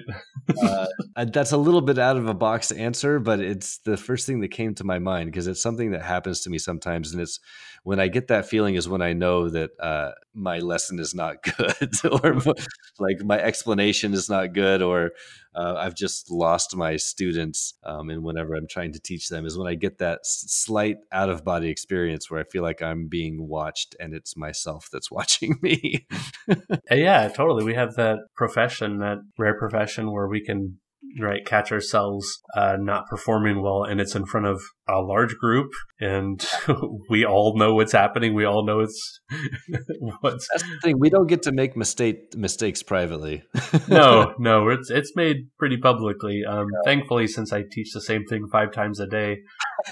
uh, 0.63 0.87
that's 1.25 1.51
a 1.51 1.57
little 1.57 1.81
bit 1.81 1.99
out 1.99 2.17
of 2.17 2.27
a 2.27 2.33
box 2.33 2.71
answer, 2.71 3.19
but 3.19 3.39
it's 3.39 3.79
the 3.79 3.97
first 3.97 4.25
thing 4.25 4.39
that 4.41 4.49
came 4.49 4.73
to 4.75 4.83
my 4.83 4.99
mind 4.99 5.31
because 5.31 5.47
it's 5.47 5.61
something 5.61 5.91
that 5.91 6.01
happens 6.01 6.41
to 6.41 6.49
me 6.49 6.57
sometimes, 6.57 7.13
and 7.13 7.21
it's 7.21 7.39
when 7.83 7.99
I 7.99 8.07
get 8.07 8.27
that 8.29 8.47
feeling 8.47 8.75
is 8.75 8.89
when 8.89 9.01
I 9.01 9.13
know 9.13 9.49
that 9.49 9.71
uh, 9.79 10.11
my 10.35 10.59
lesson 10.59 10.99
is 10.99 11.15
not 11.15 11.41
good, 11.57 11.89
or 12.05 12.39
like 12.99 13.23
my 13.23 13.39
explanation 13.39 14.13
is 14.13 14.29
not 14.29 14.53
good, 14.53 14.81
or 14.81 15.11
uh, 15.55 15.75
I've 15.77 15.95
just 15.95 16.29
lost 16.29 16.75
my 16.75 16.97
students. 16.97 17.73
Um, 17.83 18.09
and 18.09 18.23
whenever 18.23 18.55
I'm 18.55 18.67
trying 18.67 18.91
to 18.93 18.99
teach 18.99 19.29
them, 19.29 19.45
is 19.45 19.57
when 19.57 19.67
I 19.67 19.75
get 19.75 19.99
that 19.99 20.25
slight 20.25 20.97
out 21.11 21.29
of 21.29 21.45
body 21.45 21.69
experience 21.69 22.29
where 22.29 22.41
I 22.41 22.43
feel 22.43 22.63
like 22.63 22.81
I'm 22.81 23.07
being 23.07 23.47
watched 23.47 23.95
and 23.99 24.13
it's 24.13 24.35
myself 24.35 24.89
that's 24.91 25.09
watching 25.15 25.57
me. 25.61 26.07
Uh, 26.49 26.55
yeah, 26.91 27.27
totally. 27.29 27.63
We 27.63 27.75
have 27.75 27.95
that 27.95 28.17
profession, 28.35 28.99
that 28.99 29.19
rare 29.37 29.57
profession 29.57 30.11
where 30.11 30.27
we 30.27 30.41
can 30.43 30.79
right 31.19 31.45
catch 31.45 31.71
ourselves 31.71 32.41
uh, 32.55 32.77
not 32.79 33.07
performing 33.07 33.61
well, 33.61 33.83
and 33.83 34.01
it's 34.01 34.15
in 34.15 34.25
front 34.25 34.47
of 34.47 34.61
a 34.87 34.99
large 34.99 35.35
group, 35.37 35.71
and 35.99 36.45
we 37.09 37.25
all 37.25 37.57
know 37.57 37.73
what's 37.73 37.91
happening. 37.91 38.33
We 38.33 38.45
all 38.45 38.65
know 38.65 38.81
it's 38.81 39.19
what's 40.21 40.47
That's 40.51 40.63
the 40.63 40.79
thing. 40.83 40.99
We 40.99 41.09
don't 41.09 41.27
get 41.27 41.43
to 41.43 41.51
make 41.51 41.75
mistake 41.75 42.35
mistakes 42.35 42.83
privately. 42.83 43.43
no, 43.87 44.33
no. 44.39 44.69
It's 44.69 44.89
it's 44.89 45.13
made 45.15 45.47
pretty 45.57 45.77
publicly. 45.77 46.43
Um, 46.47 46.67
Thankfully, 46.83 47.27
since 47.27 47.51
I 47.51 47.63
teach 47.71 47.91
the 47.93 48.01
same 48.01 48.25
thing 48.25 48.47
five 48.51 48.71
times 48.71 48.99
a 48.99 49.07
day, 49.07 49.37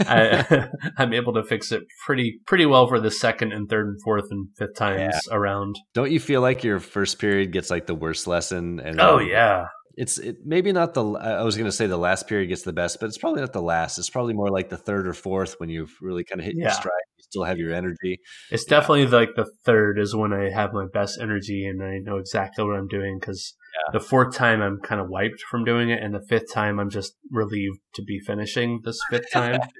I, 0.01 0.67
I'm 0.97 1.13
able 1.13 1.33
to 1.33 1.43
fix 1.43 1.71
it 1.71 1.83
pretty 2.05 2.39
pretty 2.45 2.65
well 2.65 2.87
for 2.87 2.99
the 2.99 3.11
second 3.11 3.53
and 3.53 3.69
third 3.69 3.87
and 3.87 4.01
fourth 4.03 4.25
and 4.29 4.47
fifth 4.57 4.75
times 4.75 5.15
around. 5.31 5.75
Don't 5.93 6.11
you 6.11 6.19
feel 6.19 6.41
like 6.41 6.63
your 6.63 6.79
first 6.79 7.19
period 7.19 7.51
gets 7.51 7.69
like 7.69 7.87
the 7.87 7.95
worst 7.95 8.27
lesson? 8.27 8.79
And 8.79 8.99
Oh 8.99 9.19
yeah, 9.19 9.65
it's 9.95 10.17
it, 10.17 10.37
maybe 10.45 10.71
not 10.71 10.93
the. 10.93 11.03
I 11.03 11.43
was 11.43 11.55
going 11.55 11.67
to 11.67 11.71
say 11.71 11.87
the 11.87 11.97
last 11.97 12.27
period 12.27 12.47
gets 12.47 12.63
the 12.63 12.73
best, 12.73 12.99
but 12.99 13.07
it's 13.07 13.17
probably 13.17 13.41
not 13.41 13.53
the 13.53 13.61
last. 13.61 13.97
It's 13.97 14.09
probably 14.09 14.33
more 14.33 14.49
like 14.49 14.69
the 14.69 14.77
third 14.77 15.07
or 15.07 15.13
fourth 15.13 15.55
when 15.59 15.69
you've 15.69 15.93
really 16.01 16.23
kind 16.23 16.39
of 16.39 16.45
hit 16.45 16.55
your 16.55 16.69
stride. 16.71 16.91
You 17.17 17.23
still 17.23 17.43
have 17.43 17.57
your 17.57 17.73
energy. 17.73 18.19
it's 18.51 18.65
definitely 18.65 19.07
like 19.07 19.29
the 19.35 19.49
third 19.65 19.99
is 19.99 20.15
when 20.15 20.33
I 20.33 20.49
have 20.49 20.73
my 20.73 20.85
best 20.91 21.19
energy 21.21 21.65
and 21.65 21.83
I 21.83 21.99
know 21.99 22.17
exactly 22.17 22.65
what 22.65 22.75
I'm 22.75 22.87
doing 22.87 23.17
because 23.19 23.55
the 23.91 23.99
fourth 23.99 24.35
time 24.35 24.61
I'm 24.61 24.79
kind 24.79 25.01
of 25.01 25.09
wiped 25.09 25.41
from 25.49 25.63
doing 25.63 25.89
it, 25.89 26.01
and 26.01 26.13
the 26.13 26.25
fifth 26.27 26.51
time 26.53 26.79
I'm 26.79 26.89
just 26.89 27.15
relieved 27.31 27.79
to 27.95 28.03
be 28.03 28.19
finishing 28.19 28.81
this 28.83 28.99
fifth 29.09 29.31
time. 29.31 29.61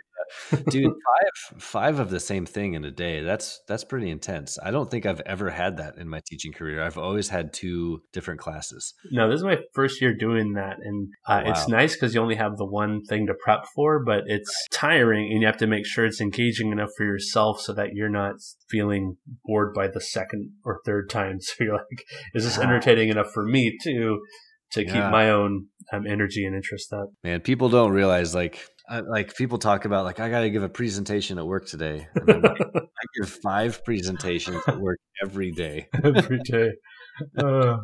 dude 0.70 0.86
five 1.10 1.62
five 1.62 2.00
of 2.00 2.10
the 2.10 2.20
same 2.20 2.46
thing 2.46 2.74
in 2.74 2.84
a 2.86 2.92
day 2.92 3.22
that's 3.22 3.62
that's 3.68 3.84
pretty 3.84 4.10
intense 4.10 4.58
i 4.64 4.72
don't 4.72 4.90
think 4.92 5.06
i've 5.06 5.22
ever 5.26 5.50
had 5.50 5.78
that 5.78 5.98
in 5.98 6.08
my 6.10 6.22
teaching 6.28 6.52
career 6.54 6.82
i've 6.84 6.98
always 6.98 7.30
had 7.30 7.52
two 7.54 8.02
different 8.14 8.40
classes 8.40 8.94
No, 9.12 9.30
this 9.30 9.38
is 9.38 9.44
my 9.44 9.58
first 9.74 10.02
year 10.02 10.14
doing 10.16 10.54
that, 10.54 10.78
and 10.84 11.10
uh, 11.28 11.42
Wow. 11.46 11.52
it's 11.52 11.68
nice 11.68 11.94
because 11.96 12.14
you 12.16 12.22
only 12.22 12.36
have 12.36 12.58
the 12.58 12.66
one 12.66 13.02
thing 13.10 13.28
to 13.28 13.34
prep 13.44 13.66
for, 13.76 14.04
but 14.04 14.24
it's 14.28 14.52
tiring, 14.72 15.32
and 15.32 15.42
you 15.42 15.48
have 15.48 15.58
to 15.58 15.68
make 15.68 15.86
sure 15.86 16.06
it's 16.06 16.22
engaging 16.22 16.72
enough 16.72 16.90
for 16.98 17.04
yourself 17.06 17.60
so 17.62 17.74
that 17.74 17.90
you're 17.94 18.10
not 18.10 18.36
feeling 18.70 19.18
bored 19.46 19.74
by 19.74 19.88
the 19.88 20.02
second 20.02 20.52
or 20.64 20.80
third 20.86 21.10
time. 21.10 21.38
So 21.42 21.64
you're 21.64 21.74
like, 21.74 22.04
is 22.34 22.44
this 22.46 22.58
entertaining 22.58 23.10
enough 23.10 23.32
for 23.34 23.44
me 23.46 23.78
too 23.84 24.22
to 24.74 24.84
keep 24.86 24.96
Yeah. 24.96 25.10
my 25.10 25.30
own 25.30 25.68
um, 25.92 26.08
energy 26.08 26.46
and 26.46 26.56
interest 26.56 26.92
up? 26.94 27.08
man 27.24 27.42
people 27.42 27.70
don't 27.70 27.92
realize 27.92 28.34
like 28.34 28.66
Like 29.02 29.36
people 29.36 29.58
talk 29.58 29.86
about 29.86 30.06
like 30.06 30.20
i 30.20 30.30
gotta 30.30 30.50
give 30.50 30.64
a 30.64 30.70
presentation 30.70 31.38
at 31.40 31.46
work 31.46 31.66
today 31.66 32.08
like, 32.28 32.40
i 32.60 33.06
give 33.20 33.30
five 33.30 33.84
presentations 33.84 34.62
at 34.68 34.80
work 34.80 35.00
every 35.22 35.52
day 35.52 35.88
Every 36.04 36.40
day. 36.40 36.74
Uh, 37.38 37.78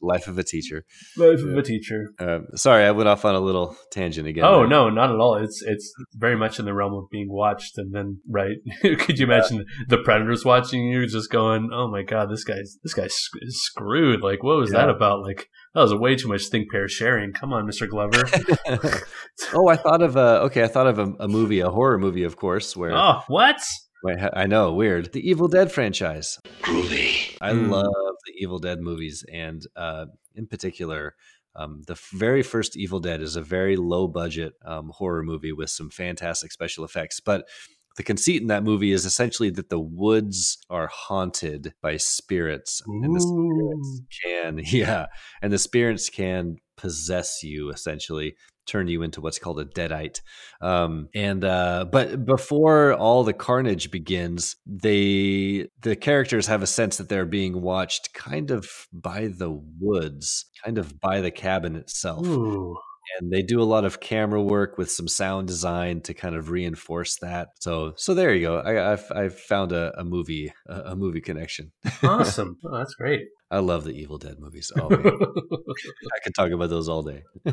life 0.00 0.28
of 0.28 0.38
a 0.38 0.44
teacher 0.44 0.84
life 1.16 1.40
of 1.40 1.56
a 1.56 1.62
teacher. 1.62 2.12
um, 2.20 2.46
sorry 2.54 2.84
i 2.84 2.90
went 2.90 3.08
off 3.08 3.24
on 3.24 3.34
a 3.34 3.40
little 3.40 3.76
tangent 3.90 4.28
again 4.28 4.44
Oh 4.44 4.60
there. 4.60 4.68
no, 4.68 4.88
not 4.90 5.10
at 5.10 5.16
all. 5.16 5.34
It's 5.36 5.60
it's 5.66 5.92
very 6.14 6.36
much 6.36 6.58
in 6.58 6.64
the 6.64 6.72
realm 6.74 6.94
of 6.94 7.04
being 7.10 7.28
watched, 7.30 7.76
and 7.78 7.92
then 7.94 8.20
right? 8.30 8.56
Could 8.82 9.18
you 9.18 9.26
imagine 9.26 9.64
the 9.88 9.98
predators 9.98 10.44
watching 10.44 10.84
you, 10.84 11.06
just 11.06 11.30
going, 11.30 11.70
"Oh 11.72 11.88
my 11.90 12.02
god, 12.02 12.30
this 12.30 12.44
guy's 12.44 12.78
this 12.82 12.94
guy's 12.94 13.14
sc- 13.14 13.38
screwed." 13.48 14.20
Like, 14.22 14.42
what 14.42 14.56
was 14.56 14.70
that 14.70 14.88
about? 14.88 15.22
Like, 15.22 15.48
that 15.74 15.80
was 15.82 15.94
way 15.94 16.14
too 16.16 16.28
much 16.28 16.44
think 16.46 16.70
pair 16.70 16.88
sharing. 16.88 17.32
Come 17.32 17.52
on, 17.52 17.66
Mister 17.66 17.86
Glover. 17.86 18.22
oh 19.54 19.68
i 19.68 19.76
thought 19.76 20.02
of 20.02 20.16
a 20.16 20.40
okay 20.42 20.62
i 20.62 20.68
thought 20.68 20.86
of 20.86 20.98
a, 20.98 21.12
a 21.20 21.28
movie 21.28 21.60
a 21.60 21.70
horror 21.70 21.98
movie 21.98 22.24
of 22.24 22.36
course 22.36 22.76
where 22.76 22.92
oh, 22.94 23.20
what? 23.28 23.60
Wait, 24.02 24.16
I 24.32 24.46
know, 24.46 24.72
weird. 24.72 25.12
The 25.12 25.20
Evil 25.28 25.46
Dead 25.46 25.70
franchise. 25.70 26.38
Groovy. 26.62 27.36
I 27.42 27.52
Hmm. 27.52 27.68
love 27.70 28.09
the 28.26 28.32
Evil 28.36 28.58
Dead 28.58 28.80
movies, 28.80 29.24
and 29.32 29.66
uh, 29.76 30.06
in 30.34 30.46
particular, 30.46 31.14
um, 31.56 31.82
the 31.86 32.00
very 32.12 32.42
first 32.42 32.76
Evil 32.76 33.00
Dead 33.00 33.20
is 33.20 33.36
a 33.36 33.42
very 33.42 33.76
low 33.76 34.06
budget 34.06 34.54
um, 34.64 34.90
horror 34.94 35.22
movie 35.22 35.52
with 35.52 35.70
some 35.70 35.90
fantastic 35.90 36.52
special 36.52 36.84
effects. 36.84 37.20
But 37.20 37.48
the 37.96 38.02
conceit 38.02 38.40
in 38.40 38.48
that 38.48 38.64
movie 38.64 38.92
is 38.92 39.04
essentially 39.04 39.50
that 39.50 39.68
the 39.68 39.80
woods 39.80 40.58
are 40.70 40.86
haunted 40.86 41.74
by 41.82 41.96
spirits, 41.96 42.82
and 42.86 43.14
the 43.14 43.20
spirits 43.20 44.02
can, 44.22 44.60
yeah, 44.64 45.06
and 45.42 45.52
the 45.52 45.58
spirits 45.58 46.08
can 46.08 46.56
possess 46.76 47.42
you 47.42 47.70
essentially 47.70 48.36
turn 48.70 48.88
you 48.88 49.02
into 49.02 49.20
what's 49.20 49.38
called 49.38 49.58
a 49.58 49.64
deadite 49.64 50.20
um 50.60 51.08
and 51.14 51.44
uh 51.44 51.84
but 51.90 52.24
before 52.24 52.94
all 52.94 53.24
the 53.24 53.32
carnage 53.32 53.90
begins 53.90 54.56
they 54.66 55.68
the 55.80 55.96
characters 55.96 56.46
have 56.46 56.62
a 56.62 56.66
sense 56.66 56.96
that 56.98 57.08
they're 57.08 57.26
being 57.26 57.60
watched 57.60 58.12
kind 58.14 58.50
of 58.50 58.68
by 58.92 59.26
the 59.26 59.50
woods 59.80 60.46
kind 60.64 60.78
of 60.78 61.00
by 61.00 61.20
the 61.20 61.30
cabin 61.30 61.74
itself 61.76 62.26
Ooh. 62.26 62.76
and 63.18 63.32
they 63.32 63.42
do 63.42 63.60
a 63.60 63.64
lot 63.64 63.84
of 63.84 64.00
camera 64.00 64.42
work 64.42 64.78
with 64.78 64.90
some 64.90 65.08
sound 65.08 65.48
design 65.48 66.00
to 66.02 66.14
kind 66.14 66.34
of 66.34 66.50
reinforce 66.50 67.16
that 67.16 67.48
so 67.58 67.92
so 67.96 68.14
there 68.14 68.32
you 68.34 68.46
go 68.46 68.58
i 68.58 68.92
i've, 68.92 69.10
I've 69.10 69.38
found 69.38 69.72
a, 69.72 69.92
a 69.98 70.04
movie 70.04 70.52
a, 70.68 70.92
a 70.92 70.96
movie 70.96 71.20
connection 71.20 71.72
Awesome. 72.02 72.56
Oh, 72.64 72.76
that's 72.76 72.94
great. 72.94 73.28
I 73.50 73.58
love 73.58 73.84
the 73.84 73.92
evil 73.92 74.18
dead 74.18 74.36
movies 74.38 74.70
oh 74.78 74.88
i 74.92 76.18
could 76.24 76.34
talk 76.34 76.50
about 76.50 76.70
those 76.70 76.88
all 76.88 77.02
day 77.02 77.22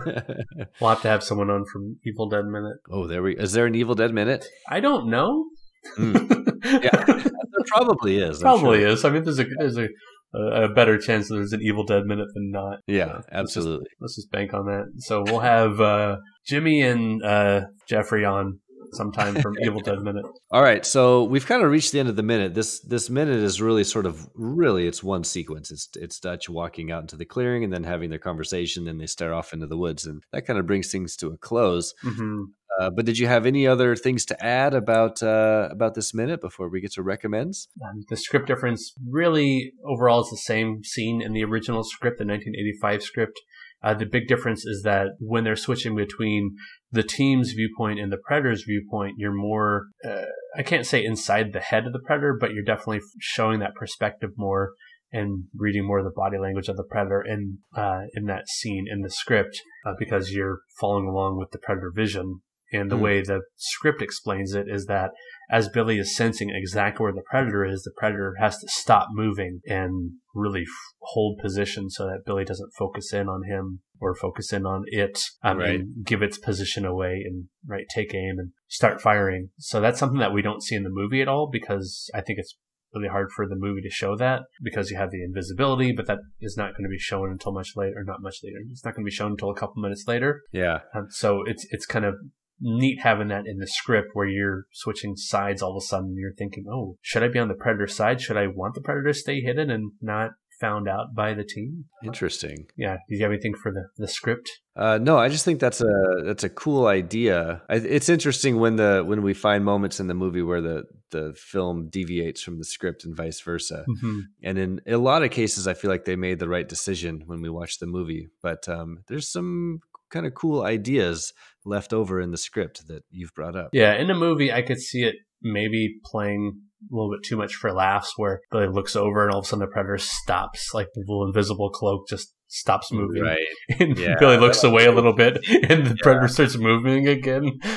we'll 0.80 0.90
have 0.90 1.02
to 1.02 1.08
have 1.08 1.24
someone 1.24 1.50
on 1.50 1.64
from 1.72 1.98
Evil 2.06 2.28
Dead 2.30 2.46
Minute. 2.46 2.78
oh 2.92 3.08
there 3.08 3.22
we 3.24 3.36
is 3.38 3.54
there 3.54 3.66
an 3.66 3.76
evil 3.76 3.96
dead 3.96 4.14
minute 4.14 4.46
I 4.70 4.80
don't 4.80 5.10
know. 5.10 5.46
yeah 5.98 7.04
there 7.06 7.66
probably 7.68 8.18
is 8.18 8.40
Probably 8.40 8.80
sure. 8.80 8.88
is. 8.90 9.06
I 9.06 9.10
mean, 9.10 9.24
there's 9.24 9.40
a 9.40 9.46
there's 9.60 9.78
a 9.78 9.88
a 10.34 10.68
better 10.70 10.98
chance 10.98 11.30
that 11.30 11.36
there's 11.36 11.54
an 11.54 11.62
Evil 11.62 11.86
Dead 11.86 12.04
Minute 12.06 12.28
than 12.34 12.52
not. 12.52 12.80
yeah 12.88 13.06
let's 13.06 13.16
just- 13.26 13.34
absolutely 13.58 13.88
Let's 14.02 14.16
just 14.16 14.30
bank 14.32 14.54
on 14.54 14.66
that. 14.66 14.86
So 15.00 15.24
we'll 15.24 15.40
have 15.40 15.80
uh, 15.80 16.18
Jimmy 16.46 16.82
and 16.82 17.24
uh, 17.24 17.62
Jeffrey 17.88 18.26
on 18.26 18.60
sometime 18.94 19.36
from 19.36 19.56
Evil 19.64 19.82
Dead 19.82 20.02
Minute. 20.02 20.26
All 20.52 20.62
right, 20.62 20.86
so 20.86 21.24
we've 21.24 21.46
kind 21.46 21.64
of 21.64 21.72
reached 21.72 21.92
the 21.92 22.00
end 22.00 22.10
of 22.10 22.16
the 22.16 22.24
minute. 22.24 22.54
This 22.54 22.80
this 22.80 23.10
minute 23.10 23.38
is 23.38 23.62
really 23.62 23.84
sort 23.84 24.06
of 24.06 24.28
really 24.36 24.88
it's 24.88 25.04
one 25.04 25.24
sequence. 25.24 25.72
It's 25.72 25.90
it's 25.96 26.20
Dutch 26.20 26.50
walking 26.50 26.92
out 26.92 27.02
into 27.02 27.16
the 27.16 27.26
clearing 27.26 27.64
and 27.64 27.72
then 27.72 27.84
having 27.84 28.10
their 28.10 28.20
conversation, 28.20 28.86
then 28.86 28.98
they 28.98 29.08
stare 29.08 29.34
off 29.34 29.54
into 29.54 29.68
the 29.68 29.78
woods, 29.78 30.06
and 30.06 30.24
that 30.32 30.46
kind 30.46 30.60
of 30.60 30.68
brings 30.68 30.92
things 30.92 31.16
to 31.18 31.28
a 31.30 31.38
close. 31.38 31.94
hmm 32.02 32.44
Uh, 32.80 32.92
but 32.96 33.06
did 33.06 33.18
you 33.18 33.26
have 33.28 33.46
any 33.48 33.66
other 33.66 33.96
things 33.96 34.24
to 34.26 34.46
add 34.46 34.74
about 34.74 35.24
uh, 35.24 35.68
about 35.72 35.96
this 35.96 36.14
minute 36.14 36.42
before 36.42 36.70
we 36.70 36.82
get 36.82 36.92
to 36.92 37.02
recommends? 37.02 37.70
Um, 37.84 38.04
the 38.10 38.18
script 38.18 38.48
difference 38.48 38.94
really 39.10 39.74
overall 39.84 40.22
is 40.22 40.30
the 40.30 40.38
same 40.38 40.84
scene 40.84 41.22
in 41.22 41.34
the 41.34 41.44
original 41.44 41.84
script, 41.84 42.20
the 42.20 42.26
1985 42.26 43.02
script. 43.02 43.40
Uh, 43.84 43.94
the 43.94 44.06
big 44.06 44.28
difference 44.28 44.66
is 44.66 44.82
that 44.84 45.08
when 45.20 45.44
they're 45.44 45.56
switching 45.56 45.96
between 45.96 46.56
the 46.92 47.04
team's 47.04 47.52
viewpoint 47.52 48.00
and 48.00 48.12
the 48.12 48.18
predator's 48.18 48.64
viewpoint, 48.64 49.16
you're 49.18 49.34
more, 49.34 49.88
uh, 50.06 50.26
I 50.56 50.64
can't 50.64 50.86
say 50.86 51.04
inside 51.04 51.54
the 51.54 51.60
head 51.60 51.86
of 51.86 51.94
the 51.94 52.00
predator, 52.00 52.38
but 52.40 52.54
you're 52.54 52.64
definitely 52.64 53.02
showing 53.20 53.60
that 53.60 53.76
perspective 53.76 54.32
more 54.38 54.72
and 55.12 55.46
reading 55.56 55.86
more 55.86 56.00
of 56.00 56.06
the 56.06 56.12
body 56.12 56.38
language 56.38 56.68
of 56.68 56.78
the 56.78 56.84
predator 56.84 57.22
in, 57.22 57.60
uh, 57.76 58.02
in 58.14 58.26
that 58.26 58.48
scene 58.48 58.86
in 58.90 59.02
the 59.02 59.10
script, 59.10 59.62
uh, 59.86 59.94
because 59.98 60.32
you're 60.32 60.60
following 60.80 61.08
along 61.08 61.38
with 61.38 61.52
the 61.52 61.60
predator 61.60 61.92
vision. 61.94 62.42
And 62.74 62.92
the 62.92 62.98
Hmm. 62.98 63.04
way 63.04 63.22
the 63.22 63.42
script 63.56 64.02
explains 64.02 64.54
it 64.54 64.68
is 64.68 64.88
that 64.88 65.12
as 65.50 65.70
Billy 65.70 65.98
is 65.98 66.16
sensing 66.16 66.50
exactly 66.54 67.04
where 67.04 67.14
the 67.14 67.22
predator 67.30 67.66
is, 67.66 67.84
the 67.84 67.92
predator 67.98 68.36
has 68.40 68.58
to 68.60 68.68
stop 68.70 69.08
moving 69.12 69.62
and 69.68 70.12
really 70.36 70.62
f- 70.62 70.68
hold 71.02 71.40
position 71.42 71.90
so 71.90 72.06
that 72.06 72.24
Billy 72.26 72.44
doesn't 72.44 72.72
focus 72.78 73.14
in 73.14 73.28
on 73.30 73.44
him 73.44 73.80
or 74.00 74.14
focus 74.16 74.52
in 74.54 74.66
on 74.66 74.84
it 74.88 75.20
um, 75.44 75.58
Right. 75.58 75.80
and 75.80 76.06
give 76.06 76.22
its 76.22 76.38
position 76.38 76.86
away 76.86 77.24
and 77.26 77.46
right 77.66 77.86
take 77.96 78.14
aim 78.14 78.36
and 78.40 78.52
start 78.68 79.02
firing. 79.02 79.50
So 79.58 79.80
that's 79.82 80.00
something 80.00 80.20
that 80.20 80.34
we 80.34 80.42
don't 80.42 80.62
see 80.62 80.76
in 80.76 80.84
the 80.84 80.90
movie 80.92 81.22
at 81.22 81.28
all 81.28 81.50
because 81.52 82.10
I 82.14 82.22
think 82.22 82.40
it's 82.40 82.56
really 82.94 83.08
hard 83.10 83.30
for 83.36 83.48
the 83.48 83.56
movie 83.56 83.82
to 83.82 83.90
show 83.90 84.16
that 84.16 84.42
because 84.64 84.90
you 84.90 84.98
have 84.98 85.12
the 85.12 85.24
invisibility, 85.24 85.92
but 85.92 86.08
that 86.08 86.20
is 86.40 86.56
not 86.58 86.72
going 86.72 86.84
to 86.84 86.90
be 86.90 86.98
shown 86.98 87.30
until 87.32 87.52
much 87.54 87.72
later, 87.76 87.96
or 87.98 88.04
not 88.04 88.22
much 88.22 88.38
later. 88.44 88.58
It's 88.72 88.84
not 88.86 88.96
going 88.96 89.04
to 89.04 89.10
be 89.10 89.16
shown 89.16 89.32
until 89.32 89.50
a 89.50 89.56
couple 89.56 89.82
minutes 89.82 90.06
later. 90.08 90.42
Yeah, 90.52 90.80
Um, 90.96 91.08
so 91.10 91.44
it's 91.46 91.66
it's 91.72 91.86
kind 91.86 92.06
of 92.06 92.16
neat 92.60 93.00
having 93.02 93.28
that 93.30 93.48
in 93.48 93.58
the 93.58 93.68
script 93.68 94.10
where 94.14 94.28
you're 94.28 94.66
switching 94.72 95.16
sides 95.16 95.62
all 95.62 95.72
of 95.72 95.84
a 95.84 95.86
sudden. 95.86 96.16
You're 96.18 96.34
thinking, 96.34 96.66
oh, 96.72 96.98
should 97.02 97.24
I 97.24 97.28
be 97.28 97.40
on 97.40 97.48
the 97.48 97.54
predator 97.54 97.88
side? 97.88 98.22
Should 98.22 98.38
I 98.38 98.48
want 98.48 98.76
the 98.76 98.82
predator 98.82 99.08
to 99.08 99.14
stay 99.14 99.42
hidden 99.42 99.70
and 99.70 99.92
not 100.02 100.32
found 100.60 100.90
out 100.90 101.14
by 101.14 101.34
the 101.34 101.44
team? 101.44 101.86
interesting. 102.04 102.66
Yeah. 102.76 102.98
Do 103.08 103.16
you 103.16 103.22
have 103.22 103.32
anything 103.32 103.54
for 103.54 103.72
the, 103.72 103.90
the 103.98 104.08
script? 104.08 104.50
Uh, 104.76 104.98
no, 105.00 105.18
I 105.18 105.30
just 105.30 105.46
think 105.46 105.60
that's 105.60 105.82
a 105.82 106.24
that's 106.24 106.44
a 106.44 106.50
cool 106.50 106.88
idea. 106.88 107.62
I, 107.70 107.76
it's 107.76 108.10
interesting 108.10 108.60
when 108.60 108.76
the 108.76 109.04
when 109.06 109.22
we 109.24 109.34
find 109.34 109.66
moments 109.66 110.00
in 110.00 110.08
the 110.08 110.14
movie 110.14 110.42
where 110.42 110.62
the 110.62 110.84
the 111.12 111.34
film 111.36 111.90
deviates 111.90 112.42
from 112.42 112.58
the 112.58 112.66
script 112.66 113.06
and 113.06 113.16
vice 113.16 113.42
versa. 113.42 113.86
Mm-hmm. 113.88 114.20
And 114.44 114.58
in 114.58 114.82
a 114.86 114.98
lot 114.98 115.24
of 115.24 115.32
cases, 115.32 115.68
I 115.68 115.74
feel 115.74 115.90
like 115.90 116.06
they 116.06 116.16
made 116.16 116.40
the 116.40 116.50
right 116.50 116.68
decision 116.68 117.24
when 117.26 117.42
we 117.42 117.50
watched 117.50 117.80
the 117.80 117.88
movie. 117.88 118.28
But 118.42 118.68
um, 118.68 119.04
there's 119.08 119.32
some 119.32 119.80
kind 120.12 120.26
of 120.26 120.34
cool 120.34 120.64
ideas 120.64 121.34
left 121.66 121.94
over 121.94 122.20
in 122.22 122.32
the 122.32 122.38
script 122.38 122.88
that 122.88 123.04
you've 123.10 123.34
brought 123.34 123.56
up. 123.56 123.70
Yeah. 123.74 123.94
In 123.96 124.08
the 124.08 124.14
movie, 124.16 124.52
I 124.52 124.62
could 124.62 124.80
see 124.80 125.04
it 125.04 125.16
maybe 125.42 125.96
playing 126.06 126.60
a 126.92 126.96
little 126.96 127.12
bit 127.12 127.24
too 127.28 127.38
much 127.38 127.56
for 127.56 127.72
laughs 127.74 128.14
where 128.18 128.40
Billy 128.52 128.68
looks 128.68 128.96
over 128.96 129.24
and 129.24 129.32
all 129.34 129.40
of 129.40 129.46
a 129.46 129.48
sudden 129.48 129.66
the 129.66 129.72
predator 129.72 129.98
stops, 129.98 130.70
like 130.74 130.88
the 130.94 131.02
little 131.08 131.26
invisible 131.26 131.70
cloak 131.72 132.08
just 132.08 132.34
stops 132.48 132.92
moving. 132.92 133.24
Right. 133.24 133.38
And 133.80 133.98
Yeah. 133.98 134.16
Billy 134.20 134.38
looks 134.38 134.64
away 134.64 134.86
a 134.86 134.92
little 134.92 135.14
bit 135.14 135.38
and 135.70 135.86
the 135.86 135.98
predator 136.02 136.28
starts 136.28 136.58
moving 136.58 137.08
again. 137.08 137.60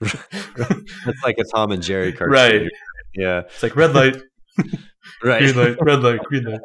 It's 1.06 1.22
like 1.24 1.36
a 1.38 1.44
Tom 1.44 1.72
and 1.72 1.82
Jerry 1.82 2.12
cartoon. 2.12 2.32
Right. 2.32 2.62
Yeah. 3.14 3.40
It's 3.40 3.62
like 3.62 3.76
red 3.76 3.94
light, 3.94 4.16
Right. 5.24 5.40
green 5.40 5.56
light, 5.56 5.76
red 5.80 6.02
light, 6.02 6.20
green 6.24 6.44
light. 6.44 6.60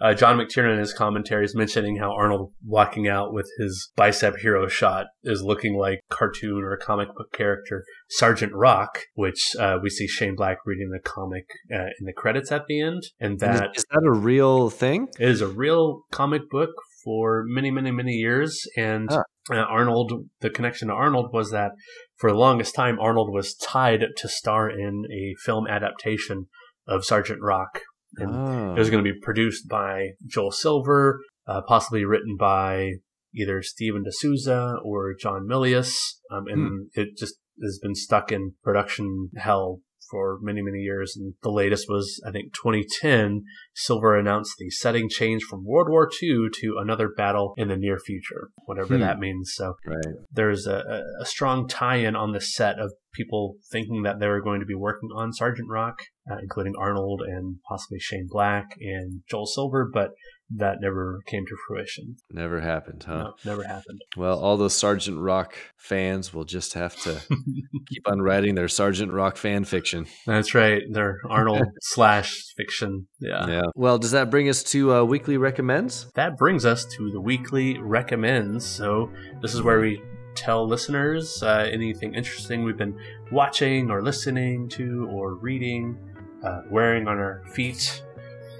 Uh, 0.00 0.14
John 0.14 0.36
McTiernan 0.38 0.74
in 0.74 0.78
his 0.78 0.92
commentary 0.92 1.44
is 1.44 1.54
mentioning 1.54 1.96
how 1.96 2.12
Arnold 2.12 2.52
walking 2.64 3.08
out 3.08 3.32
with 3.32 3.46
his 3.58 3.90
bicep 3.96 4.36
hero 4.38 4.68
shot 4.68 5.06
is 5.24 5.42
looking 5.42 5.76
like 5.78 6.00
cartoon 6.10 6.62
or 6.62 6.72
a 6.72 6.78
comic 6.78 7.08
book 7.14 7.32
character 7.32 7.84
Sergeant 8.10 8.52
Rock, 8.54 8.98
which 9.14 9.40
uh, 9.58 9.78
we 9.82 9.90
see 9.90 10.06
Shane 10.06 10.34
Black 10.36 10.58
reading 10.66 10.90
the 10.90 10.98
comic 10.98 11.46
uh, 11.72 11.86
in 11.98 12.04
the 12.06 12.12
credits 12.12 12.52
at 12.52 12.64
the 12.68 12.80
end, 12.80 13.02
and 13.20 13.40
And 13.42 13.54
is- 13.54 13.60
that 13.60 13.70
is 13.76 13.84
that 13.90 14.02
a 14.06 14.12
real 14.12 14.68
thing? 14.70 15.08
it 15.18 15.28
is 15.28 15.40
a 15.40 15.48
real 15.48 16.02
comic 16.12 16.42
book 16.50 16.70
for 17.04 17.44
many, 17.46 17.70
many, 17.70 17.90
many 17.92 18.12
years. 18.12 18.60
And 18.76 19.08
Huh. 19.10 19.22
uh, 19.50 19.56
Arnold, 19.56 20.12
the 20.40 20.50
connection 20.50 20.88
to 20.88 20.94
Arnold 20.94 21.30
was 21.32 21.50
that 21.52 21.70
for 22.16 22.30
the 22.30 22.36
longest 22.36 22.74
time, 22.74 22.98
Arnold 23.00 23.32
was 23.32 23.54
tied 23.54 24.04
to 24.16 24.28
star 24.28 24.68
in 24.68 25.04
a 25.12 25.34
film 25.44 25.66
adaptation 25.68 26.46
of 26.86 27.04
Sergeant 27.04 27.40
Rock. 27.42 27.80
And 28.16 28.30
Oh. 28.34 28.74
it 28.74 28.78
was 28.78 28.90
going 28.90 29.04
to 29.04 29.12
be 29.12 29.18
produced 29.20 29.68
by 29.68 30.10
Joel 30.26 30.52
Silver, 30.52 31.20
uh, 31.46 31.60
possibly 31.66 32.04
written 32.04 32.36
by 32.38 32.92
either 33.34 33.62
Steven 33.62 34.02
de 34.04 34.12
Souza 34.12 34.76
or 34.82 35.14
John 35.20 35.46
Milius. 35.46 35.94
Um, 36.30 36.46
and 36.46 36.88
it 36.94 37.16
just 37.18 37.34
has 37.62 37.78
been 37.82 37.94
stuck 37.94 38.32
in 38.32 38.52
production 38.62 39.30
hell 39.36 39.80
for 40.10 40.38
many, 40.40 40.62
many 40.62 40.78
years. 40.78 41.14
And 41.16 41.34
the 41.42 41.50
latest 41.50 41.86
was, 41.88 42.22
I 42.26 42.30
think, 42.30 42.54
2010. 42.54 43.42
Silver 43.74 44.16
announced 44.16 44.52
the 44.58 44.70
setting 44.70 45.08
change 45.10 45.42
from 45.42 45.64
World 45.64 45.88
War 45.90 46.08
II 46.22 46.46
to 46.60 46.76
another 46.80 47.08
battle 47.08 47.54
in 47.56 47.66
the 47.68 47.76
near 47.76 47.98
future, 47.98 48.48
whatever 48.66 48.94
Hmm. 48.94 49.00
that 49.00 49.18
means. 49.18 49.52
So 49.54 49.74
Right. 49.84 50.14
there's 50.30 50.66
a, 50.66 50.76
a- 51.18 51.22
a 51.22 51.26
strong 51.26 51.66
tie-in 51.68 52.14
on 52.14 52.32
the 52.32 52.40
set 52.40 52.78
of 52.78 52.92
people 53.12 53.56
thinking 53.72 54.02
that 54.02 54.20
they 54.20 54.28
were 54.28 54.40
going 54.42 54.60
to 54.60 54.66
be 54.66 54.74
working 54.76 55.08
on 55.14 55.32
Sergeant 55.32 55.68
Rock, 55.68 55.98
uh, 56.30 56.36
including 56.42 56.74
Arnold 56.78 57.22
and 57.22 57.56
possibly 57.68 57.98
Shane 57.98 58.28
Black 58.28 58.76
and 58.80 59.22
Joel 59.28 59.46
Silver, 59.46 59.88
but 59.92 60.10
that 60.54 60.76
never 60.80 61.20
came 61.26 61.44
to 61.44 61.56
fruition. 61.66 62.16
Never 62.30 62.60
happened, 62.60 63.04
huh? 63.06 63.18
No, 63.18 63.34
never 63.44 63.64
happened. 63.64 64.00
Well, 64.16 64.38
all 64.38 64.56
those 64.56 64.74
Sergeant 64.74 65.18
Rock 65.18 65.56
fans 65.76 66.32
will 66.32 66.44
just 66.44 66.74
have 66.74 66.94
to 67.02 67.20
keep 67.88 68.08
on 68.08 68.22
writing 68.22 68.54
their 68.54 68.68
Sergeant 68.68 69.12
Rock 69.12 69.36
fan 69.36 69.64
fiction. 69.64 70.06
That's 70.24 70.54
right. 70.54 70.82
They're 70.88 71.18
Arnold 71.28 71.66
slash 71.80 72.54
fiction. 72.56 73.08
Yeah. 73.18 73.46
Yeah. 73.48 73.62
Well, 73.74 73.98
does 73.98 74.12
that 74.12 74.30
bring 74.30 74.48
us 74.48 74.62
to 74.64 74.94
uh, 74.94 75.04
weekly 75.04 75.36
recommends? 75.36 76.10
That 76.14 76.36
brings 76.36 76.64
us 76.64 76.84
to 76.96 77.10
the 77.10 77.20
weekly 77.20 77.78
recommends. 77.78 78.64
So 78.64 79.10
this 79.42 79.52
is 79.52 79.62
where 79.62 79.80
we 79.80 80.00
tell 80.36 80.68
listeners 80.68 81.42
uh, 81.42 81.68
anything 81.72 82.14
interesting 82.14 82.62
we've 82.62 82.76
been 82.76 82.98
watching 83.32 83.90
or 83.90 84.02
listening 84.02 84.68
to 84.68 85.08
or 85.10 85.34
reading, 85.34 85.98
uh, 86.42 86.62
wearing 86.70 87.08
on 87.08 87.18
our 87.18 87.42
feet. 87.52 88.02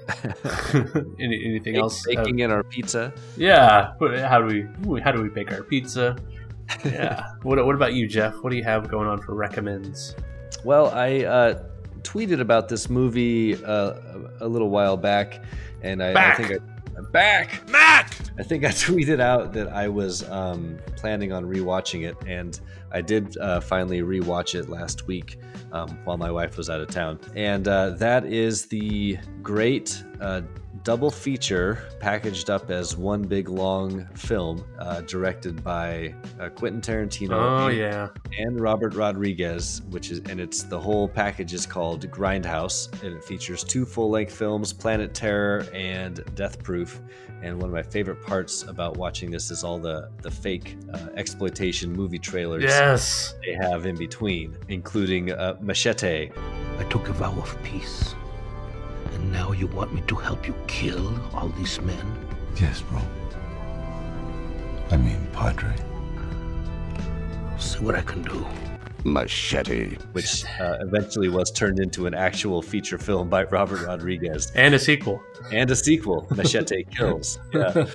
Any, 1.19 1.43
anything 1.45 1.75
else? 1.75 2.05
Uh, 2.07 2.15
Baking 2.15 2.39
in 2.39 2.51
our 2.51 2.63
pizza. 2.63 3.13
yeah. 3.35 3.91
How 4.27 4.41
do 4.41 4.67
we 4.85 5.01
how 5.01 5.11
do 5.11 5.21
we 5.21 5.29
bake 5.29 5.51
our 5.51 5.63
pizza? 5.63 6.15
Yeah. 6.85 7.25
what 7.43 7.63
what 7.65 7.75
about 7.75 7.93
you, 7.93 8.07
Jeff? 8.07 8.35
What 8.41 8.51
do 8.51 8.55
you 8.57 8.63
have 8.63 8.87
going 8.89 9.07
on 9.07 9.21
for 9.21 9.35
recommends? 9.35 10.15
Well, 10.63 10.89
I 10.91 11.23
uh, 11.25 11.63
tweeted 12.03 12.39
about 12.39 12.69
this 12.69 12.89
movie 12.89 13.61
uh, 13.63 13.93
a 14.39 14.47
little 14.47 14.69
while 14.69 14.95
back, 14.97 15.43
and 15.81 16.01
I, 16.01 16.31
I 16.31 16.35
think 16.35 16.61
I'm 16.97 17.11
back. 17.11 17.69
Mac! 17.69 18.15
I 18.39 18.43
think 18.43 18.63
I 18.63 18.69
tweeted 18.69 19.19
out 19.19 19.53
that 19.53 19.67
I 19.69 19.87
was 19.87 20.27
um, 20.29 20.79
planning 20.97 21.31
on 21.31 21.45
rewatching 21.45 22.07
it, 22.07 22.17
and 22.27 22.59
I 22.91 23.01
did 23.01 23.37
uh, 23.37 23.61
finally 23.61 24.01
rewatch 24.01 24.55
it 24.55 24.69
last 24.69 25.07
week 25.07 25.39
um, 25.71 25.97
while 26.03 26.17
my 26.17 26.31
wife 26.31 26.57
was 26.57 26.69
out 26.69 26.81
of 26.81 26.89
town. 26.89 27.19
And 27.35 27.67
uh, 27.67 27.91
that 27.91 28.25
is 28.25 28.65
the 28.65 29.17
great 29.41 30.03
uh, 30.19 30.41
double 30.83 31.11
feature 31.11 31.83
packaged 31.99 32.49
up 32.49 32.69
as 32.71 32.95
one 32.95 33.21
big 33.21 33.49
long 33.49 34.07
film, 34.15 34.63
uh, 34.79 35.01
directed 35.01 35.61
by 35.63 36.15
uh, 36.39 36.49
Quentin 36.49 36.81
Tarantino 36.81 37.31
Oh 37.31 37.67
and, 37.67 37.77
yeah. 37.77 38.07
and 38.39 38.59
Robert 38.59 38.95
Rodriguez, 38.95 39.81
which 39.89 40.11
is 40.11 40.19
and 40.29 40.39
it's 40.39 40.63
the 40.63 40.79
whole 40.79 41.07
package 41.07 41.53
is 41.53 41.65
called 41.65 42.09
Grindhouse, 42.09 42.91
and 43.03 43.17
it 43.17 43.23
features 43.23 43.63
two 43.63 43.85
full-length 43.85 44.33
films, 44.33 44.71
Planet 44.71 45.13
Terror 45.13 45.65
and 45.73 46.23
Death 46.35 46.63
Proof. 46.63 47.01
And 47.43 47.61
one 47.61 47.69
of 47.69 47.73
my 47.73 47.83
favorite 47.83 48.23
parts 48.25 48.63
about 48.63 48.97
watching 48.97 49.29
this 49.29 49.51
is 49.51 49.63
all 49.63 49.79
the 49.79 50.09
the 50.21 50.31
fake 50.31 50.77
uh, 50.93 50.97
exploitation 51.15 51.91
movie 51.91 52.19
trailers 52.19 52.63
Yes. 52.63 53.35
they 53.45 53.53
have 53.53 53.85
in 53.85 53.95
between, 53.97 54.55
including 54.69 55.31
uh, 55.31 55.57
Machete. 55.61 56.31
I 56.79 56.83
took 56.85 57.09
a 57.09 57.13
vow 57.13 57.31
of 57.33 57.57
peace. 57.63 58.15
And 59.13 59.31
now 59.31 59.51
you 59.51 59.67
want 59.67 59.93
me 59.93 60.01
to 60.07 60.15
help 60.15 60.47
you 60.47 60.55
kill 60.67 61.19
all 61.33 61.49
these 61.49 61.81
men? 61.81 62.05
Yes, 62.59 62.81
bro. 62.81 63.01
I 64.91 64.97
mean, 64.97 65.27
Padre. 65.33 65.73
See 67.57 67.79
what 67.79 67.95
I 67.95 68.01
can 68.01 68.21
do. 68.21 68.45
Machete. 69.03 69.95
which 70.11 70.43
uh, 70.59 70.77
eventually 70.81 71.29
was 71.29 71.49
turned 71.51 71.79
into 71.79 72.07
an 72.07 72.13
actual 72.13 72.61
feature 72.61 72.97
film 72.97 73.29
by 73.29 73.43
Robert 73.45 73.81
Rodriguez 73.85 74.51
And 74.55 74.73
a 74.75 74.79
sequel. 74.79 75.21
And 75.51 75.69
a 75.71 75.75
sequel, 75.75 76.27
Machete 76.35 76.83
Kills. 76.91 77.39
Yeah. 77.53 77.85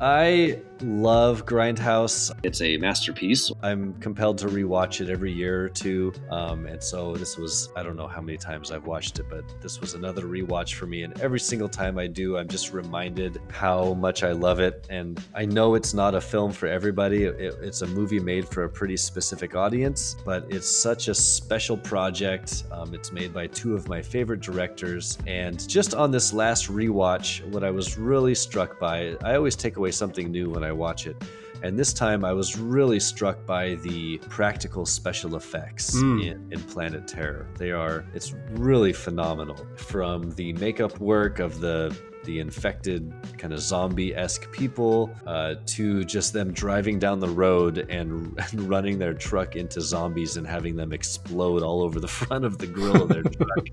I 0.00 0.60
love 0.80 1.46
Grindhouse. 1.46 2.30
It's 2.42 2.60
a 2.60 2.76
masterpiece. 2.76 3.50
I'm 3.62 3.94
compelled 3.94 4.38
to 4.38 4.46
rewatch 4.46 5.00
it 5.00 5.10
every 5.10 5.32
year 5.32 5.64
or 5.64 5.68
two. 5.68 6.12
Um, 6.30 6.66
and 6.66 6.82
so 6.82 7.14
this 7.14 7.36
was, 7.36 7.70
I 7.76 7.82
don't 7.82 7.96
know 7.96 8.06
how 8.06 8.20
many 8.20 8.38
times 8.38 8.70
I've 8.70 8.86
watched 8.86 9.18
it, 9.18 9.26
but 9.30 9.44
this 9.60 9.80
was 9.80 9.94
another 9.94 10.22
rewatch 10.22 10.74
for 10.74 10.86
me. 10.86 11.02
And 11.02 11.18
every 11.20 11.40
single 11.40 11.68
time 11.68 11.98
I 11.98 12.06
do, 12.06 12.36
I'm 12.36 12.48
just 12.48 12.72
reminded 12.72 13.40
how 13.50 13.94
much 13.94 14.22
I 14.22 14.32
love 14.32 14.60
it. 14.60 14.86
And 14.90 15.22
I 15.34 15.44
know 15.44 15.74
it's 15.74 15.94
not 15.94 16.14
a 16.14 16.20
film 16.20 16.52
for 16.52 16.66
everybody, 16.66 17.24
it, 17.24 17.36
it's 17.62 17.82
a 17.82 17.86
movie 17.86 18.20
made 18.20 18.48
for 18.48 18.64
a 18.64 18.68
pretty 18.68 18.96
specific 18.96 19.54
audience, 19.54 20.16
but 20.24 20.46
it's 20.50 20.68
such 20.68 21.08
a 21.08 21.14
special 21.14 21.76
project. 21.76 22.64
Um, 22.72 22.94
it's 22.94 23.12
made 23.12 23.32
by 23.32 23.46
two 23.46 23.74
of 23.74 23.88
my 23.88 24.02
favorite 24.02 24.40
directors. 24.40 25.18
And 25.26 25.66
just 25.68 25.94
on 25.94 26.10
this 26.10 26.32
last 26.32 26.68
rewatch, 26.72 27.44
what 27.52 27.62
I 27.64 27.70
was 27.70 27.98
really 27.98 28.34
struck 28.34 28.78
by, 28.78 29.16
I 29.22 29.34
always 29.36 29.56
take 29.56 29.76
away 29.76 29.90
something 29.92 30.30
new 30.30 30.50
when 30.50 30.64
I 30.64 30.72
watch 30.72 31.06
it. 31.06 31.16
And 31.62 31.78
this 31.78 31.92
time 31.92 32.24
I 32.24 32.32
was 32.32 32.58
really 32.58 32.98
struck 32.98 33.46
by 33.46 33.76
the 33.76 34.18
practical 34.28 34.84
special 34.84 35.36
effects 35.36 35.94
Mm. 35.96 36.26
in, 36.26 36.52
in 36.52 36.60
Planet 36.62 37.06
Terror. 37.06 37.46
They 37.56 37.70
are, 37.70 38.04
it's 38.14 38.34
really 38.50 38.92
phenomenal. 38.92 39.64
From 39.76 40.32
the 40.32 40.52
makeup 40.54 40.98
work 40.98 41.38
of 41.38 41.60
the 41.60 41.96
the 42.24 42.38
infected 42.40 43.12
kind 43.38 43.52
of 43.52 43.60
zombie-esque 43.60 44.50
people 44.52 45.10
uh, 45.26 45.54
to 45.66 46.04
just 46.04 46.32
them 46.32 46.52
driving 46.52 46.98
down 46.98 47.18
the 47.20 47.28
road 47.28 47.78
and, 47.90 48.38
and 48.52 48.68
running 48.68 48.98
their 48.98 49.14
truck 49.14 49.56
into 49.56 49.80
zombies 49.80 50.36
and 50.36 50.46
having 50.46 50.76
them 50.76 50.92
explode 50.92 51.62
all 51.62 51.82
over 51.82 51.98
the 52.00 52.08
front 52.22 52.44
of 52.44 52.58
the 52.58 52.66
grill 52.66 53.02
of 53.02 53.08
their 53.08 53.22
truck. 53.22 53.66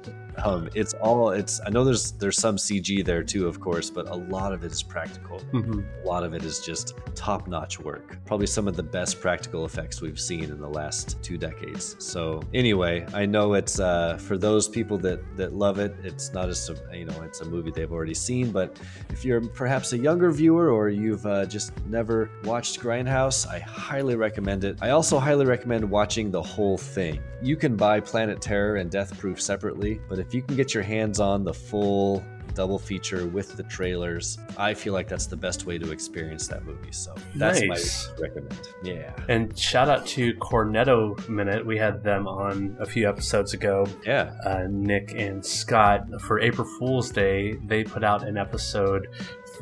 Um, 0.42 0.70
it's 0.74 0.94
all 0.94 1.30
it's 1.32 1.60
i 1.66 1.68
know 1.70 1.84
there's 1.84 2.12
there's 2.12 2.38
some 2.38 2.56
cg 2.56 3.04
there 3.04 3.22
too 3.22 3.46
of 3.46 3.60
course 3.60 3.90
but 3.90 4.08
a 4.08 4.14
lot 4.14 4.54
of 4.54 4.64
it 4.64 4.72
is 4.72 4.82
practical. 4.82 5.38
Mhm. 5.52 5.84
a 6.02 6.06
lot 6.06 6.24
of 6.24 6.32
it 6.32 6.44
is 6.44 6.60
just 6.60 6.94
top-notch 7.14 7.78
work. 7.78 8.16
Probably 8.24 8.46
some 8.46 8.66
of 8.66 8.74
the 8.74 8.82
best 8.82 9.20
practical 9.20 9.66
effects 9.66 10.00
we've 10.00 10.20
seen 10.20 10.44
in 10.44 10.58
the 10.58 10.68
last 10.68 11.22
two 11.22 11.36
decades. 11.36 11.96
So 11.98 12.40
anyway 12.54 13.04
i 13.12 13.26
know 13.26 13.52
it's 13.52 13.80
uh, 13.80 14.16
for 14.16 14.38
those 14.38 14.66
people 14.66 14.96
that 14.98 15.20
that 15.36 15.52
love 15.52 15.78
it 15.78 15.94
it's 16.02 16.32
not 16.32 16.48
as 16.48 16.70
a- 16.70 16.96
you 16.96 17.04
know 17.04 17.20
it's 17.22 17.42
a 17.42 17.44
movie 17.44 17.72
they've 17.90 17.96
already 17.96 18.14
seen 18.14 18.52
but 18.52 18.78
if 19.10 19.24
you're 19.24 19.40
perhaps 19.40 19.92
a 19.92 19.98
younger 19.98 20.30
viewer 20.30 20.70
or 20.70 20.88
you've 20.88 21.26
uh, 21.26 21.44
just 21.46 21.72
never 21.86 22.30
watched 22.44 22.78
grindhouse 22.78 23.48
i 23.48 23.58
highly 23.58 24.14
recommend 24.14 24.64
it. 24.64 24.78
I 24.80 24.90
also 24.90 25.18
highly 25.18 25.44
recommend 25.44 25.90
watching 25.90 26.30
the 26.30 26.42
whole 26.42 26.78
thing. 26.78 27.20
You 27.42 27.56
can 27.56 27.76
buy 27.76 28.00
planet 28.00 28.40
terror 28.40 28.76
and 28.76 28.90
death 28.90 29.18
proof 29.18 29.42
separately 29.42 30.00
but 30.08 30.18
if 30.18 30.32
you 30.32 30.42
can 30.42 30.56
get 30.56 30.72
your 30.72 30.84
hands 30.84 31.18
on 31.18 31.44
the 31.44 31.54
full 31.54 32.24
double 32.54 32.78
feature 32.78 33.26
with 33.26 33.56
the 33.56 33.62
trailers 33.64 34.38
i 34.58 34.72
feel 34.74 34.92
like 34.92 35.08
that's 35.08 35.26
the 35.26 35.36
best 35.36 35.66
way 35.66 35.78
to 35.78 35.90
experience 35.92 36.46
that 36.48 36.64
movie 36.64 36.92
so 36.92 37.14
that's 37.36 37.60
Nice. 37.62 38.08
my 38.16 38.22
recommend 38.22 38.60
yeah 38.82 39.12
And 39.28 39.56
shout 39.58 39.88
out 39.88 40.06
to 40.08 40.34
Cornetto 40.34 41.28
Minute. 41.28 41.64
We 41.64 41.76
had 41.78 42.02
them 42.02 42.26
on 42.26 42.76
a 42.80 42.86
few 42.86 43.08
episodes 43.08 43.52
ago. 43.54 43.86
yeah 44.06 44.32
Uh, 44.44 44.64
Nick 44.68 45.12
and 45.16 45.44
Scott 45.44 46.06
for 46.20 46.40
April 46.40 46.66
Fool's 46.78 47.10
Day. 47.10 47.54
They 47.66 47.84
put 47.84 48.02
out 48.04 48.26
an 48.26 48.36
episode 48.36 49.08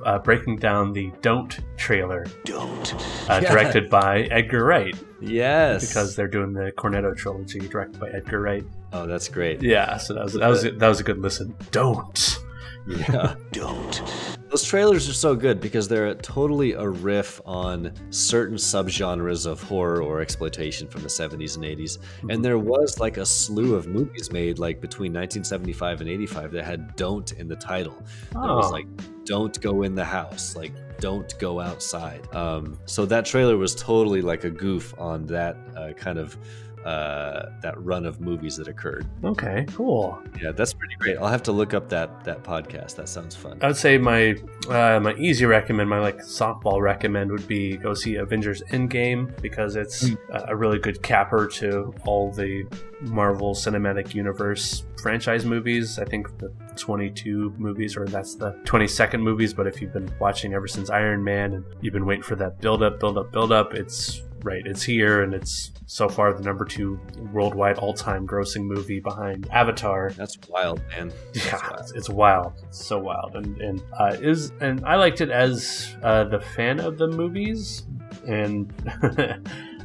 uh, 0.05 0.19
breaking 0.19 0.57
down 0.57 0.93
the 0.93 1.11
"Don't" 1.23 1.59
trailer, 1.77 2.27
Don't. 2.45 2.95
uh, 3.29 3.41
Yeah. 3.43 3.51
directed 3.53 3.91
by 3.91 4.23
Edgar 4.31 4.65
Wright, 4.65 4.97
yes 5.21 5.89
because 5.89 6.15
they're 6.15 6.29
doing 6.29 6.53
the 6.53 6.71
Cornetto 6.73 7.17
trilogy, 7.17 7.59
directed 7.61 7.99
by 8.01 8.09
Edgar 8.11 8.41
Wright. 8.41 8.65
oh 8.93 9.07
that's 9.07 9.29
great 9.29 9.63
Yeah, 9.63 9.97
so 9.97 10.15
that 10.15 10.25
was 10.25 10.33
that 10.35 10.49
was 10.49 10.63
that 10.63 10.89
was 10.89 11.01
a 11.01 11.05
good 11.05 11.19
listen. 11.19 11.55
Don't. 11.73 12.39
Yeah 12.89 13.35
Don't. 13.53 14.03
Those 14.51 14.65
trailers 14.65 15.07
are 15.11 15.15
so 15.15 15.37
good 15.37 15.61
because 15.61 15.89
they're 15.89 16.15
totally 16.15 16.73
a 16.73 16.89
riff 16.89 17.39
on 17.45 17.93
certain 18.09 18.57
subgenres 18.57 19.45
of 19.45 19.63
horror 19.63 20.03
or 20.03 20.23
exploitation 20.23 20.89
from 20.89 21.03
the 21.03 21.09
70s 21.09 21.57
and 21.57 21.65
80s. 21.67 21.99
And 22.31 22.43
there 22.43 22.59
was 22.59 22.99
like 22.99 23.19
a 23.19 23.27
slew 23.27 23.75
of 23.75 23.87
movies 23.89 24.33
made 24.33 24.59
like 24.59 24.81
between 24.81 25.13
1975 25.13 26.01
and 26.01 26.09
85 26.09 26.53
that 26.53 26.65
had 26.65 26.97
don't 26.97 27.31
in 27.33 27.47
the 27.47 27.57
title. 27.57 28.03
It 28.31 28.37
was 28.37 28.67
Oh. 28.69 28.71
like 28.71 28.87
don't 29.27 29.61
go 29.61 29.83
in 29.83 29.95
the 29.95 30.05
house, 30.05 30.57
like 30.57 30.73
don't 30.99 31.39
go 31.39 31.61
outside. 31.61 32.27
Um, 32.35 32.79
so 32.87 33.05
that 33.05 33.27
trailer 33.27 33.59
was 33.59 33.75
totally 33.75 34.23
like 34.23 34.45
a 34.45 34.51
goof 34.51 34.95
on 34.99 35.27
that 35.27 35.59
uh, 35.77 35.93
kind 35.93 36.19
of 36.19 36.39
uh, 36.85 37.51
that 37.63 37.75
run 37.83 38.05
of 38.05 38.21
movies 38.21 38.57
that 38.57 38.69
occurred. 38.69 39.07
Okay, 39.25 39.65
cool. 39.69 40.21
Yeah, 40.41 40.53
that's 40.53 40.73
pretty 40.73 40.97
great. 40.97 41.19
I'll 41.19 41.29
have 41.29 41.43
to 41.45 41.53
look 41.53 41.75
up 41.75 41.89
that 41.91 42.25
that 42.25 42.43
podcast. 42.43 42.97
That 42.97 43.09
sounds 43.09 43.37
fun. 43.37 43.59
I 43.63 43.69
would 43.69 43.77
say 43.77 43.99
my 43.99 44.37
uh, 44.69 44.99
my 45.01 45.15
easy 45.15 45.45
recommend, 45.47 45.89
my 45.89 46.01
like 46.01 46.19
softball 46.19 46.81
recommend 46.81 47.31
would 47.31 47.47
be 47.47 47.77
go 47.77 47.95
see 47.95 48.17
Avengers 48.17 48.63
Endgame 48.71 49.41
because 49.41 49.77
it's 49.77 50.11
a 50.33 50.49
a 50.49 50.57
really 50.57 50.79
good 50.79 51.03
capper 51.03 51.47
to 51.47 51.95
all 52.05 52.33
the 52.33 52.65
Marvel 53.03 53.55
Cinematic 53.55 54.15
Universe 54.15 54.85
franchise 55.01 55.45
movies. 55.45 55.99
I 55.99 56.05
think 56.05 56.39
the 56.39 56.53
22 56.77 57.55
movies, 57.59 57.97
or 57.97 58.07
that's 58.07 58.35
the 58.35 58.53
22nd 58.65 59.21
movies. 59.21 59.53
But 59.55 59.67
if 59.67 59.81
you've 59.81 59.93
been 59.93 60.11
watching 60.19 60.55
ever 60.55 60.67
since 60.67 60.91
Iron 60.91 61.23
Man 61.23 61.53
and 61.55 61.65
you've 61.81 61.93
been 61.93 62.07
waiting 62.07 62.23
for 62.23 62.37
that 62.37 62.61
build 62.61 62.83
up, 62.83 62.99
build 62.99 63.19
up, 63.19 63.31
build 63.31 63.53
up, 63.53 63.75
it's 63.75 64.23
right. 64.43 64.63
It's 64.67 64.83
here, 64.83 65.23
and 65.23 65.35
it's 65.35 65.73
so 65.87 66.09
far 66.09 66.33
the 66.33 66.43
number 66.43 66.65
two 66.65 67.01
worldwide 67.33 67.79
all 67.79 67.95
time 67.95 68.27
grossing 68.27 68.65
movie 68.65 69.01
behind 69.01 69.49
Avatar. 69.51 70.11
That's 70.11 70.39
wild, 70.49 70.81
man. 70.91 71.13
That's 71.33 71.47
Yeah, 71.47 71.59
wild. 71.63 71.81
it's, 71.81 71.93
it's 71.93 72.09
wild. 72.11 72.53
It's 72.65 72.85
so 72.85 72.99
wild, 72.99 73.37
and 73.37 73.61
and 73.61 73.83
uh, 73.99 74.17
is 74.21 74.53
and 74.61 74.85
I 74.85 74.97
liked 74.97 75.21
it 75.21 75.31
as 75.31 75.97
uh, 76.03 76.25
the 76.25 76.41
fan 76.41 76.81
of 76.81 76.99
the 76.99 77.09
movies. 77.09 77.85
And 78.27 78.73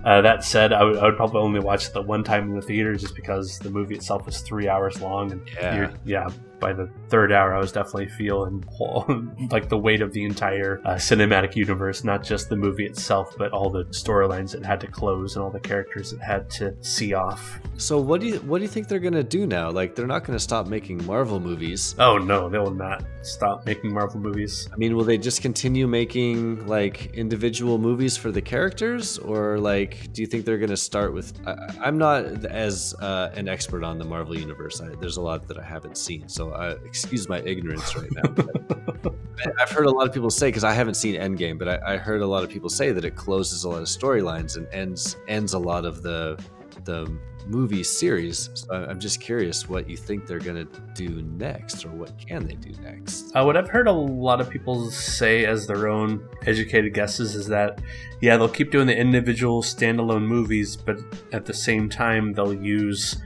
uh, 0.06 0.22
that 0.22 0.44
said, 0.44 0.74
I 0.74 0.84
would, 0.84 0.98
I 0.98 1.06
would 1.06 1.16
probably 1.16 1.40
only 1.42 1.60
watch 1.62 1.88
it 1.88 1.94
the 1.94 2.02
one 2.02 2.24
time 2.24 2.50
in 2.50 2.56
the 2.56 2.62
theater, 2.62 2.96
just 2.96 3.16
because 3.16 3.58
the 3.60 3.70
movie 3.70 3.96
itself 3.96 4.28
is 4.28 4.42
three 4.42 4.68
hours 4.68 5.00
long. 5.02 5.32
And 5.32 5.48
Yeah. 5.56 5.76
you're- 5.76 5.94
yeah. 6.04 6.28
By 6.64 6.72
the 6.72 6.90
third 7.10 7.34
hour, 7.34 7.54
I 7.54 7.60
was 7.60 7.74
definitely 7.74 8.08
feeling 8.08 8.64
like 9.52 9.68
the 9.68 9.78
weight 9.78 10.02
of 10.02 10.14
the 10.14 10.24
entire 10.24 10.80
uh, 10.86 10.92
cinematic 10.92 11.58
universe, 11.58 12.06
not 12.06 12.24
just 12.24 12.48
the 12.48 12.56
movie 12.56 12.86
itself, 12.86 13.36
but 13.38 13.52
all 13.52 13.70
the 13.70 13.84
storylines 13.88 14.56
it 14.56 14.66
had 14.66 14.80
to 14.80 14.88
close 14.88 15.36
and 15.36 15.44
all 15.44 15.52
the 15.52 15.60
characters 15.60 16.14
it 16.14 16.22
had 16.22 16.50
to 16.52 16.74
see 16.80 17.14
off. 17.14 17.60
So 17.76 18.00
what 18.00 18.22
do 18.22 18.28
you 18.28 18.38
what 18.40 18.60
do 18.60 18.64
you 18.64 18.70
think 18.70 18.88
they're 18.88 19.00
gonna 19.00 19.24
do 19.24 19.46
now? 19.46 19.72
Like 19.72 19.94
they're 19.94 20.08
not 20.08 20.24
gonna 20.24 20.40
stop 20.40 20.68
making 20.68 21.06
Marvel 21.06 21.42
movies. 21.42 21.96
Oh 22.00 22.18
no, 22.18 22.48
they 22.48 22.60
will 22.60 22.72
not 22.72 23.04
stop 23.24 23.66
making 23.66 23.94
Marvel 23.94 24.22
movies. 24.22 24.70
I 24.72 24.78
mean, 24.78 24.96
will 24.96 25.04
they 25.04 25.18
just 25.18 25.42
continue 25.42 25.86
making 25.86 26.66
like 26.66 27.14
individual 27.14 27.78
movies 27.78 28.16
for 28.16 28.32
the 28.32 28.42
characters, 28.42 29.18
or 29.18 29.60
like 29.60 30.14
do 30.14 30.22
you 30.22 30.28
think 30.28 30.46
they're 30.46 30.58
gonna 30.58 30.78
start 30.78 31.14
with? 31.14 31.34
I, 31.46 31.56
I'm 31.82 31.98
not 31.98 32.46
as 32.46 32.94
uh, 33.02 33.32
an 33.36 33.50
expert 33.50 33.84
on 33.84 33.98
the 33.98 34.06
Marvel 34.06 34.40
universe. 34.40 34.80
I, 34.80 34.96
there's 34.96 35.18
a 35.18 35.22
lot 35.22 35.46
that 35.50 35.60
I 35.60 35.64
haven't 35.64 35.98
seen, 35.98 36.30
so 36.30 36.53
uh, 36.54 36.78
excuse 36.86 37.28
my 37.28 37.40
ignorance 37.42 37.96
right 37.96 38.10
now. 38.12 38.34
I've 39.60 39.72
heard 39.72 39.88
a 39.88 39.92
lot 39.92 40.08
of 40.08 40.14
people 40.14 40.30
say 40.30 40.48
because 40.48 40.64
I 40.64 40.74
haven't 40.74 40.94
seen 40.94 41.16
Endgame, 41.16 41.58
but 41.58 41.68
I, 41.68 41.96
I 41.96 41.98
heard 41.98 42.22
a 42.22 42.28
lot 42.28 42.44
of 42.44 42.50
people 42.50 42.70
say 42.70 42.92
that 42.92 43.04
it 43.04 43.16
closes 43.16 43.64
a 43.64 43.70
lot 43.70 43.82
of 43.82 43.88
storylines 43.88 44.58
and 44.58 44.68
ends 44.72 45.18
ends 45.28 45.54
a 45.54 45.60
lot 45.60 45.86
of 45.86 46.02
the 46.02 46.42
the 46.86 47.12
movie 47.48 47.84
series. 47.84 48.50
So 48.54 48.74
I'm 48.74 49.00
just 49.00 49.20
curious 49.20 49.68
what 49.68 49.90
you 49.90 49.98
think 49.98 50.26
they're 50.26 50.40
gonna 50.40 50.68
do 50.94 51.22
next, 51.38 51.86
or 51.86 51.90
what 51.90 52.14
can 52.18 52.48
they 52.48 52.56
do 52.56 52.72
next? 52.82 53.32
Uh, 53.36 53.44
what 53.44 53.58
I've 53.58 53.70
heard 53.70 53.88
a 53.88 53.92
lot 53.92 54.40
of 54.40 54.50
people 54.50 54.90
say 54.90 55.46
as 55.46 55.68
their 55.68 55.88
own 55.88 56.28
educated 56.46 56.94
guesses 56.94 57.36
is 57.36 57.48
that, 57.48 57.82
yeah, 58.22 58.38
they'll 58.38 58.48
keep 58.50 58.72
doing 58.72 58.88
the 58.88 58.96
individual 58.96 59.62
standalone 59.62 60.26
movies, 60.26 60.76
but 60.78 61.00
at 61.32 61.46
the 61.46 61.54
same 61.54 61.90
time, 61.90 62.34
they'll 62.34 62.54
use 62.54 63.22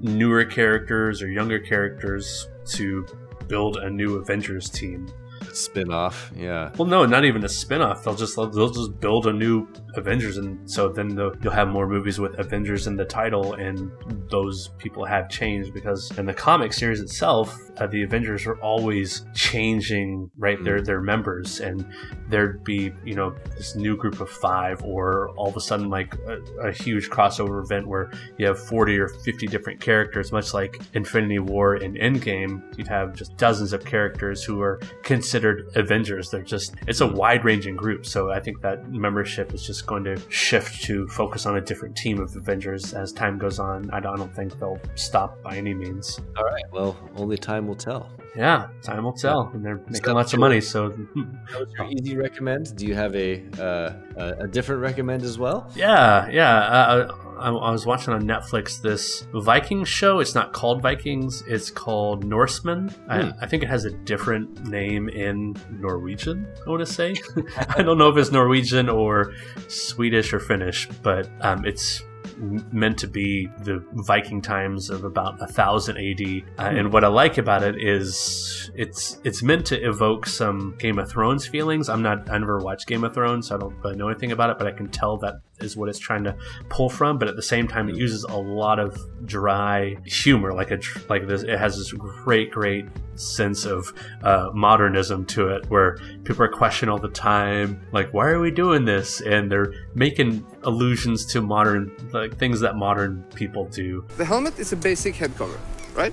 newer 0.00 0.44
characters 0.44 1.22
or 1.22 1.28
younger 1.28 1.58
characters 1.58 2.48
to 2.70 3.06
build 3.48 3.76
a 3.78 3.90
new 3.90 4.16
Avengers 4.16 4.68
team. 4.68 5.08
Spin 5.52 5.90
off, 5.90 6.30
yeah. 6.36 6.70
Well, 6.76 6.86
no, 6.86 7.06
not 7.06 7.24
even 7.24 7.44
a 7.44 7.48
spin-off. 7.48 8.04
They'll 8.04 8.14
just 8.14 8.36
they'll 8.36 8.70
just 8.70 9.00
build 9.00 9.26
a 9.26 9.32
new 9.32 9.66
Avengers, 9.94 10.36
and 10.36 10.70
so 10.70 10.88
then 10.88 11.16
you'll 11.16 11.52
have 11.52 11.68
more 11.68 11.88
movies 11.88 12.20
with 12.20 12.38
Avengers 12.38 12.86
in 12.86 12.94
the 12.94 13.04
title, 13.04 13.54
and 13.54 13.90
those 14.30 14.68
people 14.78 15.04
have 15.04 15.28
changed 15.28 15.74
because 15.74 16.16
in 16.18 16.26
the 16.26 16.34
comic 16.34 16.72
series 16.72 17.00
itself, 17.00 17.58
uh, 17.80 17.86
the 17.86 18.02
Avengers 18.02 18.46
are 18.46 18.56
always 18.56 19.26
changing, 19.34 20.30
right? 20.38 20.62
Their 20.62 20.80
their 20.82 21.00
members, 21.00 21.60
and 21.60 21.86
there'd 22.28 22.62
be 22.64 22.92
you 23.04 23.14
know 23.14 23.34
this 23.56 23.74
new 23.74 23.96
group 23.96 24.20
of 24.20 24.30
five, 24.30 24.82
or 24.84 25.30
all 25.30 25.48
of 25.48 25.56
a 25.56 25.60
sudden 25.60 25.90
like 25.90 26.14
a, 26.26 26.68
a 26.68 26.72
huge 26.72 27.10
crossover 27.10 27.62
event 27.62 27.86
where 27.86 28.10
you 28.38 28.46
have 28.46 28.58
forty 28.58 28.98
or 28.98 29.08
fifty 29.08 29.46
different 29.46 29.80
characters, 29.80 30.32
much 30.32 30.54
like 30.54 30.80
Infinity 30.94 31.38
War 31.38 31.74
and 31.74 31.96
Endgame. 31.96 32.62
You'd 32.78 32.88
have 32.88 33.14
just 33.14 33.36
dozens 33.36 33.72
of 33.72 33.84
characters 33.84 34.44
who 34.44 34.60
are 34.60 34.80
considered 35.02 35.40
considered 35.40 35.70
Avengers. 35.76 36.30
They're 36.30 36.42
just 36.42 36.74
it's 36.86 37.00
a 37.00 37.06
wide 37.06 37.44
ranging 37.44 37.76
group. 37.76 38.04
So 38.06 38.30
I 38.30 38.40
think 38.40 38.60
that 38.62 38.90
membership 38.90 39.54
is 39.54 39.66
just 39.66 39.86
going 39.86 40.04
to 40.04 40.20
shift 40.28 40.82
to 40.84 41.06
focus 41.08 41.46
on 41.46 41.56
a 41.56 41.60
different 41.60 41.96
team 41.96 42.20
of 42.20 42.34
Avengers 42.36 42.92
as 42.94 43.12
time 43.12 43.38
goes 43.38 43.58
on. 43.58 43.90
I 43.90 44.00
don't 44.00 44.34
think 44.34 44.58
they'll 44.58 44.80
stop 44.94 45.42
by 45.42 45.56
any 45.56 45.74
means. 45.74 46.20
All 46.36 46.44
right. 46.44 46.64
Well, 46.72 46.96
only 47.16 47.38
time 47.38 47.66
will 47.70 47.76
tell. 47.76 48.10
Yeah, 48.36 48.68
time 48.82 49.02
will 49.04 49.12
tell, 49.12 49.50
and 49.54 49.64
they're 49.64 49.76
making 49.78 49.94
Scott, 49.94 50.14
lots 50.14 50.32
of 50.32 50.38
your- 50.38 50.48
money. 50.48 50.60
So 50.60 50.90
That 50.90 51.58
was 51.60 51.72
your 51.76 51.88
easy 51.90 52.16
recommend. 52.16 52.76
Do 52.76 52.86
you 52.86 52.94
have 52.94 53.14
a 53.16 53.42
uh, 53.58 53.92
a, 54.16 54.44
a 54.44 54.48
different 54.48 54.82
recommend 54.82 55.22
as 55.24 55.36
well? 55.38 55.68
Yeah, 55.74 56.28
yeah. 56.30 56.56
Uh, 56.58 57.16
I, 57.40 57.48
I 57.48 57.70
was 57.70 57.86
watching 57.86 58.12
on 58.14 58.22
Netflix 58.22 58.80
this 58.82 59.26
Viking 59.32 59.84
show. 59.84 60.20
It's 60.20 60.34
not 60.34 60.52
called 60.52 60.80
Vikings. 60.82 61.42
It's 61.48 61.70
called 61.70 62.22
Norsemen. 62.24 62.88
Hmm. 62.90 63.10
I, 63.10 63.32
I 63.42 63.46
think 63.46 63.62
it 63.64 63.68
has 63.68 63.84
a 63.84 63.90
different 63.90 64.66
name 64.66 65.08
in 65.08 65.56
Norwegian. 65.70 66.46
I 66.66 66.70
want 66.70 66.86
to 66.86 66.92
say. 66.92 67.16
I 67.76 67.82
don't 67.82 67.98
know 67.98 68.10
if 68.10 68.16
it's 68.16 68.30
Norwegian 68.30 68.88
or 68.88 69.32
Swedish 69.68 70.32
or 70.32 70.38
Finnish, 70.38 70.88
but 71.02 71.28
um, 71.40 71.64
it's 71.64 72.02
m- 72.02 72.09
meant 72.40 72.98
to 72.98 73.06
be 73.06 73.48
the 73.64 73.84
Viking 73.92 74.40
times 74.40 74.90
of 74.90 75.04
about 75.04 75.40
a 75.42 75.46
thousand 75.46 75.98
AD. 75.98 76.42
Uh, 76.58 76.78
and 76.78 76.92
what 76.92 77.04
I 77.04 77.08
like 77.08 77.38
about 77.38 77.62
it 77.62 77.76
is 77.82 78.70
it's 78.74 79.18
it's 79.24 79.42
meant 79.42 79.66
to 79.66 79.76
evoke 79.76 80.26
some 80.26 80.74
Game 80.78 80.98
of 80.98 81.10
Thrones 81.10 81.46
feelings. 81.46 81.88
I'm 81.88 82.02
not 82.02 82.30
I 82.30 82.38
never 82.38 82.58
watched 82.58 82.86
Game 82.86 83.04
of 83.04 83.14
Thrones, 83.14 83.48
so 83.48 83.56
I 83.56 83.58
don't 83.58 83.76
really 83.82 83.96
know 83.96 84.08
anything 84.08 84.32
about 84.32 84.50
it, 84.50 84.58
but 84.58 84.66
I 84.66 84.72
can 84.72 84.88
tell 84.88 85.18
that 85.18 85.34
is 85.60 85.76
what 85.76 85.88
it's 85.88 85.98
trying 85.98 86.24
to 86.24 86.36
pull 86.68 86.88
from. 86.88 87.18
But 87.18 87.28
at 87.28 87.36
the 87.36 87.42
same 87.42 87.68
time, 87.68 87.88
it 87.88 87.96
uses 87.96 88.24
a 88.24 88.36
lot 88.36 88.78
of 88.78 88.96
dry 89.26 89.96
humor, 90.06 90.52
like 90.52 90.70
a 90.70 90.80
like 91.08 91.26
this. 91.26 91.42
It 91.42 91.58
has 91.58 91.76
this 91.76 91.92
great, 91.92 92.50
great 92.50 92.86
sense 93.14 93.64
of 93.64 93.92
uh, 94.22 94.48
modernism 94.54 95.26
to 95.26 95.48
it, 95.48 95.68
where 95.68 95.98
people 96.24 96.42
are 96.42 96.48
questioning 96.48 96.90
all 96.90 96.98
the 96.98 97.08
time, 97.08 97.86
like, 97.92 98.12
"Why 98.12 98.28
are 98.28 98.40
we 98.40 98.50
doing 98.50 98.84
this?" 98.84 99.20
And 99.20 99.50
they're 99.50 99.72
making 99.94 100.46
allusions 100.62 101.24
to 101.26 101.40
modern, 101.40 101.90
like 102.12 102.36
things 102.38 102.60
that 102.60 102.76
modern 102.76 103.22
people 103.34 103.64
do. 103.66 104.04
The 104.16 104.24
helmet 104.24 104.58
is 104.58 104.72
a 104.72 104.76
basic 104.76 105.14
head 105.16 105.32
cover, 105.36 105.58
right? 105.94 106.12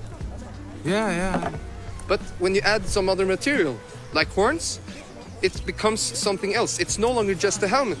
Yeah, 0.84 1.10
yeah. 1.10 1.52
But 2.06 2.20
when 2.38 2.54
you 2.54 2.60
add 2.62 2.86
some 2.86 3.08
other 3.08 3.26
material, 3.26 3.78
like 4.12 4.28
horns, 4.28 4.80
it 5.42 5.60
becomes 5.66 6.00
something 6.00 6.54
else. 6.54 6.78
It's 6.78 6.98
no 6.98 7.10
longer 7.12 7.34
just 7.34 7.62
a 7.62 7.68
helmet. 7.68 7.98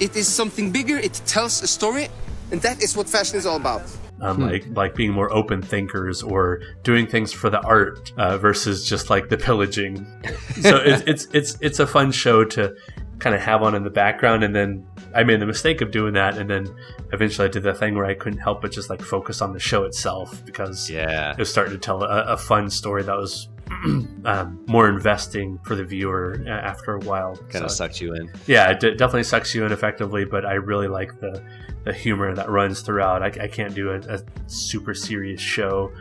It 0.00 0.16
is 0.16 0.26
something 0.28 0.72
bigger, 0.72 0.96
it 0.98 1.14
tells 1.26 1.62
a 1.62 1.66
story, 1.66 2.08
and 2.50 2.60
that 2.62 2.82
is 2.82 2.96
what 2.96 3.08
fashion 3.08 3.38
is 3.38 3.46
all 3.46 3.56
about. 3.56 3.82
um, 4.20 4.36
Hmm. 4.36 4.42
like 4.52 4.64
like 4.74 4.94
being 4.94 5.12
more 5.12 5.30
open 5.30 5.60
thinkers 5.62 6.22
or 6.22 6.60
doing 6.82 7.06
things 7.06 7.32
for 7.34 7.50
the 7.50 7.60
art 7.60 8.12
uh, 8.16 8.38
versus 8.38 8.88
just 8.88 9.10
like 9.10 9.28
the 9.28 9.36
pillaging. 9.36 10.06
so 10.62 10.76
it's, 10.90 11.02
it's 11.06 11.26
it's 11.38 11.58
it's 11.60 11.78
a 11.80 11.86
fun 11.86 12.10
show 12.12 12.42
to 12.56 12.74
kind 13.18 13.34
of 13.36 13.42
have 13.42 13.62
on 13.62 13.74
in 13.74 13.82
the 13.84 13.90
background, 13.90 14.42
and 14.42 14.54
then 14.54 14.86
I 15.20 15.24
made 15.24 15.40
the 15.40 15.46
mistake 15.46 15.80
of 15.80 15.90
doing 15.90 16.14
that, 16.14 16.36
and 16.38 16.48
then 16.48 16.74
eventually 17.12 17.48
I 17.48 17.50
did 17.50 17.62
the 17.62 17.74
thing 17.74 17.94
where 17.94 18.04
I 18.06 18.14
couldn't 18.14 18.38
help 18.40 18.62
but 18.62 18.70
just 18.72 18.90
like 18.90 19.00
focus 19.02 19.40
on 19.42 19.52
the 19.52 19.58
show 19.60 19.84
itself 19.84 20.44
because 20.44 20.88
yeah, 20.90 21.32
it 21.32 21.38
was 21.38 21.50
starting 21.50 21.72
to 21.72 21.78
tell 21.78 22.02
a, 22.02 22.22
a 22.34 22.36
fun 22.36 22.70
story 22.70 23.02
that 23.02 23.16
was. 23.16 23.48
um, 24.24 24.64
more 24.68 24.88
investing 24.88 25.58
for 25.64 25.74
the 25.74 25.84
viewer 25.84 26.40
uh, 26.46 26.50
after 26.50 26.94
a 26.94 27.00
while. 27.00 27.34
Kind 27.50 27.64
of 27.64 27.70
So- 27.72 27.78
sucked 27.78 28.00
you 28.00 28.14
in. 28.14 28.30
yeah, 28.46 28.70
it 28.70 28.78
d- 28.78 28.92
definitely 28.92 29.24
sucks 29.24 29.56
you 29.56 29.64
in 29.64 29.72
effectively, 29.72 30.24
but 30.24 30.46
I 30.46 30.52
really 30.54 30.86
like 30.86 31.18
the 31.18 31.42
the 31.82 31.92
humor 31.92 32.32
that 32.34 32.48
runs 32.48 32.80
throughout. 32.82 33.22
I, 33.24 33.44
I 33.44 33.48
can't 33.48 33.74
do 33.74 33.90
a, 33.90 33.98
a 33.98 34.20
super 34.46 34.94
serious 34.94 35.40
show 35.40 35.92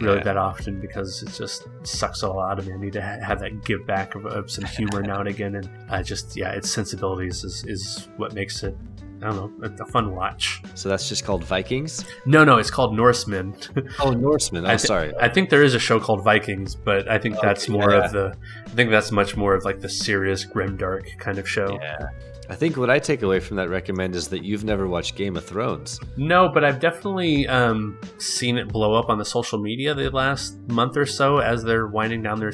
really 0.00 0.18
Yeah. 0.18 0.24
that 0.24 0.36
often 0.36 0.80
because 0.80 1.22
it 1.22 1.32
just 1.32 1.66
sucks 1.82 2.22
a 2.22 2.28
lot 2.28 2.52
out 2.52 2.58
of 2.58 2.66
me. 2.66 2.74
I 2.74 2.76
need 2.78 2.92
to 2.94 3.02
ha- 3.02 3.18
have 3.26 3.40
that 3.40 3.64
give 3.64 3.86
back 3.86 4.14
of, 4.14 4.26
of 4.26 4.50
some 4.50 4.64
humor 4.64 5.02
now 5.02 5.20
and 5.20 5.28
again, 5.28 5.54
and 5.56 5.68
I 5.90 6.02
just 6.02 6.36
yeah, 6.36 6.50
its 6.52 6.70
sensibilities 6.70 7.44
is, 7.44 7.64
is 7.66 8.08
what 8.16 8.34
makes 8.34 8.62
it. 8.62 8.76
I 9.24 9.26
don't 9.26 9.60
know, 9.60 9.68
a, 9.68 9.82
a 9.84 9.86
fun 9.86 10.16
watch. 10.16 10.60
So 10.74 10.88
that's 10.88 11.08
just 11.08 11.24
called 11.24 11.44
Vikings. 11.44 12.04
No, 12.26 12.42
no, 12.44 12.58
it's 12.58 12.72
called 12.72 12.96
Norsemen. 12.96 13.54
Oh, 14.00 14.10
Norsemen. 14.10 14.64
I 14.66 14.70
oh, 14.70 14.72
I'm 14.72 14.78
sorry. 14.78 15.12
I 15.20 15.28
think 15.28 15.48
there 15.48 15.62
is 15.62 15.74
a 15.76 15.78
show 15.78 16.00
called 16.00 16.24
Vikings, 16.24 16.74
but 16.74 17.08
I 17.08 17.18
think 17.18 17.36
oh, 17.36 17.40
that's 17.40 17.64
Okay, 17.64 17.72
more 17.72 17.92
yeah. 17.92 18.04
of 18.04 18.10
the. 18.12 18.34
I 18.66 18.70
think 18.70 18.90
that's 18.90 19.12
much 19.12 19.36
more 19.36 19.54
of 19.54 19.64
like 19.64 19.78
the 19.78 19.88
serious, 19.88 20.44
grim, 20.44 20.76
dark 20.76 21.04
kind 21.18 21.38
of 21.38 21.48
show. 21.48 21.78
Yeah. 21.80 22.06
I 22.50 22.54
think 22.56 22.76
what 22.76 22.90
I 22.90 22.98
take 22.98 23.22
away 23.22 23.40
from 23.40 23.56
that 23.56 23.68
recommend 23.70 24.14
is 24.14 24.28
that 24.28 24.44
you've 24.44 24.64
never 24.64 24.86
watched 24.88 25.14
Game 25.16 25.36
of 25.36 25.44
Thrones. 25.44 25.98
No, 26.16 26.48
but 26.48 26.64
I've 26.64 26.80
definitely 26.80 27.46
um, 27.46 27.98
seen 28.18 28.58
it 28.58 28.68
blow 28.68 28.94
up 28.94 29.08
on 29.08 29.18
the 29.18 29.24
social 29.24 29.58
media 29.58 29.94
the 29.94 30.10
last 30.10 30.56
month 30.68 30.96
or 30.96 31.06
so 31.06 31.38
as 31.38 31.62
they're 31.62 31.86
winding 31.86 32.22
down 32.22 32.40
their 32.40 32.52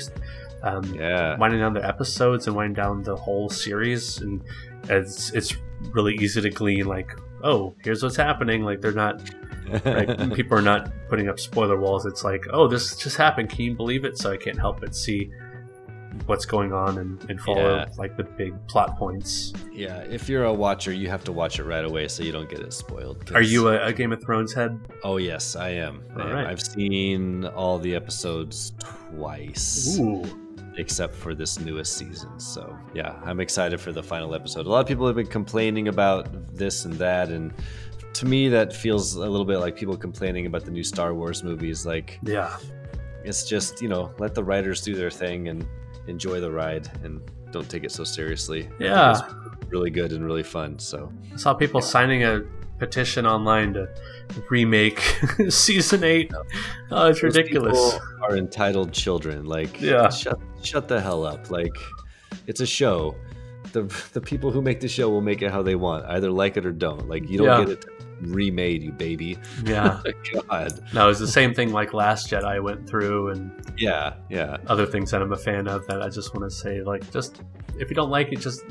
um, 0.63 0.85
Yeah. 0.95 1.37
winding 1.39 1.61
down 1.61 1.73
their 1.73 1.85
episodes 1.87 2.47
and 2.47 2.55
winding 2.55 2.75
down 2.75 3.03
the 3.03 3.17
whole 3.17 3.49
series, 3.49 4.19
and 4.21 4.43
it's 4.89 5.33
it's 5.33 5.57
really 5.93 6.15
easy 6.17 6.41
to 6.43 6.51
glean 6.51 6.87
like, 6.87 7.11
oh, 7.43 7.75
here's 7.83 8.03
what's 8.03 8.17
happening. 8.17 8.63
Like 8.63 8.81
they're 8.81 8.93
not. 8.93 9.23
Like, 9.85 10.33
people 10.35 10.57
are 10.57 10.63
not 10.63 10.91
putting 11.09 11.29
up 11.29 11.39
spoiler 11.39 11.79
walls. 11.79 12.07
It's 12.07 12.25
like, 12.25 12.43
oh, 12.53 12.69
this 12.69 12.97
just 12.97 13.17
happened. 13.17 13.51
Can 13.51 13.61
you 13.67 13.75
believe 13.75 14.05
it? 14.05 14.17
So 14.17 14.33
I 14.33 14.37
can't 14.37 14.59
help 14.59 14.81
but 14.81 14.95
see 14.95 15.31
what's 16.27 16.45
going 16.47 16.73
on 16.73 16.99
and, 16.99 17.23
and 17.31 17.41
follow 17.41 17.77
Yeah. 17.77 17.87
like 17.99 18.17
the 18.17 18.25
big 18.25 18.55
plot 18.67 18.97
points. 18.99 19.53
Yeah, 19.73 19.99
if 20.01 20.29
you're 20.29 20.45
a 20.45 20.53
watcher, 20.53 20.93
you 20.93 21.09
have 21.09 21.23
to 21.25 21.33
watch 21.33 21.59
it 21.59 21.65
right 21.65 21.85
away 21.85 22.09
so 22.09 22.23
you 22.23 22.33
don't 22.33 22.49
get 22.49 22.61
it 22.61 22.73
spoiled. 22.73 23.25
'cause- 23.27 23.35
Are 23.37 23.43
you 23.43 23.69
a, 23.69 23.87
a 23.87 23.93
Game 23.93 24.13
of 24.13 24.23
Thrones 24.23 24.53
head? 24.53 24.79
Oh 25.05 25.17
yes, 25.19 25.55
I 25.57 25.71
am. 25.71 26.03
I 26.17 26.21
All 26.23 26.29
am. 26.29 26.35
right. 26.35 26.47
I've 26.47 26.63
seen 26.63 27.45
all 27.47 27.79
the 27.79 27.95
episodes 27.95 28.73
twice. 28.79 29.99
Ooh. 30.01 30.25
Except 30.77 31.13
for 31.15 31.35
this 31.35 31.59
newest 31.59 31.97
season. 31.97 32.39
So, 32.39 32.77
yeah, 32.95 33.17
I'm 33.25 33.41
excited 33.41 33.81
for 33.81 33.91
the 33.91 34.03
final 34.03 34.33
episode. 34.35 34.67
A 34.67 34.69
lot 34.71 34.81
of 34.81 34.87
people 34.87 35.07
have 35.09 35.17
been 35.17 35.27
complaining 35.27 35.89
about 35.89 36.55
this 36.55 36.85
and 36.85 36.95
that. 36.95 37.31
And 37.31 37.53
to 38.13 38.27
me, 38.27 38.49
that 38.51 38.73
feels 38.73 39.17
a 39.17 39.21
little 39.21 39.45
bit 39.45 39.59
like 39.59 39.75
people 39.75 39.97
complaining 39.97 40.47
about 40.47 40.65
the 40.65 40.71
new 40.71 40.85
Star 40.85 41.15
Wars 41.15 41.43
movies. 41.43 41.85
Like, 41.85 42.21
Yeah. 42.23 42.57
it's 43.25 43.49
just, 43.49 43.83
you 43.83 43.89
know, 43.89 44.13
let 44.21 44.37
the 44.37 44.45
writers 44.45 44.81
do 44.81 44.95
their 44.95 45.11
thing 45.11 45.49
and 45.49 45.67
enjoy 46.09 46.41
the 46.41 46.51
ride 46.51 46.91
and 47.05 47.21
don't 47.51 47.69
take 47.69 47.85
it 47.85 47.93
so 47.93 48.05
seriously. 48.05 48.69
Yeah. 48.79 49.21
really 49.69 49.91
good 49.91 50.13
and 50.13 50.25
really 50.25 50.43
fun. 50.43 50.79
So, 50.79 51.13
I 51.33 51.37
saw 51.37 51.53
people 51.55 51.81
signing 51.83 52.25
a 52.25 52.43
petition 52.79 53.27
online 53.27 53.75
to 53.75 53.89
remake 54.51 55.01
season 55.49 56.05
eight. 56.05 56.33
Oh, 56.91 57.09
it's 57.09 57.21
Those 57.21 57.35
ridiculous. 57.35 57.93
people 57.95 58.07
Are 58.23 58.37
entitled 58.37 58.93
children. 58.93 59.45
Like, 59.47 59.81
Yeah. 59.81 60.09
shut, 60.11 60.39
shut 60.63 60.89
the 60.89 61.01
hell 61.01 61.25
up. 61.27 61.51
Like, 61.51 61.77
it's 62.47 62.61
a 62.61 62.67
show. 62.67 63.15
The 63.73 63.83
the 64.15 64.21
people 64.21 64.51
who 64.51 64.63
make 64.63 64.81
the 64.81 64.89
show 64.89 65.11
will 65.11 65.21
make 65.21 65.43
it 65.43 65.51
how 65.51 65.61
they 65.63 65.75
want. 65.75 66.07
Either 66.07 66.31
like 66.31 66.57
it 66.57 66.65
or 66.65 66.73
don't. 66.73 67.07
Like, 67.09 67.29
you 67.29 67.37
don't 67.39 67.47
Yeah. 67.47 67.65
get 67.65 67.85
it 67.85 67.85
remade, 68.21 68.83
you 68.83 68.93
baby. 68.93 69.39
Yeah. 69.65 70.01
God. 70.49 70.81
No, 70.93 71.09
it's 71.09 71.19
the 71.21 71.29
same 71.29 71.55
thing 71.55 71.73
like 71.73 71.93
Last 71.95 72.31
Jedi 72.31 72.63
went 72.63 72.89
through 72.89 73.31
and 73.31 73.51
Yeah. 73.77 74.15
Yeah. 74.29 74.57
other 74.67 74.87
things 74.87 75.11
that 75.11 75.23
I'm 75.23 75.33
a 75.33 75.37
fan 75.37 75.67
of 75.69 75.87
that 75.89 76.03
I 76.03 76.09
just 76.09 76.35
want 76.35 76.51
to 76.51 76.55
say, 76.55 76.83
like, 76.83 77.11
just 77.13 77.43
if 77.79 77.89
you 77.89 77.95
don't 77.95 78.11
like 78.11 78.33
it, 78.33 78.41
just 78.41 78.63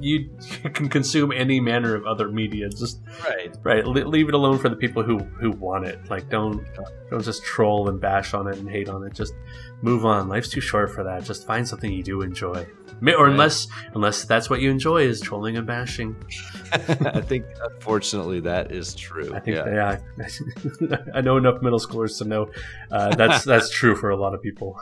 you, 0.00 0.30
you 0.62 0.70
can 0.74 0.88
consume 0.88 1.32
any 1.32 1.60
manner 1.60 1.94
of 1.94 2.06
other 2.06 2.28
media. 2.30 2.68
Just 2.68 3.00
Right. 3.28 3.54
right, 3.62 3.84
le- 3.86 4.08
leave 4.08 4.28
it 4.28 4.34
alone 4.34 4.58
for 4.58 4.68
the 4.68 4.76
people 4.76 5.02
who 5.02 5.18
who 5.18 5.50
want 5.52 5.86
it. 5.86 5.98
Like, 6.10 6.28
don't 6.28 6.64
don't 7.10 7.22
just 7.22 7.44
troll 7.44 7.88
and 7.88 8.00
bash 8.00 8.34
on 8.34 8.46
it 8.48 8.58
and 8.58 8.68
hate 8.68 8.88
on 8.88 9.04
it. 9.06 9.12
Just 9.14 9.34
move 9.82 10.04
on. 10.04 10.28
Life's 10.28 10.48
too 10.48 10.60
short 10.60 10.92
for 10.94 11.04
that. 11.04 11.24
Just 11.24 11.46
find 11.46 11.66
something 11.66 11.92
you 11.92 12.02
do 12.02 12.22
enjoy. 12.22 12.66
Or 13.02 13.24
Right. 13.24 13.30
unless 13.32 13.66
unless 13.94 14.24
that's 14.24 14.50
what 14.50 14.60
you 14.60 14.70
enjoy 14.70 15.02
is 15.02 15.20
trolling 15.20 15.56
and 15.56 15.66
bashing. 15.66 16.14
I 16.72 17.20
think, 17.22 17.46
unfortunately, 17.62 18.40
that 18.40 18.72
is 18.72 18.94
true. 18.94 19.34
I 19.34 19.40
think 19.40 19.56
yeah. 19.56 19.98
yeah, 20.18 20.96
I 21.14 21.20
know 21.22 21.36
enough 21.38 21.62
middle 21.62 21.78
schoolers 21.78 22.18
to 22.18 22.24
know 22.24 22.50
uh, 22.90 23.14
that's 23.16 23.44
that's 23.44 23.70
true 23.70 23.96
for 23.96 24.10
a 24.10 24.16
lot 24.16 24.34
of 24.34 24.42
people. 24.42 24.78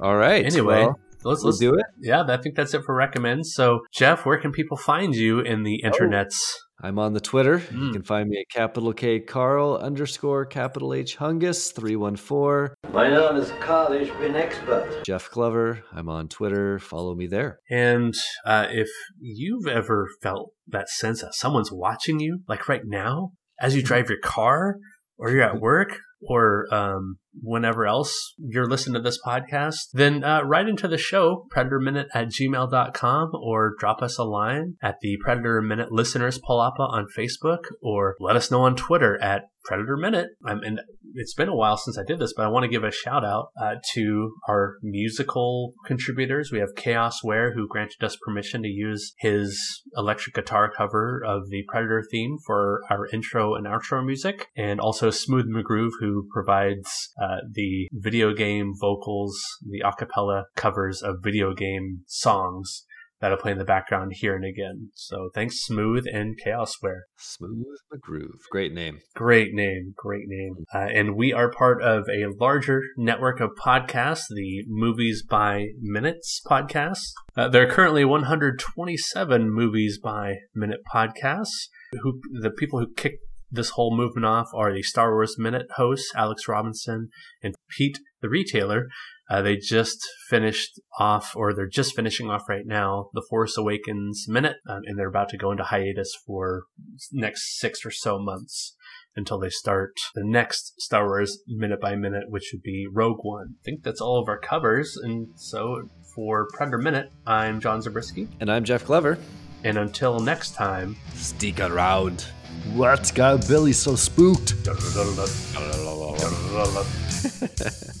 All 0.00 0.16
right. 0.16 0.44
anyway, 0.44 0.82
well, 0.82 1.00
let's, 1.24 1.42
let's 1.42 1.58
do 1.58 1.74
it. 1.74 1.84
Yeah, 2.00 2.24
I 2.26 2.36
think 2.36 2.54
that's 2.56 2.74
it 2.74 2.82
for 2.84 2.94
recommends. 2.94 3.54
So, 3.54 3.80
Jeff, 3.92 4.24
where 4.26 4.38
can 4.38 4.52
people 4.52 4.76
find 4.76 5.14
you 5.14 5.40
in 5.40 5.62
the 5.62 5.82
Oh. 5.84 5.88
internets? 5.90 6.34
I'm 6.82 6.98
on 6.98 7.12
the 7.14 7.20
Twitter. 7.20 7.62
You 7.70 7.78
Mm. 7.78 7.92
can 7.92 8.02
find 8.02 8.28
me 8.28 8.38
at 8.40 8.48
capital 8.54 8.92
K 8.92 9.20
Carl 9.20 9.76
underscore 9.76 10.44
capital 10.44 10.92
H 10.92 11.16
Hungus 11.18 11.72
314. 11.74 12.74
My 12.92 13.08
name 13.08 13.36
is 13.36 13.52
Carl 13.60 13.92
H. 13.94 14.10
Bin 14.18 14.34
Expert. 14.36 15.02
Jeff 15.06 15.30
Glover. 15.30 15.82
I'm 15.92 16.08
on 16.08 16.28
Twitter. 16.28 16.78
Follow 16.78 17.14
me 17.14 17.26
there. 17.26 17.58
And 17.70 18.14
uh, 18.44 18.66
if 18.70 18.88
you've 19.18 19.66
ever 19.66 20.08
felt 20.22 20.52
that 20.68 20.88
sense 20.88 21.22
that 21.22 21.34
someone's 21.34 21.70
watching 21.72 22.20
you, 22.20 22.40
like 22.48 22.68
right 22.68 22.82
now, 22.84 23.30
as 23.60 23.74
you 23.76 23.82
drive 23.82 24.08
your 24.10 24.18
car, 24.22 24.76
or 25.16 25.30
you're 25.30 25.42
at 25.42 25.60
work, 25.60 25.98
or 26.20 26.66
um, 26.74 27.16
whenever 27.42 27.86
else 27.86 28.34
you're 28.38 28.68
listening 28.68 28.94
to 28.94 29.00
this 29.00 29.18
podcast, 29.24 29.88
then 29.92 30.24
uh, 30.24 30.42
write 30.42 30.68
into 30.68 30.88
the 30.88 30.98
show, 30.98 31.46
predatorminute 31.54 32.06
at 32.14 32.28
gmail.com, 32.28 33.30
or 33.34 33.74
drop 33.78 34.02
us 34.02 34.18
a 34.18 34.24
line 34.24 34.76
at 34.82 34.96
the 35.00 35.16
Predator 35.22 35.60
Minute 35.62 35.92
Listeners 35.92 36.38
Palapa 36.38 36.88
on 36.88 37.06
Facebook, 37.16 37.64
or 37.82 38.16
let 38.20 38.36
us 38.36 38.50
know 38.50 38.62
on 38.62 38.76
Twitter 38.76 39.20
at 39.22 39.44
Predator 39.64 39.96
Minute. 39.96 40.28
I'm, 40.44 40.62
and 40.62 40.80
it's 41.14 41.34
been 41.34 41.48
a 41.48 41.54
while 41.54 41.76
since 41.76 41.98
I 41.98 42.02
did 42.02 42.18
this, 42.18 42.34
but 42.36 42.44
I 42.44 42.48
want 42.48 42.64
to 42.64 42.68
give 42.68 42.84
a 42.84 42.90
shout 42.90 43.24
out 43.24 43.48
uh, 43.60 43.76
to 43.94 44.34
our 44.48 44.76
musical 44.82 45.74
contributors. 45.86 46.50
We 46.52 46.58
have 46.58 46.74
Chaos 46.76 47.22
Ware, 47.22 47.54
who 47.54 47.68
granted 47.68 48.02
us 48.02 48.16
permission 48.16 48.62
to 48.62 48.68
use 48.68 49.14
his 49.18 49.82
electric 49.96 50.34
guitar 50.34 50.70
cover 50.76 51.22
of 51.24 51.50
the 51.50 51.64
Predator 51.68 52.04
theme 52.10 52.36
for 52.44 52.82
our 52.90 53.06
intro 53.12 53.54
and 53.54 53.66
outro 53.66 54.04
music, 54.04 54.48
and 54.56 54.80
also 54.80 55.10
Smooth 55.10 55.46
McGroove, 55.46 55.92
who 56.00 56.28
provides 56.32 57.10
uh, 57.24 57.40
the 57.50 57.88
video 57.92 58.34
game 58.34 58.72
vocals, 58.78 59.34
the 59.62 59.82
acapella 59.84 60.44
covers 60.56 61.02
of 61.02 61.16
video 61.22 61.54
game 61.54 62.00
songs 62.06 62.84
that'll 63.20 63.38
play 63.38 63.52
in 63.52 63.58
the 63.58 63.64
background 63.64 64.12
here 64.14 64.34
and 64.34 64.44
again. 64.44 64.90
So 64.94 65.30
thanks, 65.34 65.64
Smooth 65.64 66.04
and 66.12 66.36
Chaosware. 66.44 67.02
Smooth 67.16 67.78
McGroove. 67.92 68.40
Great 68.50 68.74
name. 68.74 68.98
Great 69.14 69.54
name. 69.54 69.94
Great 69.96 70.24
name. 70.26 70.56
Uh, 70.74 70.88
and 70.92 71.16
we 71.16 71.32
are 71.32 71.50
part 71.50 71.82
of 71.82 72.04
a 72.08 72.26
larger 72.38 72.82
network 72.98 73.40
of 73.40 73.50
podcasts, 73.58 74.24
the 74.28 74.64
Movies 74.66 75.24
by 75.28 75.68
Minutes 75.80 76.42
podcast. 76.46 76.98
Uh, 77.36 77.48
there 77.48 77.66
are 77.66 77.72
currently 77.72 78.04
127 78.04 79.50
Movies 79.50 79.98
by 80.02 80.34
Minute 80.54 80.80
podcasts. 80.92 81.68
Who 82.02 82.20
the 82.42 82.50
people 82.50 82.80
who 82.80 82.92
kicked 82.94 83.24
this 83.54 83.70
whole 83.70 83.96
movement 83.96 84.26
off 84.26 84.48
are 84.54 84.72
the 84.72 84.82
Star 84.82 85.12
Wars 85.12 85.36
Minute 85.38 85.66
hosts, 85.76 86.12
Alex 86.14 86.48
Robinson 86.48 87.08
and 87.42 87.54
Pete 87.70 87.98
the 88.20 88.28
Retailer. 88.28 88.88
Uh, 89.30 89.40
they 89.40 89.56
just 89.56 89.98
finished 90.28 90.78
off, 90.98 91.34
or 91.34 91.54
they're 91.54 91.66
just 91.66 91.96
finishing 91.96 92.28
off 92.28 92.46
right 92.46 92.66
now, 92.66 93.08
the 93.14 93.24
Force 93.30 93.56
Awakens 93.56 94.26
minute, 94.28 94.56
um, 94.68 94.80
and 94.84 94.98
they're 94.98 95.08
about 95.08 95.30
to 95.30 95.38
go 95.38 95.50
into 95.50 95.64
hiatus 95.64 96.12
for 96.26 96.64
next 97.10 97.58
six 97.58 97.86
or 97.86 97.90
so 97.90 98.18
months 98.18 98.76
until 99.16 99.38
they 99.38 99.48
start 99.48 99.92
the 100.14 100.24
next 100.24 100.74
Star 100.78 101.06
Wars 101.06 101.38
minute 101.46 101.80
by 101.80 101.94
minute, 101.96 102.24
which 102.28 102.50
would 102.52 102.62
be 102.62 102.86
Rogue 102.92 103.20
One. 103.22 103.54
I 103.60 103.64
think 103.64 103.82
that's 103.82 104.00
all 104.00 104.20
of 104.20 104.28
our 104.28 104.38
covers, 104.38 104.94
and 105.02 105.28
so 105.36 105.88
for 106.14 106.46
Predator 106.52 106.78
Minute, 106.78 107.10
I'm 107.26 107.60
John 107.60 107.80
Zabriskie, 107.80 108.28
And 108.40 108.50
I'm 108.52 108.64
Jeff 108.64 108.84
Glover. 108.84 109.16
and 109.64 109.78
until 109.78 110.20
next 110.20 110.54
time, 110.54 110.96
Stick 111.14 111.60
around. 111.60 112.26
What 112.74 113.12
got 113.14 113.46
Billy 113.46 113.72
so 113.72 113.94
spooked? 113.94 114.54